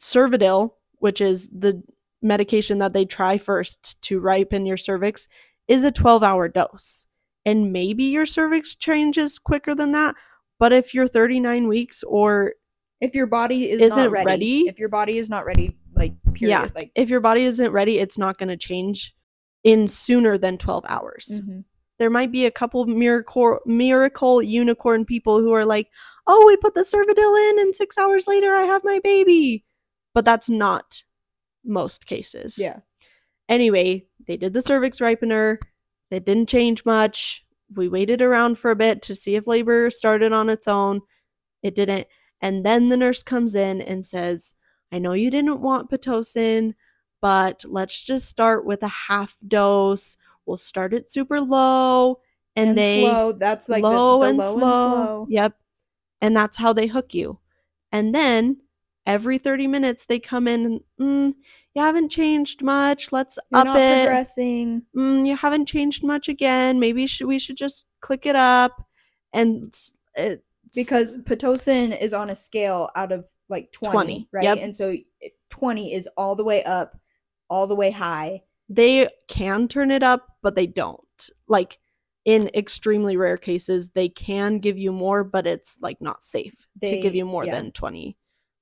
Cervidil, 0.00 0.70
which 0.98 1.20
is 1.20 1.48
the 1.48 1.82
medication 2.22 2.78
that 2.78 2.92
they 2.92 3.04
try 3.04 3.38
first 3.38 4.00
to 4.02 4.20
ripen 4.20 4.66
your 4.66 4.76
cervix, 4.76 5.28
is 5.68 5.84
a 5.84 5.92
12-hour 5.92 6.48
dose. 6.48 7.06
And 7.46 7.72
maybe 7.72 8.04
your 8.04 8.26
cervix 8.26 8.74
changes 8.74 9.38
quicker 9.38 9.74
than 9.74 9.92
that, 9.92 10.14
but 10.58 10.72
if 10.72 10.94
you're 10.94 11.08
39 11.08 11.68
weeks 11.68 12.02
or 12.06 12.54
If 13.00 13.14
your 13.14 13.26
body 13.26 13.68
is 13.70 13.82
Isn't 13.82 14.04
not 14.04 14.10
ready, 14.10 14.26
ready- 14.26 14.60
if 14.68 14.78
your 14.78 14.88
body 14.88 15.18
is 15.18 15.28
not 15.28 15.44
ready, 15.44 15.76
like 15.94 16.14
period, 16.32 16.48
Yeah. 16.50 16.68
like 16.74 16.90
if 16.94 17.10
your 17.10 17.20
body 17.20 17.44
isn't 17.44 17.70
ready, 17.72 17.98
it's 17.98 18.16
not 18.16 18.38
going 18.38 18.48
to 18.48 18.56
change 18.56 19.14
in 19.62 19.88
sooner 19.88 20.38
than 20.38 20.56
12 20.56 20.84
hours. 20.88 21.42
mhm. 21.44 21.64
There 21.98 22.10
might 22.10 22.32
be 22.32 22.44
a 22.44 22.50
couple 22.50 22.84
miracle 22.86 23.60
miracle 23.66 24.42
unicorn 24.42 25.04
people 25.04 25.40
who 25.40 25.52
are 25.52 25.64
like, 25.64 25.88
"Oh, 26.26 26.44
we 26.46 26.56
put 26.56 26.74
the 26.74 26.80
Cervidil 26.82 27.50
in 27.50 27.58
and 27.60 27.74
6 27.76 27.98
hours 27.98 28.26
later 28.26 28.54
I 28.54 28.62
have 28.64 28.82
my 28.84 29.00
baby." 29.02 29.64
But 30.12 30.24
that's 30.24 30.48
not 30.48 31.02
most 31.64 32.06
cases. 32.06 32.58
yeah, 32.58 32.80
Anyway, 33.48 34.06
they 34.26 34.36
did 34.36 34.52
the 34.52 34.62
cervix 34.62 35.00
ripener. 35.00 35.58
It 36.10 36.24
didn't 36.24 36.48
change 36.48 36.84
much. 36.84 37.44
We 37.74 37.88
waited 37.88 38.22
around 38.22 38.58
for 38.58 38.70
a 38.70 38.76
bit 38.76 39.02
to 39.02 39.14
see 39.14 39.34
if 39.34 39.46
labor 39.46 39.90
started 39.90 40.32
on 40.32 40.48
its 40.48 40.68
own. 40.68 41.00
It 41.62 41.74
didn't. 41.74 42.06
And 42.40 42.64
then 42.64 42.88
the 42.88 42.96
nurse 42.96 43.22
comes 43.22 43.54
in 43.54 43.80
and 43.80 44.04
says, 44.04 44.54
I 44.92 44.98
know 44.98 45.12
you 45.14 45.30
didn't 45.30 45.60
want 45.62 45.90
Pitocin, 45.90 46.74
but 47.20 47.64
let's 47.66 48.04
just 48.04 48.28
start 48.28 48.64
with 48.64 48.82
a 48.82 48.88
half 49.08 49.36
dose. 49.46 50.16
We'll 50.46 50.56
start 50.56 50.94
it 50.94 51.10
super 51.10 51.40
low. 51.40 52.20
And, 52.56 52.78
they 52.78 53.02
slow. 53.02 53.32
That's 53.32 53.68
like 53.68 53.82
the- 53.82 53.90
low, 53.90 54.20
the 54.20 54.28
and, 54.28 54.38
low 54.38 54.52
slow. 54.52 54.56
and 54.62 55.06
slow. 55.06 55.26
Yep. 55.28 55.56
And 56.20 56.36
that's 56.36 56.56
how 56.56 56.72
they 56.72 56.86
hook 56.86 57.12
you. 57.14 57.38
And 57.90 58.14
then 58.14 58.60
every 59.06 59.38
30 59.38 59.66
minutes 59.66 60.04
they 60.04 60.18
come 60.18 60.48
in 60.48 60.64
and 60.64 60.80
mm, 61.00 61.34
you 61.74 61.82
haven't 61.82 62.10
changed 62.10 62.62
much. 62.62 63.12
Let's 63.12 63.38
You're 63.50 63.60
up 63.60 63.66
not 63.66 63.76
it. 63.78 64.06
progressing. 64.06 64.82
Mm, 64.96 65.26
you 65.26 65.36
haven't 65.36 65.66
changed 65.66 66.04
much 66.04 66.28
again. 66.28 66.80
Maybe 66.80 67.08
we 67.24 67.38
should 67.38 67.56
just 67.56 67.86
click 68.00 68.26
it 68.26 68.36
up. 68.36 68.86
And 69.32 69.74
because 70.74 71.18
pitocin 71.18 72.00
is 72.00 72.14
on 72.14 72.30
a 72.30 72.34
scale 72.34 72.90
out 72.94 73.12
of 73.12 73.24
like 73.48 73.70
20, 73.72 73.92
20, 73.92 74.28
right 74.32 74.44
yep. 74.44 74.58
and 74.60 74.74
so 74.74 74.96
20 75.50 75.92
is 75.92 76.08
all 76.16 76.34
the 76.34 76.44
way 76.44 76.64
up 76.64 76.98
all 77.50 77.66
the 77.66 77.74
way 77.74 77.90
high 77.90 78.42
they 78.68 79.08
can 79.28 79.68
turn 79.68 79.90
it 79.90 80.02
up, 80.02 80.26
but 80.42 80.54
they 80.54 80.66
don't. 80.66 81.00
Like 81.48 81.78
in 82.24 82.48
extremely 82.54 83.16
rare 83.16 83.36
cases, 83.36 83.90
they 83.90 84.08
can 84.08 84.58
give 84.58 84.78
you 84.78 84.92
more, 84.92 85.24
but 85.24 85.46
it's 85.46 85.78
like 85.82 86.00
not 86.00 86.24
safe 86.24 86.66
to 86.80 87.00
give 87.00 87.14
you 87.14 87.24
more 87.26 87.44
yeah. 87.44 87.52
than 87.52 87.70
20 87.72 88.16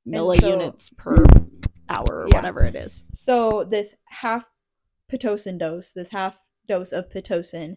And 0.07 0.15
milliunits 0.15 0.97
per 0.97 1.25
hour 1.89 2.23
or 2.25 2.29
Yeah. 2.33 2.39
whatever 2.39 2.61
it 2.65 2.75
is. 2.75 3.05
so 3.15 3.65
this 3.65 3.95
half 4.07 4.49
pitocin 5.11 5.59
dose 5.59 5.93
this 5.93 6.11
half 6.11 6.43
dose 6.67 6.93
of 6.93 7.09
pitocin 7.11 7.75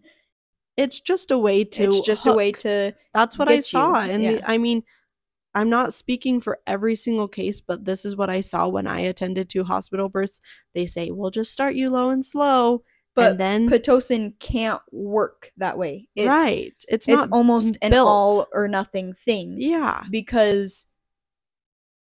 It's 0.78 1.00
just 1.02 1.32
a 1.32 1.38
way 1.38 1.64
to. 1.66 1.84
it's 1.84 2.02
just 2.02 2.26
a 2.26 2.34
way 2.34 2.52
to 2.54 2.96
That's 3.14 3.38
what 3.38 3.50
I 3.50 3.60
saw. 3.60 3.96
And 3.96 4.24
yeah. 4.24 4.40
I 4.46 4.58
mean, 4.58 4.84
I'm 5.56 5.70
not 5.70 5.94
speaking 5.94 6.42
for 6.42 6.60
every 6.68 6.96
single 6.96 7.28
case, 7.30 7.62
but 7.62 7.86
this 7.86 8.06
is 8.06 8.16
what 8.16 8.30
I 8.30 8.42
saw 8.42 8.68
when 8.68 8.86
I 8.88 9.00
attended 9.00 9.50
to 9.52 9.64
hospital 9.64 10.10
births. 10.10 10.42
They 10.76 10.86
say, 10.86 11.10
we'll 11.12 11.32
just 11.32 11.54
start 11.54 11.76
you 11.76 11.90
low 11.90 12.10
and 12.10 12.24
slow. 12.26 12.84
but 13.16 13.32
and 13.32 13.40
then, 13.40 13.70
pitocin 13.70 14.38
can't 14.40 14.82
work 14.92 15.52
that 15.58 15.78
way 15.78 16.08
it's, 16.16 16.28
right. 16.28 16.68
It's, 16.68 16.86
it's 16.90 17.08
not 17.08 17.30
almost 17.32 17.78
an 17.82 17.94
all 17.94 18.46
or 18.52 18.68
nothing 18.68 19.14
thing 19.14 19.56
Yeah. 19.58 20.04
because 20.12 20.86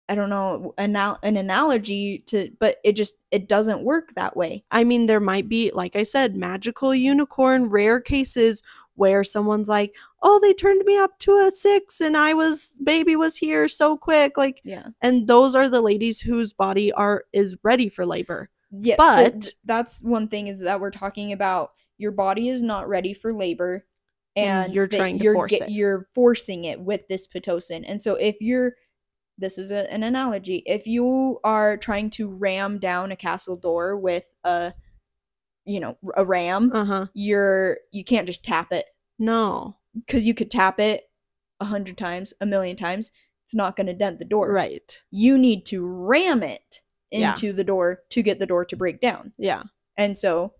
i 0.09 0.15
don't 0.17 0.31
know 0.31 0.75
an 0.79 0.97
analogy 1.37 2.25
to 2.27 2.51
but 2.59 2.77
it 2.83 2.97
just 2.97 3.15
it 3.31 3.49
doesn't 3.49 3.85
work 3.85 4.13
that 4.15 4.37
way 4.37 4.65
I 4.71 4.85
mean, 4.85 5.07
there 5.07 5.21
might 5.21 5.49
be, 5.49 5.71
like 5.73 5.97
I 5.97 6.03
said, 6.03 6.37
magical 6.37 6.95
unicorn, 6.95 7.69
rare 7.69 8.01
cases 8.01 8.63
where 8.95 9.25
someone's 9.25 9.69
like, 9.69 9.95
oh, 10.23 10.39
they 10.41 10.53
turned 10.53 10.85
me 10.85 10.99
up 10.99 11.19
to 11.21 11.33
a 11.37 11.51
six 11.51 12.01
and 12.01 12.17
I 12.17 12.35
was, 12.35 12.75
baby 12.83 13.17
was 13.17 13.37
here 13.37 13.69
so 13.69 13.97
quick. 13.97 14.37
Like, 14.37 14.61
yeah 14.65 14.89
and 15.01 15.27
those 15.27 15.55
are 15.55 15.69
the 15.69 15.81
ladies 15.81 16.21
whose 16.21 16.53
body 16.53 16.93
are, 16.93 17.25
is 17.33 17.57
ready 17.63 17.89
for 17.89 18.05
labor. 18.07 18.51
Yeah, 18.71 18.97
But- 18.99 19.43
th- 19.43 19.55
that's 19.65 20.01
one 20.03 20.29
thing 20.29 20.49
is 20.49 20.61
that 20.61 20.81
we're 20.81 20.91
talking 20.91 21.33
about 21.33 21.73
your 21.99 22.13
body 22.13 22.49
is 22.49 22.63
not 22.63 22.89
ready 22.89 23.15
for 23.15 23.33
labor, 23.33 23.85
And 24.35 24.65
and 24.67 24.75
you're 24.75 24.89
trying 24.89 25.19
to 25.19 25.25
you're 25.25 25.35
force 25.35 25.53
it. 25.53 25.71
You're 25.71 26.09
forcing 26.15 26.65
it 26.65 26.81
with 26.81 27.07
this 27.07 27.29
pitocin, 27.29 27.85
and 27.87 28.01
so 28.01 28.15
if 28.17 28.37
you're, 28.41 28.75
this 29.39 29.57
is 29.59 29.73
a, 29.73 29.91
an 29.93 30.03
analogy. 30.03 30.63
If 30.67 30.87
you 30.87 31.39
are 31.45 31.77
trying 31.77 32.11
to 32.13 32.29
ram 32.29 32.79
down 32.79 33.13
a 33.13 33.17
castle 33.17 33.57
door 33.57 33.97
with 33.97 34.35
a, 34.45 34.73
you 35.65 35.81
know, 35.81 35.97
a 36.17 36.25
ram, 36.25 36.71
Uh 36.75 36.85
huh. 36.85 37.07
you're 37.15 37.79
you 37.91 38.05
can't 38.05 38.27
just 38.27 38.45
tap 38.45 38.73
it 38.73 38.87
No. 39.19 39.77
because 39.95 40.27
you 40.27 40.35
could 40.35 40.51
tap 40.51 40.81
it 40.81 41.11
a 41.61 41.65
hundred 41.65 41.97
times, 41.99 42.35
a 42.41 42.47
million 42.47 42.77
times. 42.77 43.13
It's 43.45 43.55
not 43.55 43.77
going 43.77 43.87
to 43.89 43.93
dent 43.95 44.19
the 44.19 44.25
door. 44.25 44.51
Right. 44.53 45.01
You 45.11 45.37
need 45.39 45.67
to 45.67 45.85
ram 45.87 46.43
it 46.43 46.81
Yeah. 47.11 47.31
into 47.33 47.53
the 47.53 47.65
door 47.65 48.01
to 48.11 48.23
get 48.23 48.39
the 48.39 48.47
door 48.47 48.65
to 48.65 48.77
break 48.77 49.01
down. 49.01 49.33
Yeah. 49.39 49.65
And 49.97 50.17
so 50.17 50.55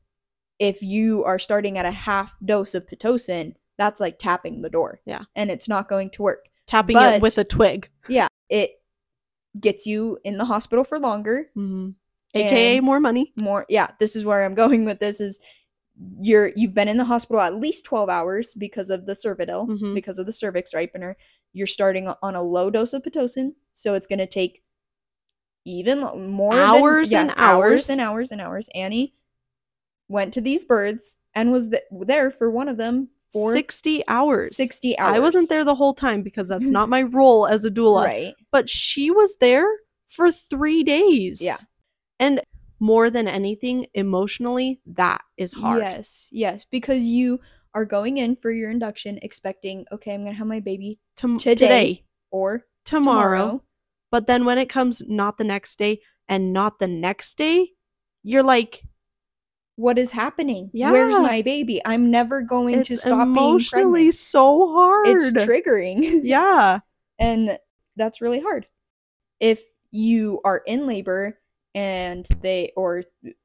if 0.59 0.83
you 0.83 1.25
are 1.25 1.39
starting 1.39 1.79
at 1.79 1.87
a 1.87 1.91
half 1.91 2.37
dose 2.45 2.75
of 2.75 2.87
Pitocin, 2.87 3.53
that's 3.79 4.01
like 4.01 4.19
tapping 4.19 4.63
the 4.63 4.71
door. 4.71 5.01
Yeah. 5.07 5.25
And 5.35 5.51
it's 5.51 5.69
not 5.69 5.89
going 5.89 6.11
to 6.11 6.23
work. 6.23 6.47
Tapping 6.67 6.95
But- 6.95 7.15
it 7.15 7.23
with 7.23 7.39
a 7.39 7.45
twig. 7.45 7.89
Yeah, 8.09 8.29
it 8.49 8.73
gets 9.59 9.87
you 9.87 10.19
in 10.25 10.39
the 10.39 10.45
hospital 10.45 10.85
for 10.85 10.99
longer. 10.99 11.51
hmm 11.55 11.91
AKA 12.35 12.81
more 12.81 13.01
money. 13.01 13.33
More, 13.37 13.67
yeah. 13.69 13.89
This 13.99 14.17
is 14.17 14.25
where 14.25 14.45
I'm 14.45 14.55
going 14.55 14.85
with 14.85 14.99
this. 15.01 15.21
Is 15.21 15.39
you're 16.21 16.51
you've 16.57 16.75
been 16.75 16.89
in 16.89 16.97
the 16.97 17.05
hospital 17.05 17.41
at 17.41 17.57
least 17.61 17.85
12 17.85 18.09
hours 18.09 18.55
because 18.55 18.89
of 18.91 19.07
the 19.07 19.13
Cervidil, 19.13 19.69
Mhm. 19.69 19.95
because 19.95 20.19
of 20.19 20.27
the 20.27 20.33
cervix 20.33 20.73
ripener. 20.73 21.15
You're 21.53 21.67
starting 21.67 22.09
on 22.23 22.35
a 22.35 22.43
low 22.43 22.71
dose 22.71 22.95
of 22.95 23.03
pitocin, 23.03 23.53
so 23.75 23.95
it's 23.95 24.07
going 24.07 24.19
to 24.21 24.27
take 24.27 24.63
even 25.65 26.01
more 26.31 26.55
Hours 26.55 27.11
than, 27.11 27.29
and 27.29 27.35
yeah, 27.37 27.45
hours 27.45 27.73
hours. 27.73 27.91
and 27.91 28.01
hours 28.01 28.33
and 28.33 28.41
hours. 28.41 28.69
Annie 28.75 29.13
went 30.09 30.33
to 30.35 30.41
these 30.41 30.65
birds 30.65 31.17
and 31.35 31.53
was 31.53 31.69
th- 31.69 31.83
there 31.91 32.31
for 32.31 32.51
one 32.51 32.69
of 32.69 32.79
them 32.79 33.09
for 33.33 33.53
60 33.55 34.03
hours. 34.09 34.57
60 34.57 34.99
hours. 34.99 35.15
I 35.15 35.19
wasn't 35.21 35.49
there 35.49 35.65
the 35.65 35.75
whole 35.75 35.95
time 35.95 36.23
because 36.23 36.49
that's 36.49 36.69
not 36.71 36.89
my 36.89 37.03
role 37.03 37.47
as 37.47 37.65
a 37.65 37.71
doula. 37.71 38.05
Right. 38.07 38.35
But 38.51 38.69
she 38.69 39.11
was 39.11 39.37
there 39.41 39.69
for 40.07 40.33
three 40.33 40.83
days. 40.83 41.41
Yeah. 41.41 41.57
And 42.19 42.41
more 42.81 43.11
than 43.11 43.29
anything, 43.29 43.87
emotionally, 43.95 44.81
that 44.87 45.23
is 45.37 45.53
hard. 45.53 45.83
Yes, 45.83 46.29
yes, 46.33 46.67
because 46.71 47.03
you 47.03 47.39
are 47.75 47.85
going 47.85 48.19
in 48.19 48.37
for 48.37 48.51
your 48.51 48.71
induction 48.71 49.19
expecting, 49.23 49.87
okay, 49.93 50.15
I'm 50.15 50.25
gonna 50.25 50.35
have 50.35 50.47
my 50.47 50.61
baby 50.61 50.99
Tom- 51.17 51.39
Today. 51.39 51.55
today, 51.55 52.05
or 52.31 52.67
tomorrow, 52.85 53.39
tomorrow. 53.39 53.63
But 54.11 54.27
then 54.27 54.45
when 54.45 54.59
it 54.59 54.69
comes 54.69 55.03
not 55.07 55.39
the 55.39 55.45
next 55.45 55.79
day 55.79 56.01
and 56.29 56.53
not 56.53 56.79
the 56.79 56.89
next 56.89 57.39
day, 57.39 57.71
you're 58.23 58.43
like, 58.43 58.83
What 59.77 59.97
is 59.99 60.11
happening? 60.11 60.71
Yeah. 60.75 60.93
Where's 60.93 61.15
my 61.15 61.41
baby? 61.41 61.81
I'm 61.85 62.11
never 62.11 62.43
going 62.43 62.83
to 62.83 62.97
stop 62.97 63.19
being 63.19 63.47
emotionally 63.47 63.91
pregnant. 63.93 64.15
so 64.15 64.73
hard. 64.73 65.07
It's 65.07 65.33
triggering. 65.33 66.21
yeah. 66.25 66.81
and 67.19 67.59
that's 67.97 68.21
really 68.21 68.41
hard. 68.41 68.67
If 69.41 69.63
you 69.91 70.41
are 70.45 70.63
in 70.67 70.87
labor 70.87 71.37
and 71.75 72.27
they 72.41 72.73
or 72.77 73.03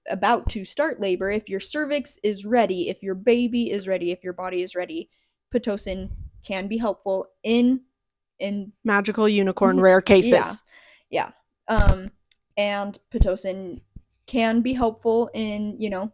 about 0.10 0.50
to 0.50 0.66
start 0.66 1.00
labor, 1.00 1.32
if 1.32 1.48
your 1.50 1.60
cervix 1.60 2.18
is 2.24 2.46
ready, 2.46 2.90
if 2.90 3.02
your 3.02 3.16
baby 3.16 3.72
is 3.72 3.88
ready, 3.88 4.12
if 4.12 4.24
your 4.24 4.34
body 4.34 4.62
is 4.62 4.76
ready, 4.76 5.10
pitocin 5.54 6.10
can 6.46 6.68
be 6.68 6.78
helpful 6.78 7.28
in 7.44 7.82
in 8.40 8.72
Magical 8.84 9.28
unicorn 9.28 9.80
rare 9.80 10.02
cases. 10.02 10.64
Yeah. 11.10 11.32
yeah. 11.70 11.76
Um, 11.76 12.12
and 12.56 12.98
Pitocin 13.12 13.82
can 14.28 14.62
be 14.62 14.74
helpful 14.74 15.30
in, 15.34 15.76
you 15.80 15.90
know, 15.90 16.12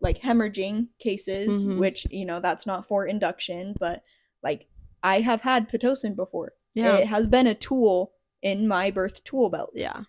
like 0.00 0.20
hemorrhaging 0.20 0.88
cases, 0.98 1.64
Mhm. 1.64 1.78
which, 1.78 2.06
you 2.10 2.24
know, 2.24 2.38
that's 2.38 2.66
not 2.66 2.86
for 2.86 3.06
induction, 3.06 3.74
but 3.80 4.02
like 4.42 4.68
I 5.02 5.20
have 5.20 5.40
had 5.40 5.68
Pitocin 5.68 6.14
before. 6.14 6.52
Yeah. 6.74 6.98
It 6.98 7.06
has 7.06 7.26
been 7.26 7.46
a 7.46 7.54
tool 7.54 8.12
in 8.42 8.68
my 8.68 8.90
birth 8.90 9.24
tool 9.24 9.50
belt. 9.50 9.70
Yeah. 9.74 10.02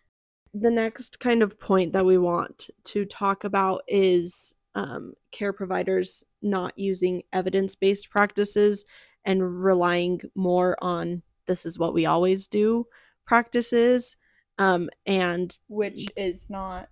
The 0.53 0.71
next 0.71 1.19
kind 1.19 1.41
of 1.41 1.59
point 1.59 1.93
that 1.93 2.05
we 2.05 2.17
want 2.17 2.69
to 2.85 3.05
talk 3.05 3.43
about 3.43 3.83
is 3.87 4.53
um, 4.75 5.13
care 5.31 5.53
providers 5.53 6.23
not 6.41 6.77
using 6.77 7.23
evidence 7.31 7.75
based 7.75 8.09
practices 8.09 8.85
and 9.25 9.63
relying 9.63 10.21
more 10.35 10.77
on 10.81 11.21
this 11.47 11.65
is 11.65 11.77
what 11.79 11.93
we 11.93 12.05
always 12.05 12.47
do 12.47 12.85
practices. 13.25 14.17
Um, 14.57 14.89
and 15.05 15.57
Which 15.67 16.07
is 16.15 16.49
not 16.49 16.89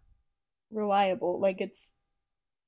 reliable. 0.72 1.40
Like 1.40 1.62
it's 1.62 1.94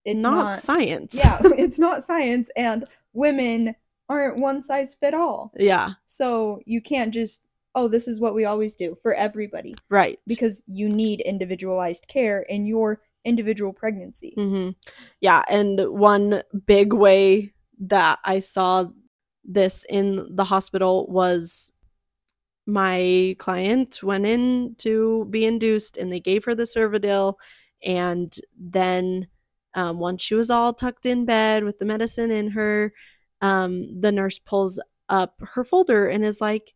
it's 0.04 0.22
not, 0.22 0.36
not, 0.36 0.56
science. 0.56 1.16
yeah, 1.16 1.40
it's 1.44 1.80
not 1.80 2.04
science 2.04 2.50
and 2.56 2.86
women 3.14 3.76
aren't 4.10 4.40
one 4.40 4.62
size 4.64 4.96
fit 4.96 5.14
all. 5.14 5.52
yeah. 5.58 5.92
So 6.06 6.60
you 6.66 6.82
can't 6.82 7.14
just, 7.14 7.44
oh, 7.76 7.88
this 7.88 8.08
is 8.08 8.20
what 8.20 8.34
we 8.34 8.46
always 8.46 8.76
do 8.76 8.98
for 9.02 9.14
everybody 9.14 9.76
Right. 9.90 10.20
because 10.28 10.62
you 10.68 10.90
need 10.90 11.22
individualized 11.22 12.08
care 12.08 12.42
in 12.42 12.66
your 12.66 13.02
individual 13.24 13.72
pregnancy. 13.74 14.34
hmm 14.36 14.70
Yeah, 15.20 15.44
and 15.50 15.80
one 15.90 16.42
big 16.66 16.94
way 16.94 17.54
that 17.80 18.20
I 18.24 18.40
saw 18.40 18.86
this 19.44 19.86
in 19.90 20.36
the 20.36 20.44
hospital 20.44 21.08
was 21.08 21.72
my 22.68 23.36
client 23.40 24.02
went 24.04 24.26
in 24.26 24.76
to 24.78 25.26
be 25.30 25.46
induced 25.46 25.98
and 25.98 26.12
they 26.12 26.20
gave 26.20 26.46
her 26.46 26.54
the 26.56 26.64
Cervidil 26.64 27.36
and 27.84 28.34
then 28.60 29.28
um, 29.74 30.00
once 30.00 30.22
she 30.22 30.36
was 30.36 30.50
all 30.52 30.74
tucked 30.74 31.06
in 31.06 31.26
bed 31.26 31.64
with 31.64 31.80
the 31.80 31.86
medicine 31.86 32.30
in 32.32 32.52
her 32.52 32.94
um, 33.42 34.00
the 34.00 34.12
nurse 34.12 34.38
pulls 34.38 34.80
up 35.10 35.42
her 35.54 35.64
folder 35.64 36.08
and 36.08 36.24
is 36.24 36.40
like 36.40 36.74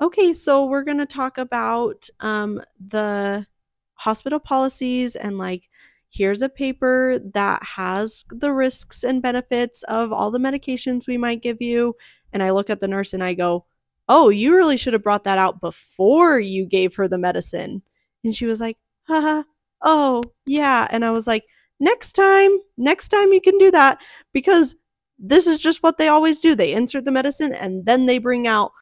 okay 0.00 0.32
so 0.34 0.64
we're 0.64 0.84
going 0.84 0.98
to 0.98 1.06
talk 1.06 1.38
about 1.38 2.08
um, 2.20 2.60
the 2.78 3.46
hospital 3.94 4.38
policies 4.38 5.16
and 5.16 5.38
like 5.38 5.68
here's 6.16 6.42
a 6.42 6.48
paper 6.48 7.18
that 7.34 7.62
has 7.62 8.24
the 8.30 8.52
risks 8.52 9.04
and 9.04 9.22
benefits 9.22 9.82
of 9.84 10.12
all 10.12 10.30
the 10.30 10.38
medications 10.38 11.06
we 11.06 11.18
might 11.18 11.42
give 11.42 11.60
you. 11.60 11.94
And 12.32 12.42
I 12.42 12.50
look 12.50 12.70
at 12.70 12.80
the 12.80 12.88
nurse 12.88 13.12
and 13.12 13.22
I 13.22 13.34
go, 13.34 13.66
Oh, 14.08 14.28
you 14.28 14.54
really 14.54 14.76
should 14.76 14.92
have 14.92 15.02
brought 15.02 15.24
that 15.24 15.38
out 15.38 15.60
before 15.60 16.38
you 16.38 16.64
gave 16.64 16.94
her 16.94 17.08
the 17.08 17.18
medicine. 17.18 17.82
And 18.24 18.34
she 18.34 18.46
was 18.46 18.60
like, 18.60 18.78
Haha, 19.08 19.42
oh, 19.82 20.22
yeah. 20.46 20.86
And 20.90 21.04
I 21.04 21.10
was 21.10 21.26
like, 21.26 21.44
Next 21.78 22.12
time, 22.12 22.56
next 22.78 23.08
time 23.08 23.32
you 23.32 23.40
can 23.40 23.58
do 23.58 23.70
that 23.70 24.00
because 24.32 24.74
this 25.18 25.46
is 25.46 25.58
just 25.58 25.82
what 25.82 25.98
they 25.98 26.08
always 26.08 26.38
do. 26.38 26.54
They 26.54 26.72
insert 26.72 27.04
the 27.04 27.10
medicine 27.10 27.52
and 27.52 27.84
then 27.84 28.06
they 28.06 28.18
bring 28.18 28.46
out, 28.46 28.72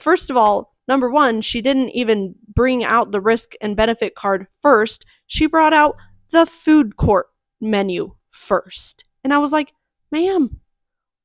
first 0.00 0.30
of 0.30 0.36
all, 0.36 0.74
number 0.88 1.10
one, 1.10 1.40
she 1.40 1.60
didn't 1.60 1.90
even 1.90 2.34
bring 2.54 2.84
out 2.84 3.10
the 3.10 3.20
risk 3.20 3.52
and 3.60 3.76
benefit 3.76 4.14
card 4.14 4.46
first. 4.62 5.04
She 5.26 5.46
brought 5.46 5.72
out 5.72 5.96
the 6.30 6.46
food 6.46 6.96
court 6.96 7.26
menu 7.60 8.14
first. 8.30 9.04
And 9.22 9.32
I 9.32 9.38
was 9.38 9.52
like, 9.52 9.72
ma'am, 10.10 10.60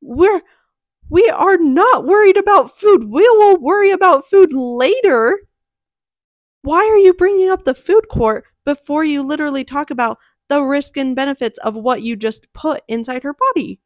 we're 0.01 0.41
we 1.09 1.27
are 1.29 1.57
not 1.57 2.05
worried 2.05 2.37
about 2.37 2.77
food. 2.77 3.05
We 3.05 3.27
will 3.27 3.59
worry 3.59 3.89
about 3.89 4.27
food 4.27 4.53
later. 4.53 5.39
Why 6.61 6.85
are 6.85 6.97
you 6.97 7.13
bringing 7.13 7.49
up 7.49 7.63
the 7.63 7.73
food 7.73 8.07
court 8.09 8.45
before 8.63 9.03
you 9.03 9.23
literally 9.23 9.63
talk 9.63 9.89
about 9.89 10.19
the 10.49 10.61
risk 10.61 10.97
and 10.97 11.15
benefits 11.15 11.57
of 11.59 11.75
what 11.75 12.03
you 12.03 12.15
just 12.15 12.51
put 12.53 12.83
inside 12.87 13.23
her 13.23 13.33
body? 13.33 13.81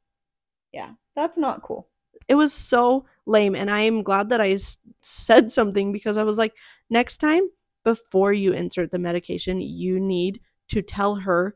Yeah, 0.73 0.91
that's 1.15 1.37
not 1.37 1.61
cool. 1.61 1.87
It 2.33 2.35
was 2.35 2.51
so 2.51 3.05
lame. 3.27 3.53
And 3.53 3.69
I 3.69 3.81
am 3.81 4.01
glad 4.01 4.29
that 4.29 4.41
I 4.41 4.53
s- 4.53 4.79
said 5.03 5.51
something 5.51 5.91
because 5.91 6.17
I 6.17 6.23
was 6.23 6.39
like, 6.39 6.55
next 6.89 7.19
time, 7.19 7.43
before 7.83 8.33
you 8.33 8.53
insert 8.53 8.89
the 8.89 8.97
medication, 8.97 9.61
you 9.61 9.99
need 9.99 10.41
to 10.69 10.81
tell 10.81 11.13
her, 11.17 11.55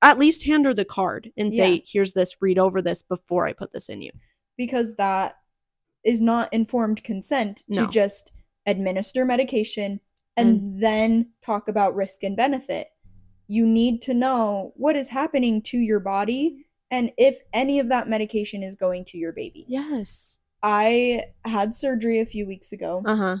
at 0.00 0.20
least 0.20 0.44
hand 0.44 0.64
her 0.64 0.72
the 0.74 0.84
card 0.84 1.32
and 1.36 1.52
say, 1.52 1.74
Yeah. 1.74 1.80
here's 1.92 2.12
this, 2.12 2.36
read 2.40 2.56
over 2.56 2.80
this 2.80 3.02
before 3.02 3.46
I 3.48 3.52
put 3.52 3.72
this 3.72 3.88
in 3.88 4.00
you. 4.00 4.12
Because 4.56 4.94
that 4.94 5.38
is 6.04 6.20
not 6.20 6.52
informed 6.52 7.02
consent 7.02 7.64
to 7.72 7.80
No. 7.80 7.86
just 7.88 8.32
administer 8.66 9.24
medication 9.24 9.98
and 10.36 10.80
then 10.80 11.30
talk 11.40 11.66
about 11.66 11.96
risk 11.96 12.22
and 12.22 12.36
benefit. 12.36 12.86
You 13.48 13.66
need 13.66 14.02
to 14.02 14.14
know 14.14 14.72
what 14.76 14.94
is 14.94 15.08
happening 15.08 15.62
to 15.62 15.78
your 15.78 15.98
body 16.00 16.64
and 16.92 17.10
if 17.18 17.38
any 17.52 17.80
of 17.80 17.88
that 17.88 18.06
medication 18.08 18.62
is 18.62 18.76
going 18.76 19.04
to 19.06 19.18
your 19.18 19.32
baby. 19.32 19.64
Yes. 19.68 20.38
I 20.62 21.24
had 21.44 21.74
surgery 21.74 22.20
a 22.20 22.26
few 22.26 22.46
weeks 22.46 22.70
ago. 22.72 23.02
Uh 23.04 23.16
huh. 23.16 23.36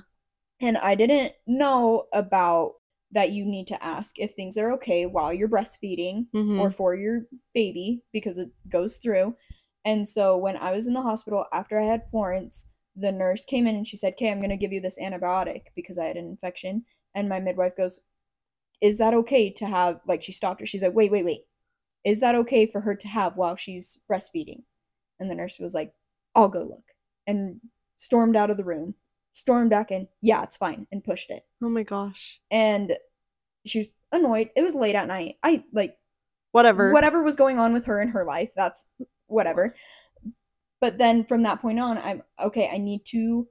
and 0.60 0.76
I 0.78 0.94
didn't 0.96 1.32
know 1.46 2.06
about 2.12 2.72
that 3.12 3.30
you 3.30 3.44
need 3.44 3.66
to 3.68 3.84
ask 3.84 4.18
if 4.18 4.32
things 4.32 4.56
are 4.56 4.72
okay 4.72 5.06
while 5.06 5.32
you're 5.32 5.48
breastfeeding 5.48 6.26
hmm 6.32 6.58
or 6.58 6.70
for 6.70 6.94
your 6.94 7.22
baby 7.54 8.02
because 8.12 8.38
it 8.38 8.50
goes 8.68 8.96
through. 8.96 9.34
And 9.84 10.06
so 10.08 10.36
when 10.36 10.56
I 10.56 10.72
was 10.72 10.86
in 10.86 10.94
the 10.94 11.02
hospital 11.02 11.44
after 11.52 11.78
I 11.78 11.84
had 11.84 12.08
Florence, 12.10 12.68
the 12.96 13.12
nurse 13.12 13.44
came 13.44 13.66
in 13.66 13.76
and 13.76 13.86
she 13.86 13.96
said, 13.98 14.14
"Okay, 14.14 14.30
I'm 14.30 14.38
going 14.38 14.50
to 14.50 14.56
give 14.56 14.72
you 14.72 14.80
this 14.80 14.98
antibiotic 14.98 15.62
because 15.76 15.98
I 15.98 16.06
had 16.06 16.16
an 16.16 16.26
infection." 16.26 16.84
And 17.14 17.28
my 17.28 17.40
midwife 17.40 17.76
goes, 17.76 18.00
"Is 18.80 18.98
that 18.98 19.14
okay 19.14 19.50
to 19.50 19.66
have 19.66 20.00
like 20.06 20.22
she 20.22 20.32
stopped 20.32 20.60
her. 20.60 20.66
She's 20.66 20.82
like, 20.82 20.94
"Wait, 20.94 21.10
wait, 21.10 21.24
wait. 21.24 21.42
Is 22.04 22.20
that 22.20 22.34
okay 22.34 22.66
for 22.66 22.80
her 22.80 22.94
to 22.94 23.08
have 23.08 23.36
while 23.36 23.56
she's 23.56 23.98
breastfeeding?" 24.10 24.62
And 25.20 25.30
the 25.30 25.34
nurse 25.34 25.58
was 25.58 25.74
like, 25.74 25.92
"I'll 26.34 26.48
go 26.48 26.62
look." 26.62 26.84
And 27.26 27.60
stormed 27.96 28.36
out 28.36 28.50
of 28.50 28.56
the 28.56 28.64
room. 28.64 28.94
Stormed 29.32 29.70
back 29.70 29.90
in. 29.90 30.08
Yeah, 30.20 30.42
it's 30.42 30.56
fine 30.58 30.86
and 30.92 31.02
pushed 31.02 31.30
it 31.30 31.46
Oh 31.62 31.70
my 31.70 31.84
gosh. 31.84 32.40
and 32.50 32.92
she 33.64 33.78
was 33.78 33.88
annoyed. 34.12 34.50
It 34.56 34.62
was 34.62 34.74
late 34.74 34.94
at 34.96 35.06
night. 35.08 35.36
I 35.42 35.64
like 35.72 35.96
Whatever. 36.50 36.92
whatever 36.92 37.22
was 37.22 37.36
going 37.36 37.58
on 37.58 37.72
with 37.72 37.86
her 37.86 38.02
in 38.02 38.08
her 38.08 38.26
life. 38.26 38.52
That's 38.54 38.86
whatever. 39.28 39.74
But 40.82 40.98
then 40.98 41.24
from 41.24 41.44
that 41.44 41.62
point 41.62 41.78
on, 41.78 41.96
I'm 41.98 42.22
okay. 42.40 42.68
I 42.70 42.76
need 42.76 43.04
to 43.06 43.48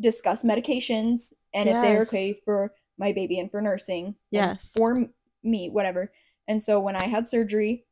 discuss 0.00 0.44
medications 0.44 1.32
and 1.54 1.68
if 1.68 1.74
they're 1.82 2.02
okay 2.02 2.38
for 2.44 2.72
my 2.98 3.10
baby 3.12 3.40
and 3.40 3.50
for 3.50 3.60
nursing. 3.60 4.14
Yes. 4.30 4.72
For 4.76 5.06
me, 5.42 5.70
whatever. 5.70 6.12
And 6.48 6.60
so 6.62 6.80
when 6.80 6.96
I 6.96 7.04
had 7.04 7.28
surgery, 7.28 7.84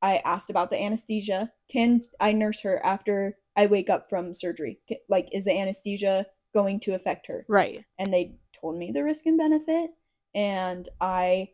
I 0.00 0.22
asked 0.24 0.48
about 0.48 0.70
the 0.70 0.82
anesthesia. 0.82 1.52
Can 1.68 2.00
I 2.20 2.32
nurse 2.32 2.60
her 2.62 2.80
after 2.84 3.36
I 3.56 3.66
wake 3.66 3.90
up 3.90 4.08
from 4.08 4.32
surgery? 4.32 4.78
Like, 5.08 5.28
is 5.32 5.44
the 5.44 5.58
anesthesia 5.58 6.26
going 6.54 6.80
to 6.80 6.94
affect 6.94 7.26
her. 7.26 7.44
Right. 7.48 7.84
And 7.98 8.10
they 8.12 8.36
told 8.58 8.78
me 8.78 8.90
the 8.90 9.04
risk 9.04 9.26
and 9.26 9.36
benefit, 9.36 9.90
and 10.34 10.88
I, 11.02 11.50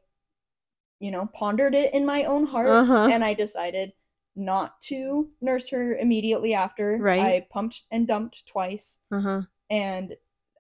you 1.01 1.11
know, 1.11 1.27
pondered 1.35 1.75
it 1.75 1.93
in 1.93 2.07
my 2.07 2.23
own 2.25 2.47
heart, 2.47 2.69
Uh-huh. 2.69 3.09
and 3.11 3.25
I 3.25 3.35
decided 3.35 3.93
not 4.37 4.81
to 4.83 5.29
nurse 5.41 5.69
her 5.71 5.97
immediately 5.97 6.55
after. 6.55 6.99
Right. 6.99 7.21
I 7.21 7.47
pumped 7.51 7.83
and 7.91 8.07
dumped 8.07 8.47
twice, 8.47 9.01
Uh-huh. 9.11 9.43
and 9.71 10.15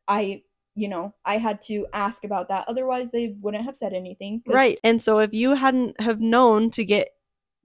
I, 0.08 0.42
you 0.74 0.88
know, 0.88 1.14
I 1.24 1.38
had 1.38 1.60
to 1.62 1.86
ask 1.92 2.24
about 2.24 2.48
that. 2.48 2.64
Otherwise, 2.68 3.10
they 3.10 3.36
wouldn't 3.40 3.64
have 3.64 3.76
said 3.76 3.92
anything. 3.92 4.42
Right. 4.46 4.78
And 4.82 5.02
so 5.02 5.18
if 5.18 5.32
you 5.34 5.54
hadn't 5.54 6.00
have 6.00 6.20
known 6.20 6.70
to 6.72 6.84
get 6.84 7.08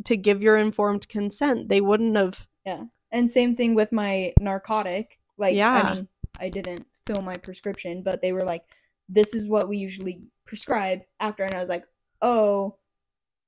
to 0.06 0.18
give 0.18 0.42
your 0.42 0.58
informed 0.58 1.08
consent, 1.10 1.70
they 1.70 1.82
wouldn't 1.82 2.16
have 2.16 2.48
Yeah. 2.66 2.84
And 3.12 3.30
same 3.30 3.56
thing 3.56 3.74
with 3.76 3.92
my 3.94 4.34
narcotic. 4.40 5.20
Like, 5.38 5.56
Yeah. 5.56 5.82
I 5.82 5.96
mean, 5.96 6.08
I 6.40 6.50
didn't 6.50 6.86
fill 7.06 7.22
my 7.22 7.36
prescription, 7.38 8.04
but 8.04 8.22
they 8.22 8.34
were 8.34 8.44
like, 8.44 8.64
this 9.08 9.34
is 9.34 9.48
what 9.48 9.70
we 9.70 9.78
usually 9.78 10.22
prescribe 10.46 11.02
after. 11.22 11.44
And 11.44 11.54
I 11.56 11.60
was 11.62 11.70
like, 11.70 11.86
oh, 12.22 12.76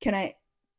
can 0.02 0.16
I? 0.16 0.36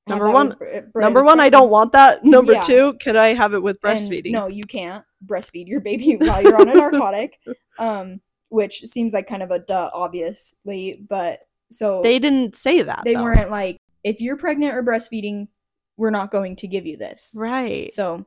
Number 0.07 0.31
one- 0.31 0.49
with 0.49 0.59
bre- 0.59 0.81
bre- 0.93 1.01
Number 1.01 1.22
one, 1.22 1.39
I 1.41 1.51
don't 1.51 1.70
want 1.70 1.93
that. 1.93 2.24
Number 2.24 2.55
Yeah. 2.55 2.62
two, 2.62 2.95
can 2.99 3.16
I 3.18 3.35
have 3.35 3.53
it 3.53 3.62
with 3.62 3.78
And 3.85 4.01
breastfeeding? 4.01 4.33
no, 4.33 4.49
you 4.49 4.64
can't 4.64 5.05
breastfeed 5.24 5.68
your 5.68 5.81
baby 5.81 6.14
while 6.20 6.43
you're 6.43 6.59
on 6.61 6.68
a 6.68 6.74
narcotic. 6.85 7.39
Um, 7.78 8.22
which 8.51 8.80
seems 8.82 9.14
like 9.14 9.26
kind 9.26 9.42
of 9.42 9.51
a 9.51 9.59
duh, 9.61 9.90
obviously, 9.94 11.05
but 11.09 11.40
so 11.70 12.03
They 12.03 12.18
didn't 12.18 12.55
say 12.55 12.82
that. 12.82 13.03
they 13.05 13.14
though. 13.14 13.22
weren't 13.24 13.51
like, 13.51 13.78
if 14.05 14.20
you're 14.20 14.36
pregnant 14.36 14.74
or 14.74 14.82
breastfeeding, 14.82 15.48
we're 15.96 16.11
not 16.11 16.30
going 16.30 16.57
to 16.57 16.66
give 16.68 16.86
you 16.86 16.96
this. 16.96 17.34
right. 17.36 17.88
So 17.90 18.26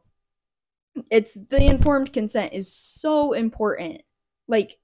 it's 1.10 1.34
the 1.50 1.64
informed 1.66 2.14
consent 2.14 2.54
is 2.54 2.72
so 2.72 3.34
important. 3.34 4.02
Like 4.48 4.78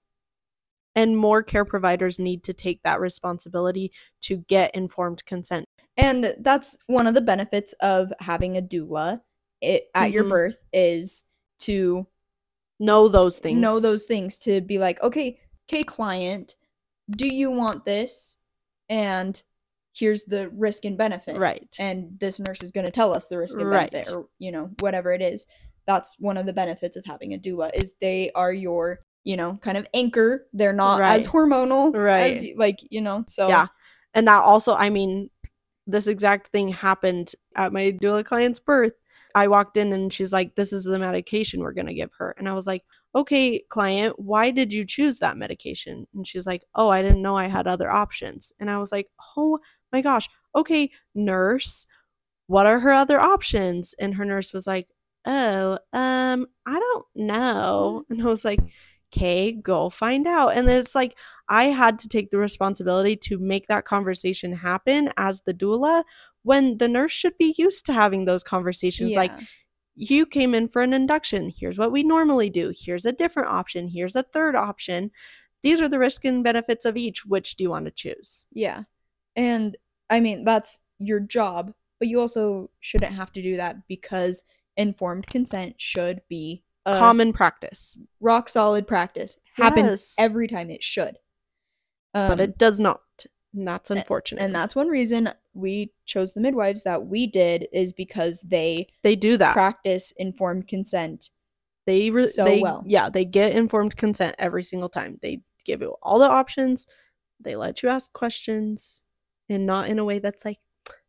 and 0.96 1.16
more 1.16 1.44
care 1.44 1.66
providers 1.66 2.18
need 2.20 2.44
to 2.44 2.52
take 2.54 2.82
that 2.84 3.00
responsibility 3.00 3.92
to 4.22 4.38
get 4.48 4.74
informed 4.76 5.24
consent. 5.26 5.66
and 5.98 6.34
that's 6.40 6.78
one 6.88 7.06
of 7.08 7.14
the 7.14 7.22
benefits 7.22 7.74
of 7.82 8.12
having 8.20 8.58
a 8.58 8.62
doula 8.62 9.22
it, 9.62 9.90
at 9.94 10.12
your 10.12 10.24
Mhm. 10.24 10.30
birth 10.30 10.64
is 10.74 11.26
to 11.60 12.08
Know 12.80 13.08
those 13.08 13.40
things. 13.40 13.60
know 13.60 13.80
those 13.80 14.06
things 14.06 14.40
to 14.40 14.62
be 14.62 14.78
like, 14.78 15.02
okay, 15.02 15.40
okay, 15.70 15.84
client, 15.84 16.56
do 17.12 17.28
you 17.28 17.52
want 17.52 17.86
this? 17.86 18.38
And 18.88 19.42
here's 19.94 20.24
the 20.24 20.50
risk 20.50 20.86
and 20.86 20.98
benefit. 20.98 21.38
Right. 21.38 21.68
And 21.78 22.18
this 22.20 22.40
nurse 22.40 22.62
is 22.64 22.72
going 22.72 22.86
to 22.86 22.92
tell 22.92 23.14
us 23.14 23.28
the 23.28 23.38
risk 23.38 23.58
and 23.58 23.70
Right. 23.70 23.92
benefit, 23.92 24.14
or 24.14 24.28
you 24.40 24.52
know, 24.52 24.70
whatever 24.80 25.12
it 25.12 25.22
is. 25.22 25.46
That's 25.86 26.16
one 26.20 26.38
of 26.38 26.46
the 26.46 26.54
benefits 26.54 26.96
of 26.96 27.06
having 27.06 27.34
a 27.34 27.38
doula 27.38 27.72
is 27.74 27.96
they 28.00 28.32
are 28.36 28.54
your, 28.54 29.00
you 29.24 29.36
know, 29.36 29.60
kind 29.62 29.78
of 29.78 29.88
anchor. 29.94 30.48
They're 30.54 30.72
not 30.74 31.02
as 31.02 31.28
hormonal, 31.28 31.94
Right. 31.96 32.38
As, 32.38 32.46
like 32.56 32.80
you 32.90 33.02
know, 33.02 33.26
so 33.28 33.48
Yeah. 33.48 33.68
And 34.14 34.28
that 34.28 34.44
also, 34.44 34.74
I 34.76 34.90
mean, 34.90 35.30
this 35.86 36.08
exact 36.08 36.50
thing 36.50 36.70
happened 36.70 37.34
at 37.56 37.74
my 37.74 37.92
doula 37.92 38.24
client's 38.24 38.60
birth. 38.60 38.94
I 39.36 39.48
walked 39.48 39.78
in 39.78 39.94
and 39.94 40.12
she's 40.12 40.34
like, 40.34 40.56
This 40.56 40.74
is 40.74 40.84
the 40.84 41.00
medication 41.00 41.62
we're 41.62 41.74
going 41.74 41.88
to 41.88 41.94
give 41.94 42.12
her. 42.18 42.36
And 42.38 42.48
I 42.50 42.54
was 42.54 42.68
like, 42.68 42.84
Okay, 43.16 43.62
client, 43.70 44.20
why 44.20 44.52
did 44.52 44.74
you 44.74 44.86
choose 44.86 45.20
that 45.20 45.38
medication? 45.38 46.08
And 46.14 46.26
she's 46.26 46.48
like, 46.48 46.64
Oh, 46.76 46.90
I 46.90 47.02
didn't 47.02 47.22
know 47.22 47.36
I 47.36 47.48
had 47.48 47.68
other 47.68 47.90
options. 47.90 48.52
And 48.60 48.70
I 48.70 48.80
was 48.80 48.92
like, 48.92 49.08
Oh 49.38 49.60
my 49.92 50.02
gosh. 50.02 50.28
Okay, 50.56 50.92
nurse, 51.16 51.86
what 52.48 52.66
are 52.66 52.80
her 52.80 52.92
other 52.92 53.20
options? 53.20 53.94
And 54.00 54.16
her 54.16 54.26
nurse 54.26 54.54
was 54.54 54.68
like, 54.68 54.88
Oh, 55.26 55.80
um, 55.94 56.48
I 56.66 56.80
don't 56.80 57.06
know. 57.16 58.04
And 58.10 58.22
I 58.22 58.26
was 58.26 58.46
like, 58.46 58.60
Okay, 59.14 59.54
go 59.54 59.90
find 59.90 60.28
out. 60.28 60.50
And 60.56 60.70
it's 60.70 60.94
like, 60.94 61.16
I 61.50 61.66
had 61.66 61.98
to 62.00 62.08
take 62.08 62.30
the 62.30 62.38
responsibility 62.38 63.16
to 63.16 63.40
make 63.40 63.68
that 63.68 63.86
conversation 63.86 64.54
happen 64.54 65.10
as 65.18 65.42
the 65.42 65.54
doula 65.54 66.04
when 66.44 66.78
the 66.78 66.88
nurse 66.88 67.12
should 67.12 67.38
be 67.38 67.54
used 67.58 67.86
to 67.86 67.94
having 67.94 68.26
those 68.26 68.44
conversations. 68.44 69.16
Like, 69.16 69.32
you 69.96 70.26
came 70.26 70.54
in 70.56 70.70
for 70.70 70.82
an 70.82 70.94
induction. 70.94 71.52
Here's 71.56 71.78
what 71.78 71.92
we 71.92 72.04
normally 72.04 72.50
do. 72.50 72.72
Here's 72.76 73.06
a 73.06 73.12
different 73.12 73.50
option. 73.50 73.90
Here's 73.90 74.16
a 74.16 74.24
third 74.24 74.56
option. 74.56 75.12
These 75.62 75.82
are 75.82 75.90
the 75.90 76.00
risks 76.00 76.24
and 76.26 76.44
benefits 76.44 76.86
of 76.86 76.96
each. 76.96 77.26
Which 77.26 77.56
do 77.58 77.64
you 77.66 77.70
want 77.70 77.86
to 77.86 77.92
choose? 77.92 78.46
Yeah. 78.52 78.80
And 79.36 79.76
I 80.10 80.22
mean, 80.22 80.44
that's 80.46 80.80
your 81.00 81.20
job, 81.20 81.74
but 82.00 82.08
you 82.08 82.20
also 82.22 82.70
shouldn't 82.80 83.14
have 83.14 83.32
to 83.34 83.42
do 83.42 83.58
that 83.58 83.88
because 83.90 84.44
informed 84.78 85.28
consent 85.28 85.76
should 85.82 86.22
be 86.30 86.64
a 86.86 86.98
Common 86.98 87.34
practice. 87.34 87.98
rock 88.22 88.48
solid 88.48 88.88
practice. 88.88 89.38
Happens 89.56 89.92
Yes. 89.92 90.16
every 90.18 90.48
time 90.48 90.70
it 90.72 90.82
should. 90.84 91.18
Um, 92.14 92.30
but 92.30 92.40
it 92.40 92.58
does 92.58 92.80
not. 92.80 93.02
And 93.56 93.68
that's 93.68 93.90
unfortunate. 93.90 94.42
and 94.44 94.54
that's 94.54 94.76
one 94.76 94.88
reason 94.90 95.30
we 95.54 95.92
chose 96.06 96.34
the 96.34 96.40
midwives 96.42 96.84
that 96.84 97.08
we 97.08 97.26
did 97.26 97.68
is 97.74 97.92
because 97.94 98.42
they 98.42 98.88
they 99.02 99.16
do 99.16 99.38
that. 99.38 99.54
practice 99.54 100.14
informed 100.18 100.68
consent. 100.68 101.30
they 101.86 102.12
re- 102.12 102.28
so 102.28 102.44
they, 102.46 102.62
well. 102.62 102.84
Yeah, 102.86 103.10
they 103.10 103.26
get 103.26 103.54
informed 103.54 103.98
consent 103.98 104.36
every 104.38 104.64
single 104.64 104.90
time. 104.90 105.18
They 105.24 105.42
give 105.66 105.82
you 105.82 105.96
all 106.04 106.20
the 106.20 106.30
options. 106.30 106.86
They 107.40 107.56
let 107.56 107.82
you 107.82 107.90
ask 107.90 108.12
questions, 108.14 109.02
and 109.50 109.66
not 109.66 109.90
in 109.90 109.98
a 109.98 110.06
way 110.06 110.20
that's 110.20 110.46
like, 110.46 110.60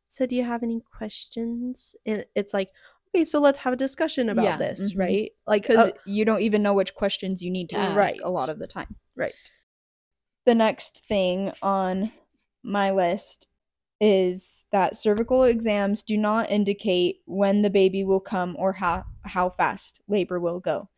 "So, 0.08 0.24
do 0.26 0.34
you 0.34 0.44
have 0.44 0.62
any 0.62 0.80
questions?" 0.96 1.94
And 2.06 2.24
it's 2.34 2.54
like, 2.54 2.70
"Okay, 3.08 3.24
so 3.26 3.38
let's 3.40 3.58
have 3.58 3.74
a 3.74 3.76
discussion 3.76 4.30
about 4.30 4.44
Yeah, 4.44 4.56
this, 4.56 4.94
mhm. 4.94 4.98
right?" 4.98 5.32
Like, 5.46 5.62
Because 5.62 5.88
uh, 5.88 5.92
you 6.06 6.24
don't 6.24 6.40
even 6.40 6.62
know 6.62 6.72
which 6.72 6.94
questions 6.94 7.42
you 7.42 7.50
need 7.50 7.68
to 7.70 7.76
ask 7.76 7.96
Right. 7.96 8.20
a 8.22 8.30
lot 8.30 8.48
of 8.48 8.58
the 8.58 8.66
time. 8.66 8.96
right, 9.16 9.34
the 10.46 10.54
next 10.54 11.04
thing 11.06 11.52
on 11.62 12.10
my 12.62 12.90
list 12.90 13.46
is 14.00 14.64
that 14.72 14.96
cervical 14.96 15.44
exams 15.44 16.02
do 16.02 16.16
not 16.16 16.50
indicate 16.50 17.20
when 17.26 17.62
the 17.62 17.70
baby 17.70 18.04
will 18.04 18.20
come 18.20 18.56
or 18.58 18.72
how 18.72 19.04
how 19.24 19.50
fast 19.50 20.00
labor 20.08 20.40
will 20.40 20.60
go 20.60 20.88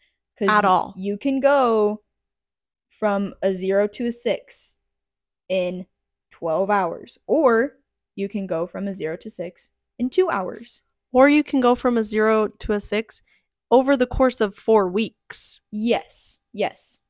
At 0.40 0.64
all. 0.64 0.94
you 0.96 1.18
can 1.18 1.40
go 1.40 1.98
from 2.88 3.34
a 3.42 3.52
0 3.52 3.88
to 3.88 4.06
a 4.06 4.12
6 4.12 4.76
in 5.48 5.84
12 6.30 6.70
hours 6.70 7.18
or 7.26 7.76
you 8.14 8.28
can 8.28 8.46
go 8.46 8.66
from 8.66 8.86
a 8.86 8.92
0 8.92 9.16
to 9.16 9.30
6 9.30 9.70
in 9.98 10.08
2 10.08 10.30
hours 10.30 10.82
or 11.12 11.28
you 11.28 11.44
can 11.44 11.60
go 11.60 11.74
from 11.74 11.98
a 11.98 12.04
zero 12.04 12.48
to 12.48 12.72
a 12.72 12.80
six 12.80 13.22
over 13.70 13.96
the 13.96 14.06
course 14.06 14.40
of 14.40 14.54
four 14.54 14.88
weeks. 14.88 15.60
Yes, 15.70 16.40
yes. 16.52 17.02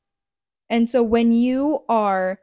And 0.68 0.88
so 0.88 1.02
when 1.02 1.32
you 1.32 1.80
are 1.88 2.40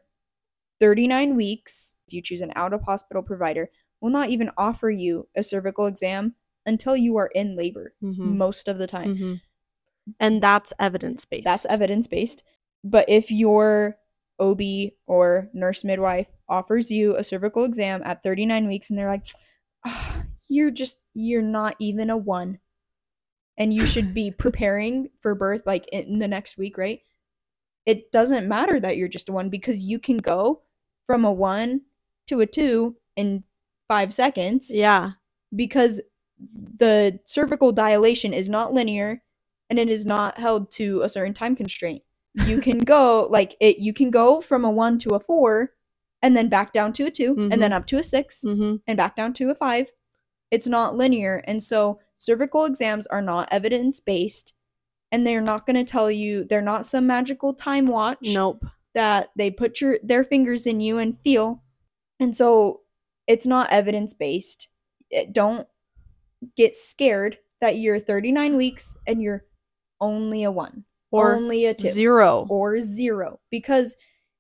39 0.80 1.36
weeks, 1.36 1.94
you 2.14 2.22
choose 2.22 2.42
an 2.42 2.52
out 2.56 2.74
of 2.74 2.82
hospital 2.84 3.24
provider, 3.24 3.70
will 4.02 4.10
not 4.10 4.30
even 4.30 4.50
offer 4.58 4.90
you 4.90 5.28
a 5.36 5.44
cervical 5.44 5.86
exam 5.86 6.36
until 6.66 6.96
you 6.96 7.18
are 7.18 7.30
in 7.34 7.56
labor 7.56 7.94
Mhm. 8.02 8.36
most 8.38 8.68
of 8.68 8.78
the 8.78 8.88
time. 8.88 9.16
Mhm. 9.16 9.42
And 10.20 10.42
that's 10.42 10.74
evidence 10.80 11.26
based. 11.26 11.46
That's 11.46 11.66
evidence 11.66 12.08
based. 12.08 12.44
But 12.84 13.10
if 13.10 13.32
your 13.32 13.98
OB 14.40 14.94
or 15.06 15.50
nurse 15.54 15.84
midwife 15.84 16.28
offers 16.48 16.90
you 16.90 17.16
a 17.16 17.24
cervical 17.24 17.64
exam 17.66 18.02
at 18.04 18.24
39 18.24 18.68
weeks 18.68 18.90
and 18.90 18.98
they're 18.98 19.08
like, 19.08 19.26
"Ah, 19.86 20.24
you're 20.48 20.72
just, 20.72 20.98
you're 21.14 21.42
not 21.42 21.76
even 21.80 22.10
a 22.10 22.18
one. 22.18 22.60
And 23.58 23.74
you 23.74 23.86
should 23.86 24.14
be 24.14 24.32
preparing 24.38 25.10
for 25.22 25.36
birth 25.36 25.64
like 25.66 25.88
in 25.92 26.20
the 26.20 26.28
next 26.28 26.58
week, 26.58 26.78
right? 26.78 27.02
It 27.86 28.12
doesn't 28.12 28.48
matter 28.48 28.80
that 28.80 28.98
you're 28.98 29.08
just 29.08 29.30
a 29.30 29.34
one 29.34 29.50
because 29.50 29.84
you 29.84 30.00
can 30.00 30.18
go 30.18 30.64
from 31.08 31.26
a 31.26 31.32
one 31.32 31.82
to 32.30 32.42
a 32.42 32.46
two 32.48 32.96
in 33.16 33.44
five 33.88 34.14
seconds 34.14 34.72
Yeah. 34.74 35.12
because 35.56 36.02
the 36.78 37.20
cervical 37.26 37.72
dilation 37.72 38.34
is 38.34 38.50
not 38.50 38.74
linear 38.74 39.22
and 39.70 39.78
it 39.78 39.90
is 39.90 40.06
not 40.06 40.40
held 40.40 40.72
to 40.72 41.02
a 41.02 41.10
certain 41.10 41.34
time 41.34 41.56
constraint. 41.56 42.02
You 42.46 42.62
can 42.68 42.80
go 42.80 43.28
like 43.30 43.56
it 43.60 43.80
you 43.80 43.94
can 43.94 44.10
go 44.12 44.42
from 44.42 44.64
a 44.66 44.72
1 44.72 45.00
to 45.00 45.10
a 45.16 45.20
4 45.20 45.72
and 46.22 46.36
then 46.36 46.50
back 46.50 46.74
down 46.74 46.94
to 46.94 47.06
a 47.06 47.12
2 47.12 47.50
and 47.52 47.62
then 47.62 47.74
up 47.74 47.86
to 47.88 47.98
a 47.98 48.04
6 48.04 48.42
hmm 48.44 48.76
and 48.88 48.98
back 48.98 49.16
down 49.16 49.34
to 49.34 49.50
a 49.50 49.56
5. 49.56 49.90
It's 50.52 50.68
not 50.68 50.96
linear 50.96 51.42
and 51.46 51.62
so 51.62 52.00
cervical 52.18 52.66
exams 52.66 53.06
are 53.08 53.22
not 53.22 53.50
evidence 53.52 54.00
based 54.00 54.54
and 55.12 55.26
they're 55.26 55.42
not 55.42 55.66
going 55.66 55.76
to 55.84 55.92
tell 55.92 56.10
you 56.12 56.44
they're 56.46 56.62
not 56.62 56.86
some 56.86 57.08
magical 57.08 57.54
time 57.54 57.88
watch 57.88 58.20
Nope. 58.34 58.64
that 58.94 59.30
they 59.36 59.50
put 59.52 59.82
your 59.82 59.98
their 60.04 60.24
fingers 60.24 60.66
in 60.68 60.80
you 60.82 61.00
and 61.00 61.18
feel. 61.18 61.64
And 62.20 62.36
so 62.36 62.82
it's 63.28 63.46
not 63.48 63.70
evidence 63.72 64.14
based. 64.14 64.68
Don't 65.32 65.68
get 66.56 66.76
scared 66.76 67.38
that 67.62 67.78
you're 67.78 68.00
39 68.00 68.56
weeks 68.56 68.96
and 69.08 69.22
you're 69.22 69.46
only 70.02 70.44
a 70.44 70.52
1 70.52 70.86
Or 71.12 71.36
only 71.36 71.66
a 71.66 71.74
2 71.74 71.90
zero. 71.90 72.46
or 72.50 72.80
0 72.80 73.40
because 73.50 73.98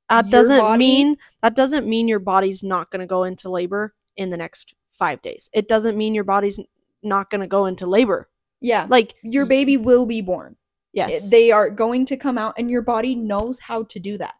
That 0.09 0.29
doesn't 0.29 0.57
body- 0.57 0.79
mean 0.79 1.17
that 1.41 1.55
doesn't 1.55 1.87
mean 1.87 2.07
your 2.07 2.19
body's 2.19 2.63
not 2.63 2.89
going 2.91 3.01
to 3.01 3.05
go 3.07 3.23
into 3.23 3.49
labor 3.49 3.93
in 4.15 4.29
the 4.29 4.37
next 4.37 4.73
5 4.91 5.21
days. 5.21 5.49
It 5.53 5.67
doesn't 5.67 5.97
mean 5.97 6.15
your 6.15 6.23
body's 6.23 6.59
not 7.03 7.29
going 7.29 7.41
to 7.41 7.47
go 7.47 7.65
into 7.65 7.85
labor. 7.85 8.29
yeah, 8.61 8.87
Like 8.89 9.15
your 9.23 9.45
baby 9.45 9.77
will 9.77 10.05
be 10.05 10.21
born. 10.21 10.55
Yes. 10.93 11.29
they 11.29 11.51
are 11.51 11.69
going 11.69 12.05
to 12.07 12.17
come 12.17 12.37
out 12.37 12.55
and 12.57 12.69
your 12.69 12.81
body 12.81 13.15
knows 13.15 13.59
how 13.59 13.83
to 13.83 13.99
do 13.99 14.17
that 14.17 14.35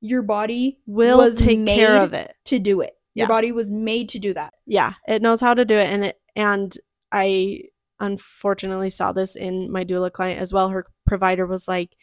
your 0.00 0.22
body 0.22 0.78
will 0.86 1.18
was 1.18 1.38
take 1.40 1.66
care 1.66 1.96
of 1.96 2.12
it. 2.12 2.34
to 2.44 2.58
do 2.58 2.80
it 2.80 2.92
your 3.14 3.28
body 3.28 3.50
was 3.50 3.70
made 3.70 4.10
to 4.10 4.18
do 4.18 4.34
that 4.34 4.52
Yeah, 4.66 4.92
it 5.08 5.22
knows 5.22 5.40
how 5.40 5.54
to 5.54 5.64
do 5.64 5.74
it 5.74 5.90
and 5.90 6.04
it 6.04 6.16
and 6.36 6.74
I 7.10 7.62
unfortunately 7.98 8.90
saw 8.90 9.12
this 9.12 9.36
in 9.36 9.72
my 9.72 9.84
doula 9.84 10.12
client 10.12 10.40
as 10.40 10.52
well. 10.52 10.68
Her 10.68 10.84
provider 11.06 11.46
was 11.46 11.66
like 11.66 11.96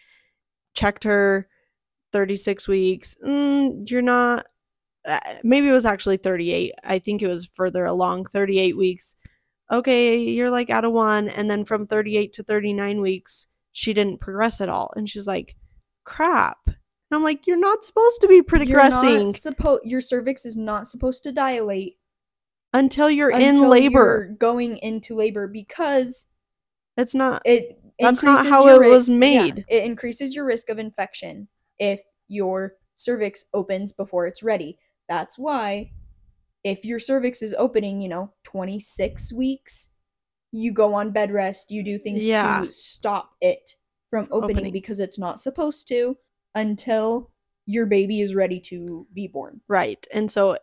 checked 0.73 1.03
her 1.03 1.47
36 2.13 2.67
weeks. 2.67 3.15
Mm, 3.23 3.89
you're 3.89 4.01
not 4.01 4.47
uh, 5.07 5.19
maybe 5.43 5.67
it 5.67 5.73
was 5.73 5.85
actually 5.85 6.17
38. 6.17 6.71
I 6.83 6.97
think 6.97 7.21
it 7.21 7.27
was 7.27 7.45
further 7.45 7.85
along, 7.85 8.25
38 8.25 8.75
weeks. 8.75 9.15
Okay, 9.71 10.17
you're 10.17 10.49
like 10.49 10.69
out 10.69 10.85
of 10.85 10.93
one 10.93 11.29
and 11.29 11.49
then 11.49 11.63
from 11.65 11.85
38 11.85 12.33
to 12.33 12.43
39 12.43 13.01
weeks, 13.01 13.47
she 13.71 13.93
didn't 13.93 14.19
progress 14.19 14.61
at 14.61 14.69
all. 14.69 14.91
And 14.95 15.07
she's 15.07 15.27
like, 15.27 15.55
"Crap." 16.05 16.57
And 17.13 17.19
I'm 17.19 17.23
like, 17.23 17.45
"You're 17.45 17.59
not 17.59 17.85
supposed 17.85 18.21
to 18.21 18.27
be 18.27 18.41
progressing 18.41 19.33
supposed 19.33 19.85
your 19.85 20.01
cervix 20.01 20.47
is 20.47 20.57
not 20.57 20.87
supposed 20.87 21.21
to 21.25 21.31
dilate 21.31 21.99
until 22.73 23.07
you're 23.07 23.29
in 23.29 23.61
labor." 23.69 24.25
you're 24.29 24.35
going 24.37 24.77
into 24.77 25.13
labor 25.13 25.47
because 25.47 26.25
It's 26.97 27.13
not 27.13 27.43
it 27.45 27.79
That's 27.99 28.23
not 28.23 28.47
how 28.47 28.67
it 28.67 28.89
was 28.89 29.09
yeah, 29.09 29.15
made. 29.15 29.63
it 29.67 29.83
increases 29.83 30.35
your 30.35 30.43
risk 30.45 30.69
of 30.71 30.79
infection 30.79 31.49
if 31.77 32.01
your 32.29 32.77
cervix 32.95 33.45
opens 33.53 33.93
before 33.93 34.25
it's 34.25 34.41
ready. 34.41 34.79
That's 35.07 35.37
why 35.37 35.91
if 36.63 36.83
your 36.83 36.97
cervix 36.97 37.43
is 37.43 37.53
opening, 37.59 38.01
you 38.01 38.09
know, 38.09 38.33
26 38.45 39.31
weeks, 39.33 39.89
you 40.51 40.71
go 40.71 40.95
on 40.95 41.11
bed 41.11 41.31
rest, 41.31 41.69
you 41.69 41.83
do 41.83 41.99
things 41.99 42.25
Yeah. 42.25 42.61
to 42.65 42.71
stop 42.71 43.35
it 43.39 43.75
from 44.09 44.27
opening, 44.31 44.55
Opening. 44.57 44.73
because 44.73 44.99
it's 44.99 45.19
not 45.19 45.39
supposed 45.39 45.87
to 45.89 46.17
until 46.55 47.31
your 47.65 47.85
baby 47.85 48.21
is 48.21 48.35
ready 48.35 48.59
to 48.59 49.07
be 49.13 49.27
born. 49.27 49.61
Right. 49.67 50.05
And 50.13 50.29
so 50.29 50.57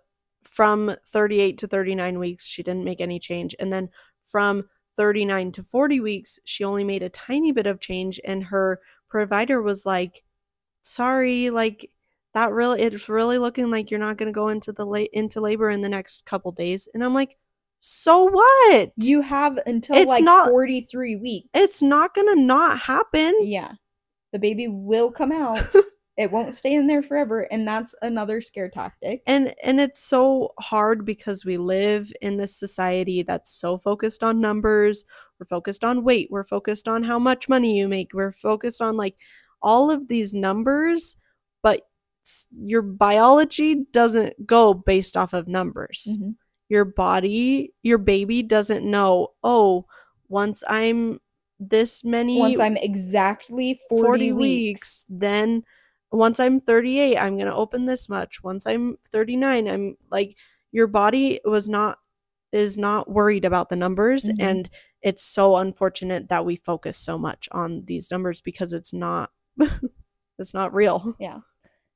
from 0.45 0.95
38 1.09 1.59
to 1.59 1.67
39 1.67 2.19
weeks, 2.19 2.47
she 2.47 2.63
didn't 2.63 2.85
make 2.85 3.01
any 3.01 3.19
change. 3.19 3.55
And 3.59 3.73
then 3.73 3.89
from 4.25 4.69
39 4.97 5.53
to 5.53 5.63
40 5.63 6.01
weeks, 6.01 6.39
she 6.45 6.63
only 6.65 6.85
made 6.85 7.03
a 7.03 7.09
tiny 7.09 7.53
bit 7.53 7.67
of 7.67 7.81
change. 7.81 8.21
And 8.25 8.45
her 8.45 8.81
provider 9.09 9.63
was 9.63 9.87
like, 9.87 10.23
sorry, 10.83 11.51
like 11.51 11.91
that 12.35 12.53
really, 12.53 12.83
it's 12.83 13.09
really 13.09 13.39
looking 13.39 13.71
like 13.71 13.91
you're 13.91 14.01
not 14.01 14.17
going 14.17 14.27
to 14.29 14.33
go 14.33 14.49
into 14.49 14.73
the 14.73 14.85
la- 14.87 15.05
into 15.13 15.41
labor 15.41 15.71
in 15.71 15.81
the 15.81 15.89
next 15.89 16.27
couple 16.27 16.53
days. 16.53 16.89
And 16.95 17.03
I'm 17.03 17.15
like, 17.15 17.37
so 17.81 18.25
what? 18.25 18.93
You 18.97 19.23
have 19.23 19.59
until 19.67 19.97
It's 19.97 20.09
like 20.11 20.23
not- 20.23 20.51
43 20.51 21.17
weeks. 21.17 21.49
it's 21.55 21.81
not 21.81 22.15
going 22.15 22.37
to 22.37 22.43
not 22.43 22.79
happen. 22.81 23.35
Yeah. 23.43 23.73
The 24.33 24.39
baby 24.39 24.69
will 24.69 25.11
come 25.11 25.33
out. 25.33 25.75
it 26.17 26.31
won't 26.31 26.55
stay 26.55 26.75
in 26.75 26.87
there 26.87 27.03
forever. 27.03 27.47
And 27.51 27.67
that's 27.67 27.95
another 28.03 28.41
scare 28.41 28.69
tactic. 28.69 29.23
and 29.27 29.55
and 29.63 29.81
it's 29.81 30.03
so 30.03 30.53
hard 30.59 31.05
because 31.05 31.45
we 31.45 31.57
live 31.57 32.13
in 32.21 32.37
this 32.37 32.55
society 32.59 33.23
that's 33.23 33.51
so 33.53 33.79
focused 33.79 34.23
on 34.23 34.41
numbers 34.41 35.05
we're 35.39 35.47
focused 35.47 35.85
on 35.85 36.05
weight 36.05 36.29
we're 36.31 36.45
focused 36.45 36.87
on 36.89 37.03
how 37.03 37.19
much 37.19 37.49
money 37.49 37.79
you 37.79 37.89
make 37.89 38.13
we're 38.13 38.33
focused 38.33 38.83
on 38.83 38.97
like 38.97 39.17
all 39.63 39.91
of 39.91 40.09
these 40.09 40.35
numbers 40.35 41.17
but 41.63 41.83
your 42.63 42.83
biology 42.83 43.87
doesn't 43.93 44.47
go 44.47 44.75
based 44.75 45.17
off 45.17 45.33
of 45.33 45.49
numbers 45.49 46.07
Mhm. 46.21 46.35
your 46.69 46.85
body 46.85 47.73
your 47.83 47.99
baby 47.99 48.43
doesn't 48.43 48.85
know 48.85 49.29
oh 49.43 49.87
once 50.29 50.63
i'm 50.69 51.19
this 51.61 52.03
many 52.05 52.39
Once 52.39 52.59
I'm 52.59 52.77
exactly 52.77 53.79
40, 53.89 54.01
40 54.01 54.33
weeks, 54.33 54.41
weeks. 54.41 55.07
Then 55.09 55.63
once 56.11 56.41
I'm 56.41 56.61
38, 56.61 57.17
I'm 57.19 57.37
going 57.37 57.47
to 57.47 57.55
open 57.55 57.87
this 57.87 58.09
much. 58.09 58.43
Once 58.43 58.67
I'm 58.67 58.97
39, 59.13 59.69
I'm 59.69 59.97
like 60.11 60.37
your 60.73 60.87
body 60.87 61.41
was 61.45 61.69
not 61.69 61.99
is 62.53 62.77
not 62.77 63.09
worried 63.11 63.45
about 63.45 63.69
the 63.69 63.77
numbers 63.77 64.25
Mhm. 64.25 64.37
and 64.41 64.71
it's 65.03 65.23
so 65.25 65.57
unfortunate 65.57 66.29
that 66.29 66.45
we 66.45 66.57
focus 66.57 66.99
so 66.99 67.17
much 67.17 67.49
on 67.53 67.85
these 67.87 68.11
numbers 68.11 68.41
because 68.41 68.73
it's 68.73 68.93
not 68.93 69.31
it's 70.39 70.53
not 70.55 70.75
real. 70.75 71.15
Yeah. 71.21 71.39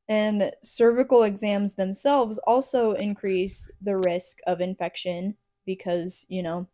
And 0.08 0.52
cervical 0.62 1.22
exams 1.22 1.74
themselves 1.76 2.38
also 2.46 2.92
increase 2.92 3.70
the 3.80 3.96
risk 3.96 4.38
of 4.46 4.60
infection 4.60 5.34
because, 5.66 6.26
you 6.28 6.42
know, 6.42 6.68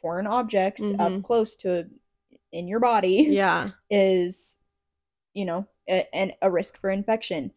foreign 0.00 0.26
objects 0.26 0.82
up 0.98 1.12
Mhm. 1.12 1.24
close 1.24 1.56
to 1.56 1.88
in 2.52 2.68
your 2.68 2.80
body 2.80 3.26
Yeah. 3.28 3.70
is, 3.90 4.58
you 5.34 5.44
know, 5.44 5.66
a, 5.88 6.06
an, 6.14 6.32
a 6.42 6.50
risk 6.50 6.78
for 6.78 6.90
infection. 6.90 7.52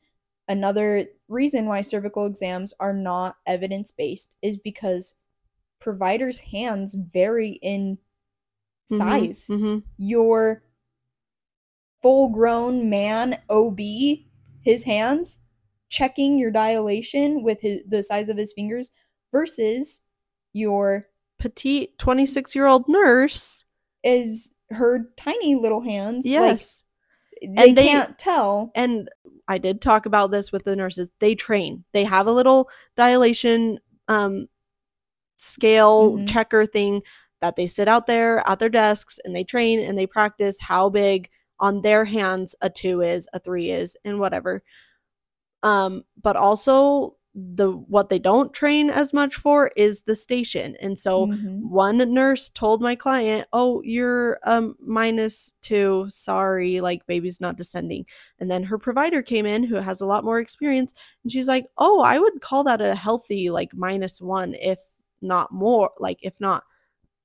Another 0.47 1.05
reason 1.29 1.65
why 1.65 1.81
cervical 1.81 2.25
exams 2.25 2.73
are 2.79 2.93
not 2.93 3.37
evidence 3.45 3.91
based 3.91 4.35
is 4.41 4.57
because 4.57 5.15
providers' 5.79 6.39
hands 6.39 6.95
vary 6.95 7.59
in 7.61 7.97
Mhm, 8.91 8.97
size. 8.97 9.47
mhm. 9.51 9.83
Your 9.97 10.63
full 12.01 12.29
grown 12.29 12.89
man 12.89 13.37
OB, 13.49 14.27
his 14.61 14.83
hands 14.83 15.39
checking 15.89 16.37
your 16.37 16.51
dilation 16.51 17.43
with 17.43 17.61
his, 17.61 17.83
the 17.87 18.03
size 18.03 18.27
of 18.29 18.37
his 18.37 18.51
fingers 18.53 18.91
versus 19.31 20.01
your 20.51 21.07
Petite 21.39 21.97
26-year-old 21.97 22.87
nurse. 22.87 23.65
is 24.03 24.53
her 24.73 25.09
tiny 25.17 25.55
little 25.55 25.81
hands. 25.81 26.25
Yes. 26.25 26.83
Like 27.41 27.55
they, 27.55 27.67
And 27.69 27.77
they- 27.77 27.87
can't 27.87 28.17
tell. 28.17 28.71
and 28.75 29.09
I 29.47 29.57
did 29.57 29.81
talk 29.81 30.05
about 30.05 30.31
this 30.31 30.51
with 30.53 30.63
the 30.63 30.75
nurses. 30.75 31.11
They 31.19 31.35
train. 31.35 31.83
They 31.91 32.05
have 32.05 32.27
a 32.27 32.31
little 32.31 32.69
dilation 32.95 33.79
um 34.07 34.47
scale 35.35 36.17
Mhm. 36.17 36.29
checker 36.29 36.65
thing 36.65 37.01
that 37.41 37.55
they 37.55 37.67
sit 37.67 37.87
out 37.87 38.05
there 38.07 38.41
at 38.47 38.59
their 38.59 38.69
desks 38.69 39.19
and 39.25 39.35
they 39.35 39.43
train 39.43 39.79
and 39.79 39.97
they 39.97 40.07
practice 40.07 40.59
how 40.61 40.89
big 40.89 41.29
on 41.59 41.81
their 41.81 42.05
hands 42.05 42.55
a 42.61 42.69
2 42.69 43.01
is, 43.01 43.27
a 43.33 43.39
3 43.39 43.69
is 43.71 43.97
and 44.05 44.19
whatever. 44.19 44.63
Um 45.63 46.03
but 46.21 46.35
also 46.35 47.17
the 47.35 47.71
what 47.71 48.09
they 48.09 48.19
don't 48.19 48.53
train 48.53 48.89
as 48.91 49.13
much 49.13 49.35
for 49.35 49.71
is 49.75 50.01
the 50.03 50.15
station. 50.15 50.75
And 50.81 50.99
so 50.99 51.27
Mhm. 51.27 51.61
one 51.61 51.97
nurse 52.13 52.49
told 52.49 52.81
my 52.81 52.95
client, 52.95 53.47
"Oh, 53.53 53.81
you're 53.83 54.39
um 54.43 54.75
minus 54.79 55.55
2. 55.61 56.05
Sorry, 56.09 56.79
like 56.81 57.05
baby's 57.07 57.41
not 57.41 57.57
descending." 57.57 58.05
And 58.39 58.51
then 58.51 58.63
her 58.63 58.77
provider 58.77 59.21
came 59.23 59.45
in 59.47 59.63
who 59.63 59.75
has 59.77 59.99
a 60.01 60.05
lot 60.05 60.23
more 60.25 60.39
experience 60.39 60.93
and 61.23 61.31
she's 61.31 61.47
like, 61.47 61.65
"Oh, 61.79 62.01
I 62.01 62.19
would 62.19 62.41
call 62.41 62.63
that 62.65 62.81
a 62.81 62.93
healthy 62.95 63.49
like 63.49 63.71
minus 63.75 64.21
1 64.21 64.53
if 64.55 64.79
not 65.21 65.51
more, 65.51 65.91
like 65.99 66.19
if 66.21 66.39
not 66.39 66.63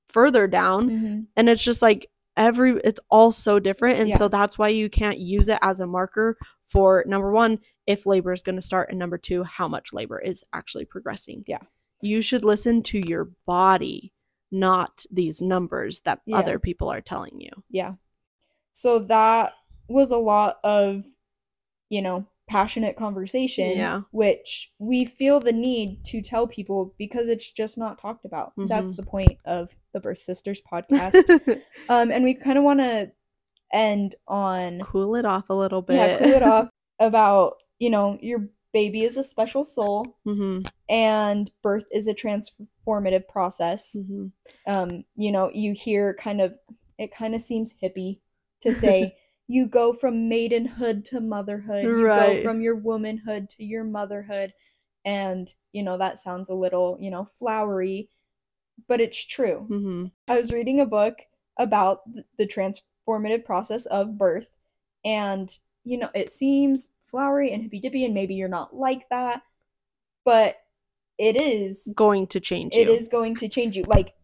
further 0.09 0.47
down." 0.49 0.91
Mhm. 0.91 1.27
And 1.37 1.49
it's 1.51 1.65
just 1.65 1.83
like 1.83 2.11
every 2.37 2.81
it's 2.85 3.01
all 3.11 3.33
so 3.33 3.59
different 3.61 3.99
and 4.01 4.09
Yeah. 4.11 4.17
so 4.19 4.29
that's 4.29 4.59
why 4.59 4.69
you 4.69 4.89
can't 4.91 5.19
use 5.19 5.49
it 5.49 5.59
as 5.63 5.81
a 5.81 5.87
marker 5.87 6.37
for 6.67 7.05
number 7.07 7.33
1 7.33 7.59
if 7.89 8.05
labor 8.07 8.33
is 8.33 8.43
going 8.43 8.55
to 8.57 8.63
start 8.63 8.91
and 8.91 8.99
number 8.99 9.17
2 9.19 9.43
how 9.45 9.67
much 9.67 9.93
labor 9.93 10.19
is 10.21 10.45
actually 10.53 10.85
progressing. 10.85 11.43
Yeah. 11.49 11.63
You 12.03 12.21
should 12.23 12.45
listen 12.45 12.83
to 12.85 13.01
your 13.09 13.31
body, 13.47 14.13
not 14.53 15.05
these 15.11 15.41
numbers 15.43 16.01
that 16.01 16.21
Yeah. 16.27 16.37
other 16.39 16.59
people 16.59 16.89
are 16.91 17.01
telling 17.01 17.41
you. 17.41 17.51
Yeah. 17.71 17.95
So 18.73 18.99
that 19.01 19.55
was 19.89 20.11
a 20.11 20.19
lot 20.19 20.59
of, 20.63 21.03
you 21.89 22.03
know, 22.03 22.27
passionate 22.47 22.97
conversation, 22.97 23.71
Yeah. 23.77 24.03
which 24.11 24.71
we 24.79 25.05
feel 25.05 25.41
the 25.41 25.53
need 25.53 26.05
to 26.07 26.21
tell 26.23 26.47
people 26.47 26.95
because 26.99 27.29
it's 27.29 27.51
just 27.51 27.77
not 27.79 27.99
talked 28.01 28.25
about. 28.27 28.53
That's 28.57 28.93
Mhm. 28.93 28.97
the 28.97 29.03
point 29.07 29.39
of 29.45 29.75
the 29.93 30.01
Birth 30.01 30.19
Sisters 30.19 30.61
podcast. 30.71 31.25
um, 31.89 32.11
and 32.13 32.23
we 32.25 32.35
kind 32.35 32.59
of 32.59 32.65
want 32.65 32.81
to 32.81 33.13
end 33.73 34.15
on 34.27 34.81
cool 34.81 35.15
it 35.17 35.25
off 35.27 35.51
a 35.51 35.55
little 35.55 35.83
bit. 35.83 35.97
yeah, 35.97 36.19
cool 36.19 36.29
it 36.29 36.43
off 36.43 36.69
about 36.99 37.55
you 37.79 37.91
know 37.91 38.19
your 38.21 38.49
baby 38.73 39.03
is 39.03 39.17
a 39.17 39.25
special 39.25 39.65
soul 39.65 40.17
hmm 40.25 40.61
and 40.89 41.51
birth 41.63 41.85
is 41.93 42.09
a 42.09 42.15
transformative 42.15 43.29
process. 43.29 43.97
Hmm 43.97 44.29
um, 44.67 45.05
you 45.17 45.33
know, 45.33 45.51
you 45.53 45.73
hear 45.73 46.15
kind 46.15 46.41
of 46.41 46.55
it 46.99 47.15
kind 47.15 47.35
of 47.35 47.41
seems 47.41 47.75
hippie 47.83 48.21
to 48.63 48.73
say 48.73 49.15
you 49.49 49.67
go 49.67 49.93
from 49.93 50.29
maidenhood 50.29 51.05
to 51.07 51.21
motherhood, 51.21 51.85
you 51.85 51.91
Right. 52.05 52.37
go 52.37 52.43
from 52.43 52.61
your 52.61 52.75
womanhood 52.77 53.49
to 53.51 53.65
your 53.65 53.85
motherhood, 53.85 54.53
and 55.05 55.53
you 55.73 55.83
know 55.83 55.99
that 55.99 56.19
sounds 56.19 56.49
a 56.49 56.55
little 56.55 56.97
you 57.01 57.11
know 57.11 57.25
flowery, 57.25 58.09
but 58.87 59.01
it's 59.01 59.25
true. 59.25 59.67
hmm 59.69 60.07
I 60.27 60.37
was 60.37 60.53
reading 60.53 60.81
a 60.81 60.87
book 60.87 61.19
about 61.59 62.01
the 62.37 62.47
transformative 62.47 63.45
process 63.45 63.87
of 63.87 64.19
birth, 64.19 64.57
and 65.05 65.49
you 65.85 65.99
know 65.99 66.11
it 66.15 66.31
seems 66.31 66.91
flowery 67.11 67.51
and 67.53 67.63
hippy 67.63 67.81
dippy, 67.81 68.05
and 68.05 68.15
maybe 68.15 68.35
you're 68.35 68.49
not 68.49 68.75
like 68.75 69.09
that, 69.11 69.43
but 70.25 70.57
it 71.19 71.41
is 71.41 71.93
Going 71.97 72.27
to 72.29 72.41
change 72.41 72.75
you. 72.75 72.83
it 72.83 72.89
is 72.89 73.09
going 73.09 73.35
to 73.37 73.49
change 73.49 73.77
you 73.77 73.83
like 73.85 74.15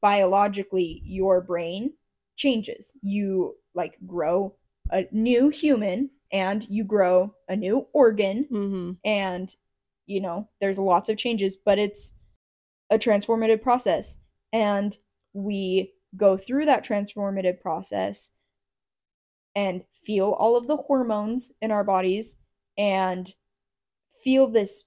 biologically 0.00 1.00
your 1.04 1.40
brain 1.40 1.92
changes. 2.36 2.96
You 3.02 3.56
like 3.74 3.98
grow 4.06 4.56
a 4.90 5.06
new 5.12 5.48
human 5.50 6.10
and 6.32 6.66
you 6.68 6.84
grow 6.84 7.34
a 7.48 7.56
new 7.56 7.86
organ 7.92 8.46
Mhm. 8.50 8.96
and 9.04 9.54
you 10.06 10.20
know 10.20 10.48
there's 10.60 10.78
lots 10.78 11.08
of 11.08 11.16
changes 11.16 11.56
but 11.56 11.78
it's 11.78 12.14
a 12.90 12.98
transformative 12.98 13.62
process 13.62 14.18
and 14.52 14.96
we 15.32 15.92
go 16.16 16.36
through 16.36 16.64
that 16.64 16.84
transformative 16.84 17.60
process 17.60 18.32
and 19.54 19.82
feel 19.90 20.30
all 20.38 20.56
of 20.56 20.66
the 20.66 20.76
hormones 20.76 21.52
in 21.60 21.70
our 21.70 21.84
bodies 21.84 22.36
and 22.78 23.34
feel 24.22 24.46
this 24.46 24.84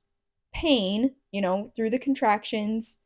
pain 0.53 1.13
you 1.31 1.41
know 1.41 1.71
through 1.75 1.89
the 1.89 1.99
contractions 1.99 2.99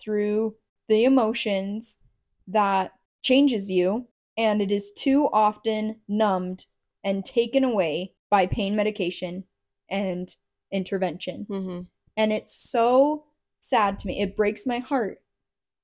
through 0.00 0.54
the 0.88 1.04
emotions 1.04 1.98
that 2.46 2.92
changes 3.22 3.70
you 3.70 4.06
and 4.36 4.60
it 4.60 4.70
is 4.70 4.92
too 4.92 5.28
often 5.32 6.00
numbed 6.08 6.66
and 7.04 7.24
taken 7.24 7.64
away 7.64 8.12
by 8.30 8.46
pain 8.46 8.74
medication 8.74 9.44
and 9.90 10.34
intervention. 10.72 11.46
Mhm. 11.48 11.86
And 12.16 12.32
it's 12.32 12.54
so 12.54 13.26
sad 13.60 13.98
to 14.00 14.08
me. 14.08 14.20
It 14.20 14.36
breaks 14.36 14.66
my 14.66 14.78
heart 14.78 15.22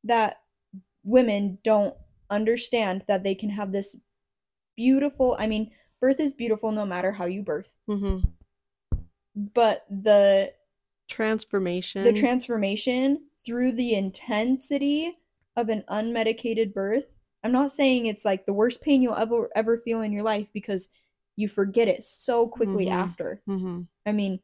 that 0.05 0.43
women 1.05 1.59
don't 1.63 1.97
understand 2.31 3.05
that 3.07 3.23
they 3.23 3.35
can 3.35 3.51
have 3.51 3.73
this 3.73 3.97
beautiful, 4.77 5.37
I 5.39 5.47
mean, 5.47 5.71
birth 6.01 6.21
is 6.21 6.33
beautiful 6.33 6.73
no 6.73 6.87
matter 6.87 7.13
how 7.13 7.27
you 7.27 7.43
birth, 7.43 7.77
Mhm. 7.89 8.25
but 9.35 9.85
the 9.91 10.53
Transformation. 11.09 12.05
the 12.05 12.13
transformation 12.13 13.25
through 13.45 13.73
the 13.73 13.95
intensity 13.95 15.17
of 15.57 15.69
an 15.69 15.83
unmedicated 15.91 16.73
birth. 16.73 17.17
I'm 17.43 17.53
not 17.53 17.71
saying 17.71 18.07
it's 18.07 18.25
like 18.25 18.47
the 18.47 18.53
worst 18.53 18.81
pain 18.81 19.03
you'll 19.03 19.15
ever 19.15 19.51
ever 19.55 19.79
feel 19.79 20.03
in 20.03 20.13
your 20.13 20.23
life 20.23 20.53
because 20.53 20.89
you 21.37 21.49
forget 21.49 21.89
it 21.89 22.03
so 22.05 22.47
quickly 22.47 22.87
Mhm. 22.87 22.93
after. 22.93 23.43
Mhm. 23.49 23.87
I 24.07 24.13
mean, 24.13 24.41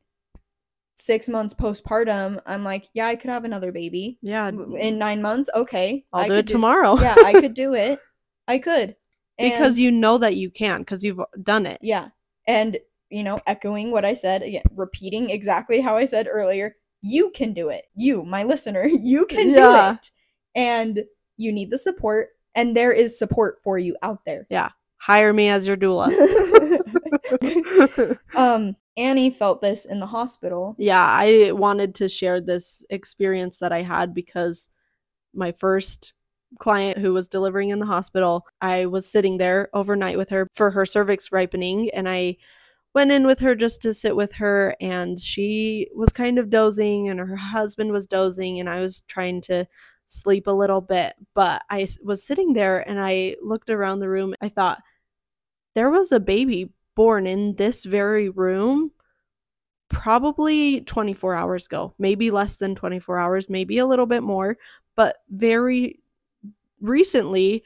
six 0.96 1.28
months 1.28 1.52
postpartum, 1.54 2.40
I'm 2.46 2.64
like, 2.64 2.88
yeah, 2.94 3.06
I 3.06 3.16
could 3.16 3.28
have 3.30 3.44
another 3.44 3.70
baby. 3.70 4.18
Yeah. 4.22 4.48
In 4.48 4.98
nine 4.98 5.20
months, 5.20 5.50
okay. 5.54 6.06
I'll 6.12 6.22
I 6.22 6.28
do 6.28 6.34
could 6.36 6.50
it 6.50 6.52
tomorrow. 6.52 6.96
yeah, 6.98 7.14
I 7.18 7.32
could 7.34 7.54
do 7.54 7.74
it. 7.84 7.98
I 8.48 8.58
could. 8.58 8.96
Because 9.38 9.74
And- 9.74 9.78
you 9.78 9.90
know 9.90 10.18
that 10.18 10.36
you 10.36 10.50
can 10.50 10.80
because 10.80 11.04
you've 11.04 11.20
done 11.42 11.66
it. 11.66 11.78
yeah. 11.82 12.08
And, 12.48 12.78
you 13.10 13.24
know, 13.24 13.40
echoing 13.46 13.90
what 13.90 14.04
I 14.04 14.14
said, 14.14 14.42
again, 14.42 14.62
repeating 14.74 15.30
exactly 15.30 15.80
how 15.80 15.96
I 15.96 16.04
said 16.04 16.28
earlier, 16.30 16.76
you 17.02 17.30
can 17.30 17.52
do 17.52 17.68
it. 17.70 17.84
You, 17.94 18.22
my 18.22 18.44
listener, 18.44 18.86
you 18.86 19.26
can 19.26 19.50
Yeah. 19.50 19.92
do 19.92 19.98
it. 19.98 20.10
And 20.54 21.04
you 21.36 21.52
need 21.52 21.70
the 21.70 21.78
support, 21.78 22.28
and 22.54 22.74
there 22.76 22.92
is 22.92 23.18
support 23.18 23.58
for 23.62 23.78
you 23.78 23.96
out 24.02 24.24
there. 24.24 24.46
Yeah. 24.48 24.70
Hire 24.98 25.32
me 25.32 25.48
as 25.50 25.66
your 25.66 25.76
doula. 25.76 26.08
um, 28.36 28.76
Annie 28.96 29.30
felt 29.30 29.60
this 29.60 29.84
in 29.84 30.00
the 30.00 30.06
hospital. 30.06 30.74
yeah, 30.78 31.04
I 31.04 31.52
wanted 31.52 31.94
to 31.96 32.08
share 32.08 32.40
this 32.40 32.84
experience 32.90 33.58
that 33.58 33.72
I 33.72 33.82
had 33.82 34.14
because 34.14 34.68
my 35.34 35.52
first 35.52 36.14
client 36.58 36.98
who 36.98 37.12
was 37.12 37.28
delivering 37.28 37.70
in 37.70 37.78
the 37.78 37.86
hospital, 37.86 38.46
I 38.60 38.86
was 38.86 39.10
sitting 39.10 39.38
there 39.38 39.68
overnight 39.74 40.18
with 40.18 40.30
her 40.30 40.48
for 40.54 40.70
her 40.70 40.84
cervix 40.84 41.32
ripening 41.32 41.90
and 41.90 42.08
I 42.08 42.36
went 42.94 43.10
in 43.10 43.26
with 43.26 43.40
her 43.40 43.54
just 43.54 43.82
to 43.82 43.92
sit 43.92 44.16
with 44.16 44.32
her 44.34 44.74
and 44.80 45.18
she 45.18 45.88
was 45.94 46.10
kind 46.10 46.38
of 46.38 46.48
dozing 46.48 47.08
and 47.08 47.20
her 47.20 47.36
husband 47.36 47.92
was 47.92 48.06
dozing 48.06 48.58
and 48.58 48.70
I 48.70 48.80
was 48.80 49.02
trying 49.02 49.42
to 49.42 49.66
sleep 50.06 50.46
a 50.46 50.52
little 50.52 50.80
bit, 50.80 51.14
but 51.34 51.62
I 51.68 51.88
was 52.02 52.24
sitting 52.24 52.54
there 52.54 52.88
and 52.88 52.98
I 53.00 53.36
looked 53.42 53.70
around 53.70 54.00
the 54.00 54.08
room. 54.08 54.34
I 54.40 54.48
thought 54.48 54.82
there 55.74 55.90
was 55.90 56.10
a 56.10 56.20
baby 56.20 56.70
born 56.94 57.26
in 57.26 57.56
this 57.56 57.84
very 57.84 58.30
room 58.30 58.92
probably 59.88 60.80
24 60.80 61.34
hours 61.34 61.66
ago, 61.66 61.94
maybe 61.98 62.30
less 62.30 62.56
than 62.56 62.74
24 62.74 63.18
hours, 63.18 63.50
maybe 63.50 63.78
a 63.78 63.86
little 63.86 64.06
bit 64.06 64.22
more, 64.22 64.56
but 64.96 65.16
very 65.28 66.00
recently, 66.80 67.64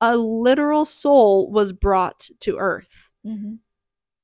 a 0.00 0.16
literal 0.16 0.84
soul 0.84 1.50
was 1.50 1.72
brought 1.72 2.28
to 2.40 2.58
earth 2.58 3.10
Mhm. 3.24 3.58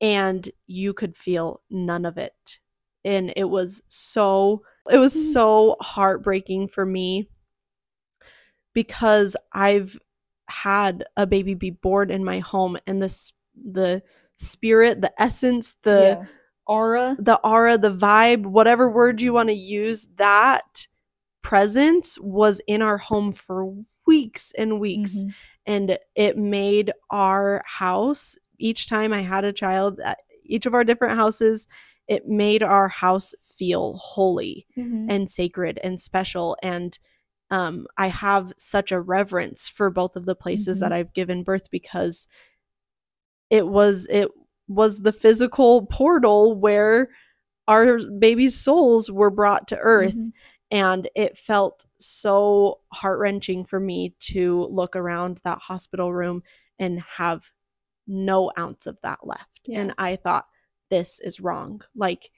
and 0.00 0.50
you 0.66 0.92
could 0.92 1.16
feel 1.16 1.62
none 1.70 2.04
of 2.04 2.18
it. 2.18 2.58
And 3.04 3.32
it 3.36 3.44
was 3.44 3.80
so, 3.88 4.62
it 4.90 4.98
was 4.98 5.32
so 5.32 5.76
heartbreaking 5.80 6.68
for 6.68 6.84
me 6.84 7.28
because 8.74 9.36
I've 9.52 9.98
had 10.48 11.04
a 11.16 11.26
baby 11.26 11.54
be 11.54 11.70
born 11.70 12.10
in 12.10 12.24
my 12.24 12.40
home 12.40 12.76
and 12.86 13.00
this, 13.02 13.32
the 13.54 14.02
spirit, 14.36 15.00
the 15.00 15.12
essence, 15.20 15.74
the, 15.82 16.18
yeah. 16.20 16.26
aura. 16.66 17.16
the 17.18 17.40
aura, 17.46 17.78
the 17.78 17.94
vibe, 17.94 18.42
whatever 18.46 18.90
word 18.90 19.22
you 19.22 19.32
want 19.32 19.48
to 19.48 19.54
use, 19.54 20.06
that 20.16 20.86
presence 21.42 22.18
was 22.20 22.60
in 22.66 22.82
our 22.82 22.98
home 22.98 23.32
for 23.32 23.74
weeks 24.14 24.52
and 24.58 24.80
weeks. 24.80 25.24
Mhm. 25.24 25.34
And 25.66 25.98
it 26.16 26.36
made 26.36 26.90
our 27.10 27.62
house, 27.64 28.36
each 28.58 28.88
time 28.88 29.12
I 29.12 29.22
had 29.22 29.44
a 29.44 29.52
child, 29.52 30.00
at 30.00 30.18
each 30.44 30.66
of 30.66 30.74
our 30.74 30.84
different 30.84 31.14
houses, 31.14 31.68
it 32.08 32.26
made 32.26 32.62
our 32.62 32.88
house 32.88 33.34
feel 33.40 33.94
holy 33.94 34.66
Mhm. 34.76 35.06
and 35.08 35.30
sacred 35.30 35.78
and 35.84 36.00
special. 36.00 36.56
And 36.62 36.98
um, 37.52 37.86
I 37.96 38.08
have 38.08 38.52
such 38.56 38.90
a 38.92 39.00
reverence 39.00 39.68
for 39.68 39.90
both 39.90 40.16
of 40.16 40.24
the 40.24 40.34
places 40.36 40.78
that 40.80 40.92
I've 40.92 41.12
given 41.12 41.42
birth 41.44 41.70
because 41.70 42.26
it 43.50 43.66
was 43.66 44.06
it 44.10 44.28
was 44.68 45.00
the 45.00 45.12
physical 45.12 45.86
portal 45.86 46.54
where 46.54 47.08
our 47.66 47.98
baby's 48.18 48.56
souls 48.58 49.10
were 49.10 49.30
brought 49.30 49.66
to 49.68 49.78
earth 49.78 50.14
Mhm. 50.16 50.30
And 50.70 51.08
it 51.16 51.36
felt 51.36 51.84
so 51.98 52.80
heart-wrenching 52.92 53.64
for 53.64 53.80
me 53.80 54.14
to 54.20 54.64
look 54.64 54.94
around 54.94 55.40
that 55.44 55.58
hospital 55.58 56.12
room 56.12 56.42
and 56.78 57.00
have 57.16 57.50
no 58.06 58.52
ounce 58.58 58.86
of 58.86 59.00
that 59.02 59.26
left 59.26 59.60
Yeah. 59.66 59.80
and 59.80 59.94
i 59.98 60.16
thought 60.16 60.46
this 60.90 61.20
is 61.20 61.40
wrong 61.40 61.82
like 61.94 62.30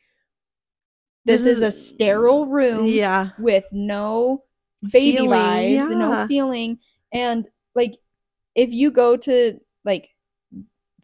This, 1.24 1.47
is, 1.47 1.62
a 1.62 1.70
sterile 1.70 2.47
room 2.47 2.87
yeah 2.87 3.30
with 3.39 3.66
no 3.72 4.45
baby 4.91 5.18
Feeling, 5.18 5.30
vibes 5.30 5.91
and 5.91 5.99
no 6.01 6.26
feeling. 6.26 6.78
And 7.12 7.49
like, 7.74 7.95
if 8.55 8.72
you 8.72 8.91
go 8.91 9.16
to 9.16 9.61
like, 9.85 10.09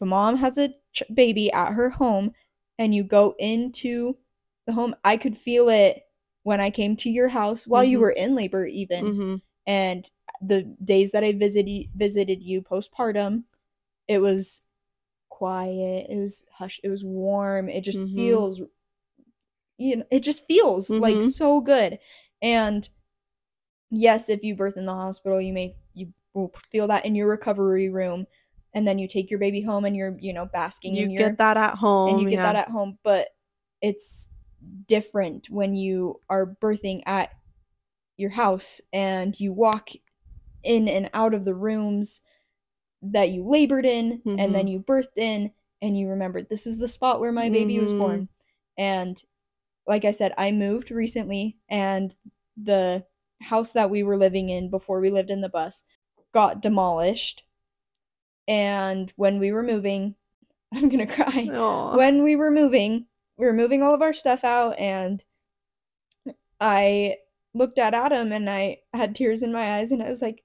the 0.00 0.06
mom 0.06 0.36
has 0.36 0.58
a 0.58 0.70
ch- 0.92 1.04
baby 1.14 1.52
at 1.52 1.72
her 1.72 1.90
home, 1.90 2.32
and 2.78 2.94
you 2.94 3.04
go 3.04 3.34
into 3.38 4.16
the 4.66 4.72
home, 4.72 4.94
I 5.04 5.16
could 5.16 5.36
feel 5.36 5.68
it 5.68 6.02
when 6.48 6.62
I 6.62 6.70
came 6.70 6.96
to 6.96 7.10
your 7.10 7.28
house 7.28 7.66
while 7.66 7.84
you 7.84 7.98
Mhm. 7.98 8.00
were 8.00 8.10
in 8.10 8.34
labor, 8.34 8.64
even. 8.64 9.06
hmm 9.06 9.36
And 9.66 10.10
the 10.40 10.62
days 10.82 11.10
that 11.12 11.22
I 11.22 11.32
visited 11.32 11.90
visited 11.94 12.42
you 12.42 12.62
postpartum, 12.62 13.44
it 14.06 14.22
was 14.22 14.62
quiet. 15.28 16.06
It 16.08 16.16
was 16.16 16.46
hush. 16.50 16.80
It 16.82 16.88
was 16.88 17.04
warm. 17.04 17.68
It 17.68 17.82
just 17.82 17.98
Mhm. 17.98 18.14
feels, 18.14 18.62
you 19.76 19.96
know, 19.96 20.04
it 20.10 20.20
just 20.20 20.46
feels 20.46 20.88
like 20.88 21.16
Mhm. 21.16 21.30
so 21.30 21.60
good. 21.60 21.98
And 22.40 22.88
yes, 23.90 24.30
if 24.30 24.42
you 24.42 24.56
birth 24.56 24.78
in 24.78 24.86
the 24.86 24.94
hospital, 24.94 25.42
you 25.42 25.52
may 25.52 25.76
you 25.92 26.14
will 26.32 26.50
feel 26.70 26.86
that 26.88 27.04
in 27.04 27.14
your 27.14 27.28
recovery 27.28 27.90
room, 27.90 28.26
and 28.72 28.88
then 28.88 28.98
you 28.98 29.06
take 29.06 29.30
your 29.30 29.38
baby 29.40 29.60
home 29.60 29.84
and 29.84 29.94
you're 29.94 30.16
you 30.18 30.32
know 30.32 30.46
basking 30.46 30.94
you 30.94 31.04
in 31.04 31.10
your 31.10 31.28
get 31.28 31.36
that 31.36 31.58
at 31.58 31.74
home 31.74 32.08
and 32.08 32.20
you 32.20 32.30
get 32.30 32.36
yeah. 32.36 32.52
that 32.52 32.56
at 32.68 32.72
home. 32.72 32.98
But 33.02 33.28
it's 33.82 34.30
different 34.86 35.48
when 35.50 35.74
you 35.74 36.20
are 36.28 36.56
birthing 36.60 37.02
at 37.06 37.30
your 38.16 38.30
house 38.30 38.80
and 38.92 39.38
you 39.38 39.52
walk 39.52 39.90
in 40.64 40.88
and 40.88 41.08
out 41.14 41.34
of 41.34 41.44
the 41.44 41.54
rooms 41.54 42.22
that 43.02 43.28
you 43.30 43.44
labored 43.44 43.86
in 43.86 44.20
and 44.26 44.54
then 44.54 44.66
you 44.66 44.80
birthed 44.80 45.16
in 45.16 45.52
and 45.80 45.96
you 45.96 46.08
remember 46.08 46.42
this 46.42 46.66
is 46.66 46.78
the 46.78 46.88
spot 46.88 47.20
where 47.20 47.32
my 47.32 47.48
baby 47.48 47.78
was 47.78 47.92
Mhm. 47.92 47.98
born 47.98 48.28
and 48.76 49.22
like 49.86 50.04
i 50.04 50.10
said 50.10 50.32
i 50.36 50.50
moved 50.50 50.90
recently 50.90 51.56
and 51.68 52.16
the 52.56 53.04
house 53.40 53.72
that 53.72 53.90
we 53.90 54.02
were 54.02 54.16
living 54.16 54.48
in 54.48 54.68
before 54.68 55.00
we 55.00 55.10
lived 55.10 55.30
in 55.30 55.40
the 55.40 55.48
bus 55.48 55.84
got 56.32 56.60
demolished 56.60 57.44
and 58.48 59.12
when 59.16 59.38
we 59.38 59.52
were 59.52 59.62
moving 59.62 60.14
i'm 60.74 60.88
gonna 60.88 61.06
cry 61.06 61.48
Aw. 61.52 61.96
when 61.96 62.22
we 62.22 62.36
were 62.36 62.50
moving, 62.50 63.06
we 63.38 63.46
were 63.46 63.52
moving 63.52 63.82
all 63.82 63.94
of 63.94 64.02
our 64.02 64.12
stuff 64.12 64.44
out, 64.44 64.78
and 64.78 65.24
I 66.60 67.16
looked 67.54 67.78
at 67.78 67.94
Adam 67.94 68.32
and 68.32 68.48
I 68.50 68.78
had 68.92 69.14
tears 69.14 69.42
in 69.42 69.52
my 69.52 69.78
eyes, 69.78 69.90
and 69.92 70.02
I 70.02 70.08
was 70.08 70.22
like, 70.22 70.42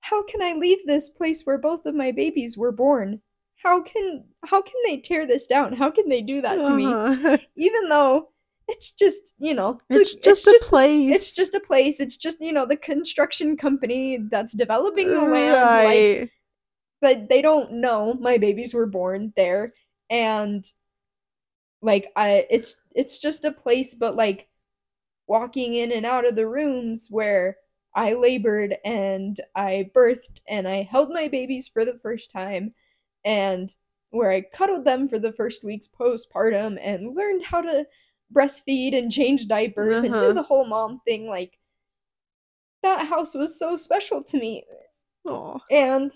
How 0.00 0.22
can 0.24 0.42
I 0.42 0.54
leave 0.54 0.84
this 0.86 1.10
place 1.10 1.42
where 1.42 1.58
both 1.58 1.86
of 1.86 1.94
my 1.94 2.12
babies 2.12 2.56
were 2.56 2.72
born? 2.72 3.20
How 3.62 3.82
can 3.82 4.24
how 4.44 4.60
can 4.62 4.74
they 4.84 4.98
tear 4.98 5.26
this 5.26 5.46
down? 5.46 5.72
How 5.72 5.90
can 5.90 6.08
they 6.08 6.20
do 6.22 6.42
that 6.42 6.56
to 6.56 6.72
me? 6.74 6.84
Uh-huh. 6.86 7.38
Even 7.56 7.88
though 7.88 8.30
it's 8.68 8.92
just, 8.92 9.34
you 9.38 9.54
know, 9.54 9.78
the- 9.88 9.96
it's 10.00 10.14
just 10.14 10.46
a 10.46 10.58
place 10.68 11.14
it's 11.14 11.34
just 11.36 11.54
a 11.54 11.60
place. 11.60 12.00
It's 12.00 12.16
just, 12.16 12.40
you 12.40 12.52
know, 12.52 12.66
the 12.66 12.76
construction 12.76 13.56
company 13.56 14.18
that's 14.30 14.52
developing 14.54 15.08
the 15.08 15.22
land. 15.22 15.54
Like 15.84 16.32
but 17.00 17.28
they 17.28 17.42
don't 17.42 17.72
know 17.72 18.14
my 18.14 18.38
babies 18.38 18.74
were 18.74 18.86
born 18.86 19.32
there 19.36 19.74
and 20.10 20.64
like 21.84 22.10
I 22.16 22.46
it's 22.50 22.76
it's 22.92 23.18
just 23.18 23.44
a 23.44 23.52
place 23.52 23.94
but 23.94 24.16
like 24.16 24.48
walking 25.26 25.74
in 25.74 25.92
and 25.92 26.06
out 26.06 26.26
of 26.26 26.34
the 26.36 26.48
rooms 26.48 27.08
where 27.10 27.58
I 27.94 28.14
labored 28.14 28.76
and 28.84 29.38
I 29.54 29.90
birthed 29.94 30.40
and 30.48 30.66
I 30.66 30.82
held 30.82 31.10
my 31.10 31.28
babies 31.28 31.68
for 31.68 31.84
the 31.84 31.98
first 31.98 32.30
time 32.32 32.74
and 33.24 33.68
where 34.10 34.32
I 34.32 34.40
cuddled 34.42 34.84
them 34.84 35.08
for 35.08 35.18
the 35.18 35.32
first 35.32 35.62
weeks 35.62 35.88
postpartum 35.88 36.78
and 36.80 37.14
learned 37.14 37.44
how 37.44 37.60
to 37.60 37.86
breastfeed 38.34 38.96
and 38.96 39.12
change 39.12 39.46
diapers 39.46 40.02
and 40.02 40.14
do 40.14 40.24
Uh-huh. 40.24 40.32
the 40.32 40.42
whole 40.42 40.66
mom 40.66 41.00
thing 41.06 41.28
like 41.28 41.58
that 42.82 43.06
house 43.06 43.34
was 43.34 43.58
so 43.58 43.76
special 43.76 44.22
to 44.24 44.38
me 44.38 44.64
Aw. 45.26 45.58
and 45.70 46.10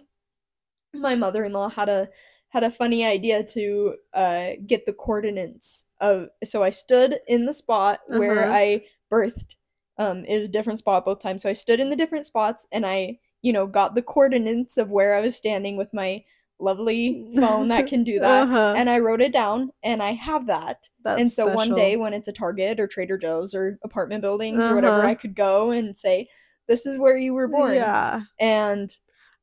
my 0.94 1.14
mother-in-law 1.14 1.68
had 1.70 1.88
a 1.88 2.08
had 2.50 2.64
a 2.64 2.70
funny 2.70 3.04
idea 3.04 3.44
to 3.44 3.96
uh 4.14 4.50
get 4.66 4.86
the 4.86 4.92
coordinates 4.92 5.86
of 6.00 6.28
so 6.44 6.62
I 6.62 6.70
stood 6.70 7.18
in 7.26 7.46
the 7.46 7.52
spot 7.52 8.00
where 8.08 8.32
Uh-huh. 8.40 8.52
I 8.52 8.84
birthed 9.12 9.54
um 9.98 10.24
it 10.24 10.38
was 10.38 10.48
a 10.48 10.52
different 10.52 10.78
spot 10.78 11.04
both 11.04 11.20
times 11.20 11.42
so 11.42 11.50
I 11.50 11.54
stood 11.54 11.80
in 11.80 11.90
the 11.90 11.96
different 11.96 12.26
spots 12.26 12.66
and 12.72 12.86
I 12.86 13.18
you 13.42 13.52
know 13.52 13.66
got 13.66 13.94
the 13.94 14.02
coordinates 14.02 14.76
of 14.78 14.90
where 14.90 15.14
I 15.14 15.20
was 15.20 15.36
standing 15.36 15.76
with 15.76 15.92
my 15.94 16.24
lovely 16.60 17.24
phone 17.38 17.68
that 17.68 17.86
can 17.86 18.02
do 18.04 18.18
that 18.20 18.42
Uh-huh. 18.42 18.74
and 18.74 18.90
I 18.90 18.98
wrote 18.98 19.20
it 19.20 19.32
down 19.32 19.70
and 19.82 20.02
I 20.02 20.12
have 20.12 20.46
that 20.46 20.88
That's 21.02 21.18
and 21.18 21.30
so 21.30 21.46
one 21.48 21.74
day 21.74 21.96
when 21.96 22.12
it's 22.14 22.28
a 22.28 22.32
Target 22.32 22.80
or 22.80 22.86
Trader 22.86 23.18
Joe's 23.18 23.54
or 23.54 23.78
apartment 23.84 24.22
buildings 24.22 24.68
or 24.68 24.74
whatever 24.74 25.00
Uh-huh. 25.00 25.06
I 25.06 25.14
could 25.14 25.34
go 25.34 25.70
and 25.70 25.96
say 25.96 26.28
this 26.66 26.86
is 26.86 26.98
where 26.98 27.16
you 27.16 27.32
were 27.34 27.48
born 27.48 27.74
Yeah. 27.74 28.22
and 28.40 28.94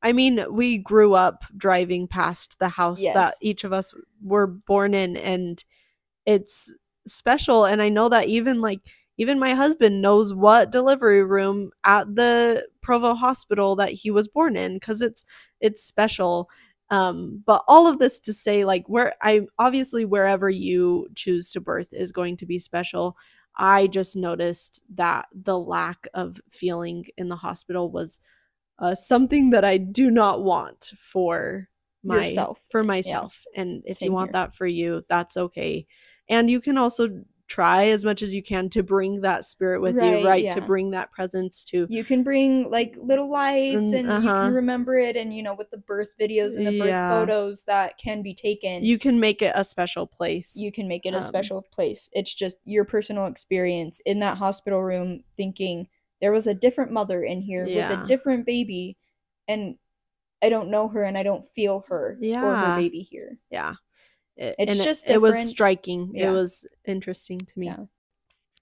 I 0.02 0.12
mean, 0.12 0.44
we 0.50 0.78
grew 0.78 1.14
up 1.14 1.44
driving 1.56 2.06
past 2.06 2.58
the 2.58 2.68
house 2.68 3.02
that 3.14 3.34
each 3.42 3.64
of 3.64 3.72
us 3.72 3.92
were 4.22 4.46
born 4.46 4.94
in, 4.94 5.16
and 5.16 5.62
it's 6.26 6.72
special. 7.06 7.64
And 7.64 7.82
I 7.82 7.88
know 7.88 8.08
that 8.08 8.28
even 8.28 8.60
like 8.60 8.80
even 9.18 9.38
my 9.38 9.54
husband 9.54 10.02
knows 10.02 10.34
what 10.34 10.70
delivery 10.70 11.22
room 11.24 11.70
at 11.84 12.14
the 12.14 12.66
Provo 12.82 13.14
hospital 13.14 13.76
that 13.76 13.90
he 13.90 14.10
was 14.10 14.28
born 14.28 14.56
in 14.56 14.74
because 14.74 15.00
it's 15.00 15.24
it's 15.60 15.82
special. 15.82 16.48
Um, 16.90 17.42
but 17.44 17.64
all 17.66 17.88
of 17.88 17.98
this 17.98 18.20
to 18.20 18.32
say, 18.32 18.64
like, 18.64 18.88
where 18.88 19.14
I 19.22 19.42
obviously 19.58 20.04
wherever 20.04 20.48
you 20.48 21.08
choose 21.16 21.50
to 21.52 21.60
birth 21.60 21.88
is 21.92 22.12
going 22.12 22.36
to 22.38 22.46
be 22.46 22.58
special. 22.58 23.16
I 23.56 23.86
just 23.86 24.16
noticed 24.16 24.82
that 24.94 25.26
the 25.32 25.58
lack 25.58 26.06
of 26.14 26.40
feeling 26.50 27.06
in 27.16 27.28
the 27.28 27.36
hospital 27.36 27.90
was 27.90 28.20
uh, 28.78 28.94
something 28.94 29.50
that 29.50 29.64
I 29.64 29.78
do 29.78 30.10
not 30.10 30.42
want 30.42 30.92
for 30.98 31.68
my 32.04 32.26
Yourself. 32.26 32.62
for 32.70 32.84
myself. 32.84 33.44
And 33.54 33.82
if 33.84 33.98
Same 33.98 34.06
you 34.08 34.12
want 34.12 34.28
here. 34.28 34.32
that 34.34 34.54
for 34.54 34.66
you, 34.66 35.02
that's 35.08 35.36
okay. 35.36 35.86
And 36.28 36.50
you 36.50 36.60
can 36.60 36.78
also 36.78 37.08
try 37.48 37.86
as 37.86 38.04
much 38.04 38.22
as 38.22 38.34
you 38.34 38.42
can 38.42 38.68
to 38.70 38.82
bring 38.82 39.20
that 39.20 39.44
spirit 39.44 39.80
with 39.80 39.96
Right, 39.96 40.18
you, 40.20 40.26
right? 40.26 40.50
To 40.52 40.60
bring 40.60 40.90
that 40.90 41.12
presence 41.12 41.64
to 41.66 41.86
you 41.88 42.02
can 42.04 42.22
bring 42.24 42.70
like 42.70 42.96
little 43.00 43.30
lights 43.30 43.92
and 43.92 44.06
you 44.06 44.12
uh-huh. 44.12 44.46
can 44.46 44.54
remember 44.54 44.98
it 44.98 45.16
and 45.16 45.34
you 45.34 45.42
know 45.42 45.54
with 45.54 45.70
the 45.70 45.78
birth 45.78 46.10
videos 46.18 46.56
and 46.56 46.66
the 46.66 46.78
birth 46.78 46.88
Yeah. 46.88 47.08
photos 47.08 47.64
that 47.64 47.98
can 47.98 48.22
be 48.22 48.34
taken 48.34 48.82
you 48.84 48.98
can 48.98 49.20
make 49.20 49.42
it 49.42 49.52
a 49.54 49.62
special 49.64 50.06
place. 50.06 50.54
you 50.56 50.72
can 50.72 50.88
make 50.88 51.06
it 51.06 51.14
a 51.14 51.18
um, 51.18 51.22
special 51.22 51.62
place 51.72 52.08
it's 52.12 52.34
just 52.34 52.56
your 52.64 52.84
personal 52.84 53.26
experience 53.26 54.00
in 54.00 54.18
that 54.20 54.36
hospital 54.36 54.82
room 54.82 55.22
thinking 55.36 55.86
there 56.20 56.32
was 56.32 56.46
a 56.46 56.54
different 56.54 56.92
mother 56.92 57.22
in 57.22 57.40
here 57.40 57.64
with 57.64 57.74
a 58.04 58.06
different 58.06 58.46
baby 58.46 58.96
and 59.48 59.76
i 60.42 60.48
don't 60.48 60.70
know 60.70 60.88
her 60.88 61.04
and 61.04 61.16
i 61.18 61.22
don't 61.22 61.44
feel 61.44 61.84
her 61.88 62.18
or 62.44 62.56
her 62.56 62.76
baby 62.76 63.00
here 63.00 63.38
yeah. 63.50 63.74
It- 64.36 64.54
It's 64.58 64.72
and 64.72 64.80
it- 64.80 64.84
just 64.84 65.08
it, 65.08 65.20
was 65.20 65.48
striking. 65.48 66.12
Yeah. 66.14 66.28
It 66.28 66.32
was 66.32 66.66
interesting 66.84 67.38
to 67.38 67.58
me. 67.58 67.66
Yeah. 67.68 67.84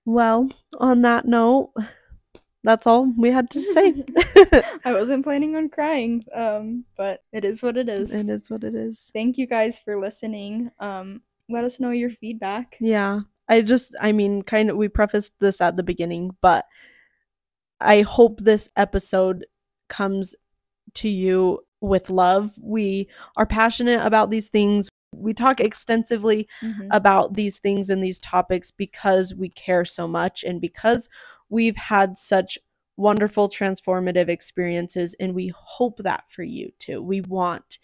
Well, 0.04 0.48
on 0.78 1.00
that 1.02 1.26
note, 1.26 1.72
that's 2.62 2.86
all 2.86 3.12
we 3.18 3.30
had 3.30 3.50
to 3.50 3.60
say. 3.60 4.04
i 4.84 4.92
wasn't 4.92 5.24
planning 5.24 5.56
on 5.56 5.68
crying 5.68 6.24
um 6.32 6.84
but 6.96 7.22
it 7.32 7.44
is 7.44 7.62
what 7.62 7.76
it 7.76 7.88
is 7.88 8.14
it 8.14 8.28
is 8.28 8.48
what 8.50 8.62
it 8.62 8.74
is. 8.74 9.10
thank 9.12 9.36
you 9.36 9.46
guys 9.46 9.80
for 9.80 9.98
listening 9.98 10.70
um 10.78 11.20
let 11.48 11.64
us 11.64 11.80
know 11.80 11.90
your 11.90 12.10
feedback 12.10 12.76
Yeah. 12.80 13.20
I 13.48 13.60
just, 13.60 13.94
I 14.00 14.12
mean, 14.12 14.42
kind 14.42 14.70
of, 14.70 14.78
we 14.78 14.88
prefaced 14.88 15.34
this 15.38 15.60
at 15.60 15.76
the 15.76 15.82
beginning, 15.82 16.34
but 16.40 16.64
I 17.84 18.02
hope 18.02 18.40
this 18.40 18.68
episode 18.76 19.46
comes 19.88 20.34
to 20.94 21.08
you 21.08 21.60
with 21.80 22.10
love. 22.10 22.52
We 22.60 23.08
are 23.36 23.46
passionate 23.46 24.04
about 24.04 24.30
these 24.30 24.48
things. 24.48 24.88
We 25.14 25.34
talk 25.34 25.60
extensively 25.60 26.48
Mhm. 26.62 26.88
about 26.90 27.34
these 27.34 27.58
things 27.58 27.90
and 27.90 28.02
these 28.02 28.18
topics 28.20 28.70
because 28.70 29.34
we 29.34 29.48
care 29.50 29.84
so 29.84 30.08
much 30.08 30.42
and 30.42 30.60
because 30.60 31.08
we've 31.50 31.76
had 31.76 32.16
such 32.18 32.58
wonderful 32.96 33.48
transformative 33.48 34.28
experiences 34.28 35.14
and 35.20 35.34
we 35.34 35.52
hope 35.54 35.98
that 35.98 36.30
for 36.30 36.42
you 36.42 36.70
too. 36.78 37.02
We 37.02 37.20
want 37.20 37.78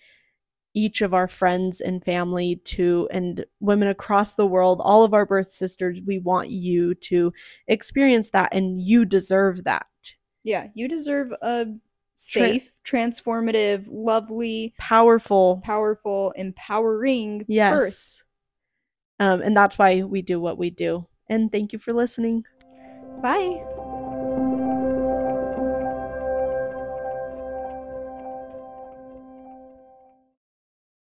each 0.73 1.03
of 1.03 1.13
our 1.13 1.27
friends 1.27 1.81
and 1.81 2.05
family 2.05 2.57
to 2.65 3.09
and 3.11 3.45
women 3.59 3.89
across 3.89 4.37
the 4.37 4.47
world, 4.47 4.81
all 4.83 5.03
of 5.03 5.13
our 5.13 5.27
birth 5.27 5.51
sisters, 5.51 6.01
we 6.07 6.19
want 6.19 6.49
you 6.49 6.95
to 6.95 7.33
experience 7.67 8.31
that 8.31 8.55
and 8.55 8.81
you 8.81 9.05
deserve 9.05 9.65
that. 9.65 9.87
Yeah, 10.43 10.69
you 10.75 10.89
deserve 10.89 11.33
a 11.43 11.67
safe, 12.15 12.75
transformative, 12.85 13.87
lovely, 13.91 14.75
Powerful. 14.79 15.61
powerful, 15.65 16.33
empowering 16.33 17.39
birth. 17.39 17.49
Yes. 17.49 18.23
Um, 19.19 19.43
and 19.43 19.55
that's 19.55 19.79
why 19.79 20.03
we 20.03 20.23
do 20.23 20.41
what 20.41 20.59
we 20.59 20.71
do. 20.71 21.07
And 21.29 21.53
thank 21.53 21.73
you 21.73 21.79
for 21.79 21.93
listening. 21.93 22.45
Bye. 23.23 24.00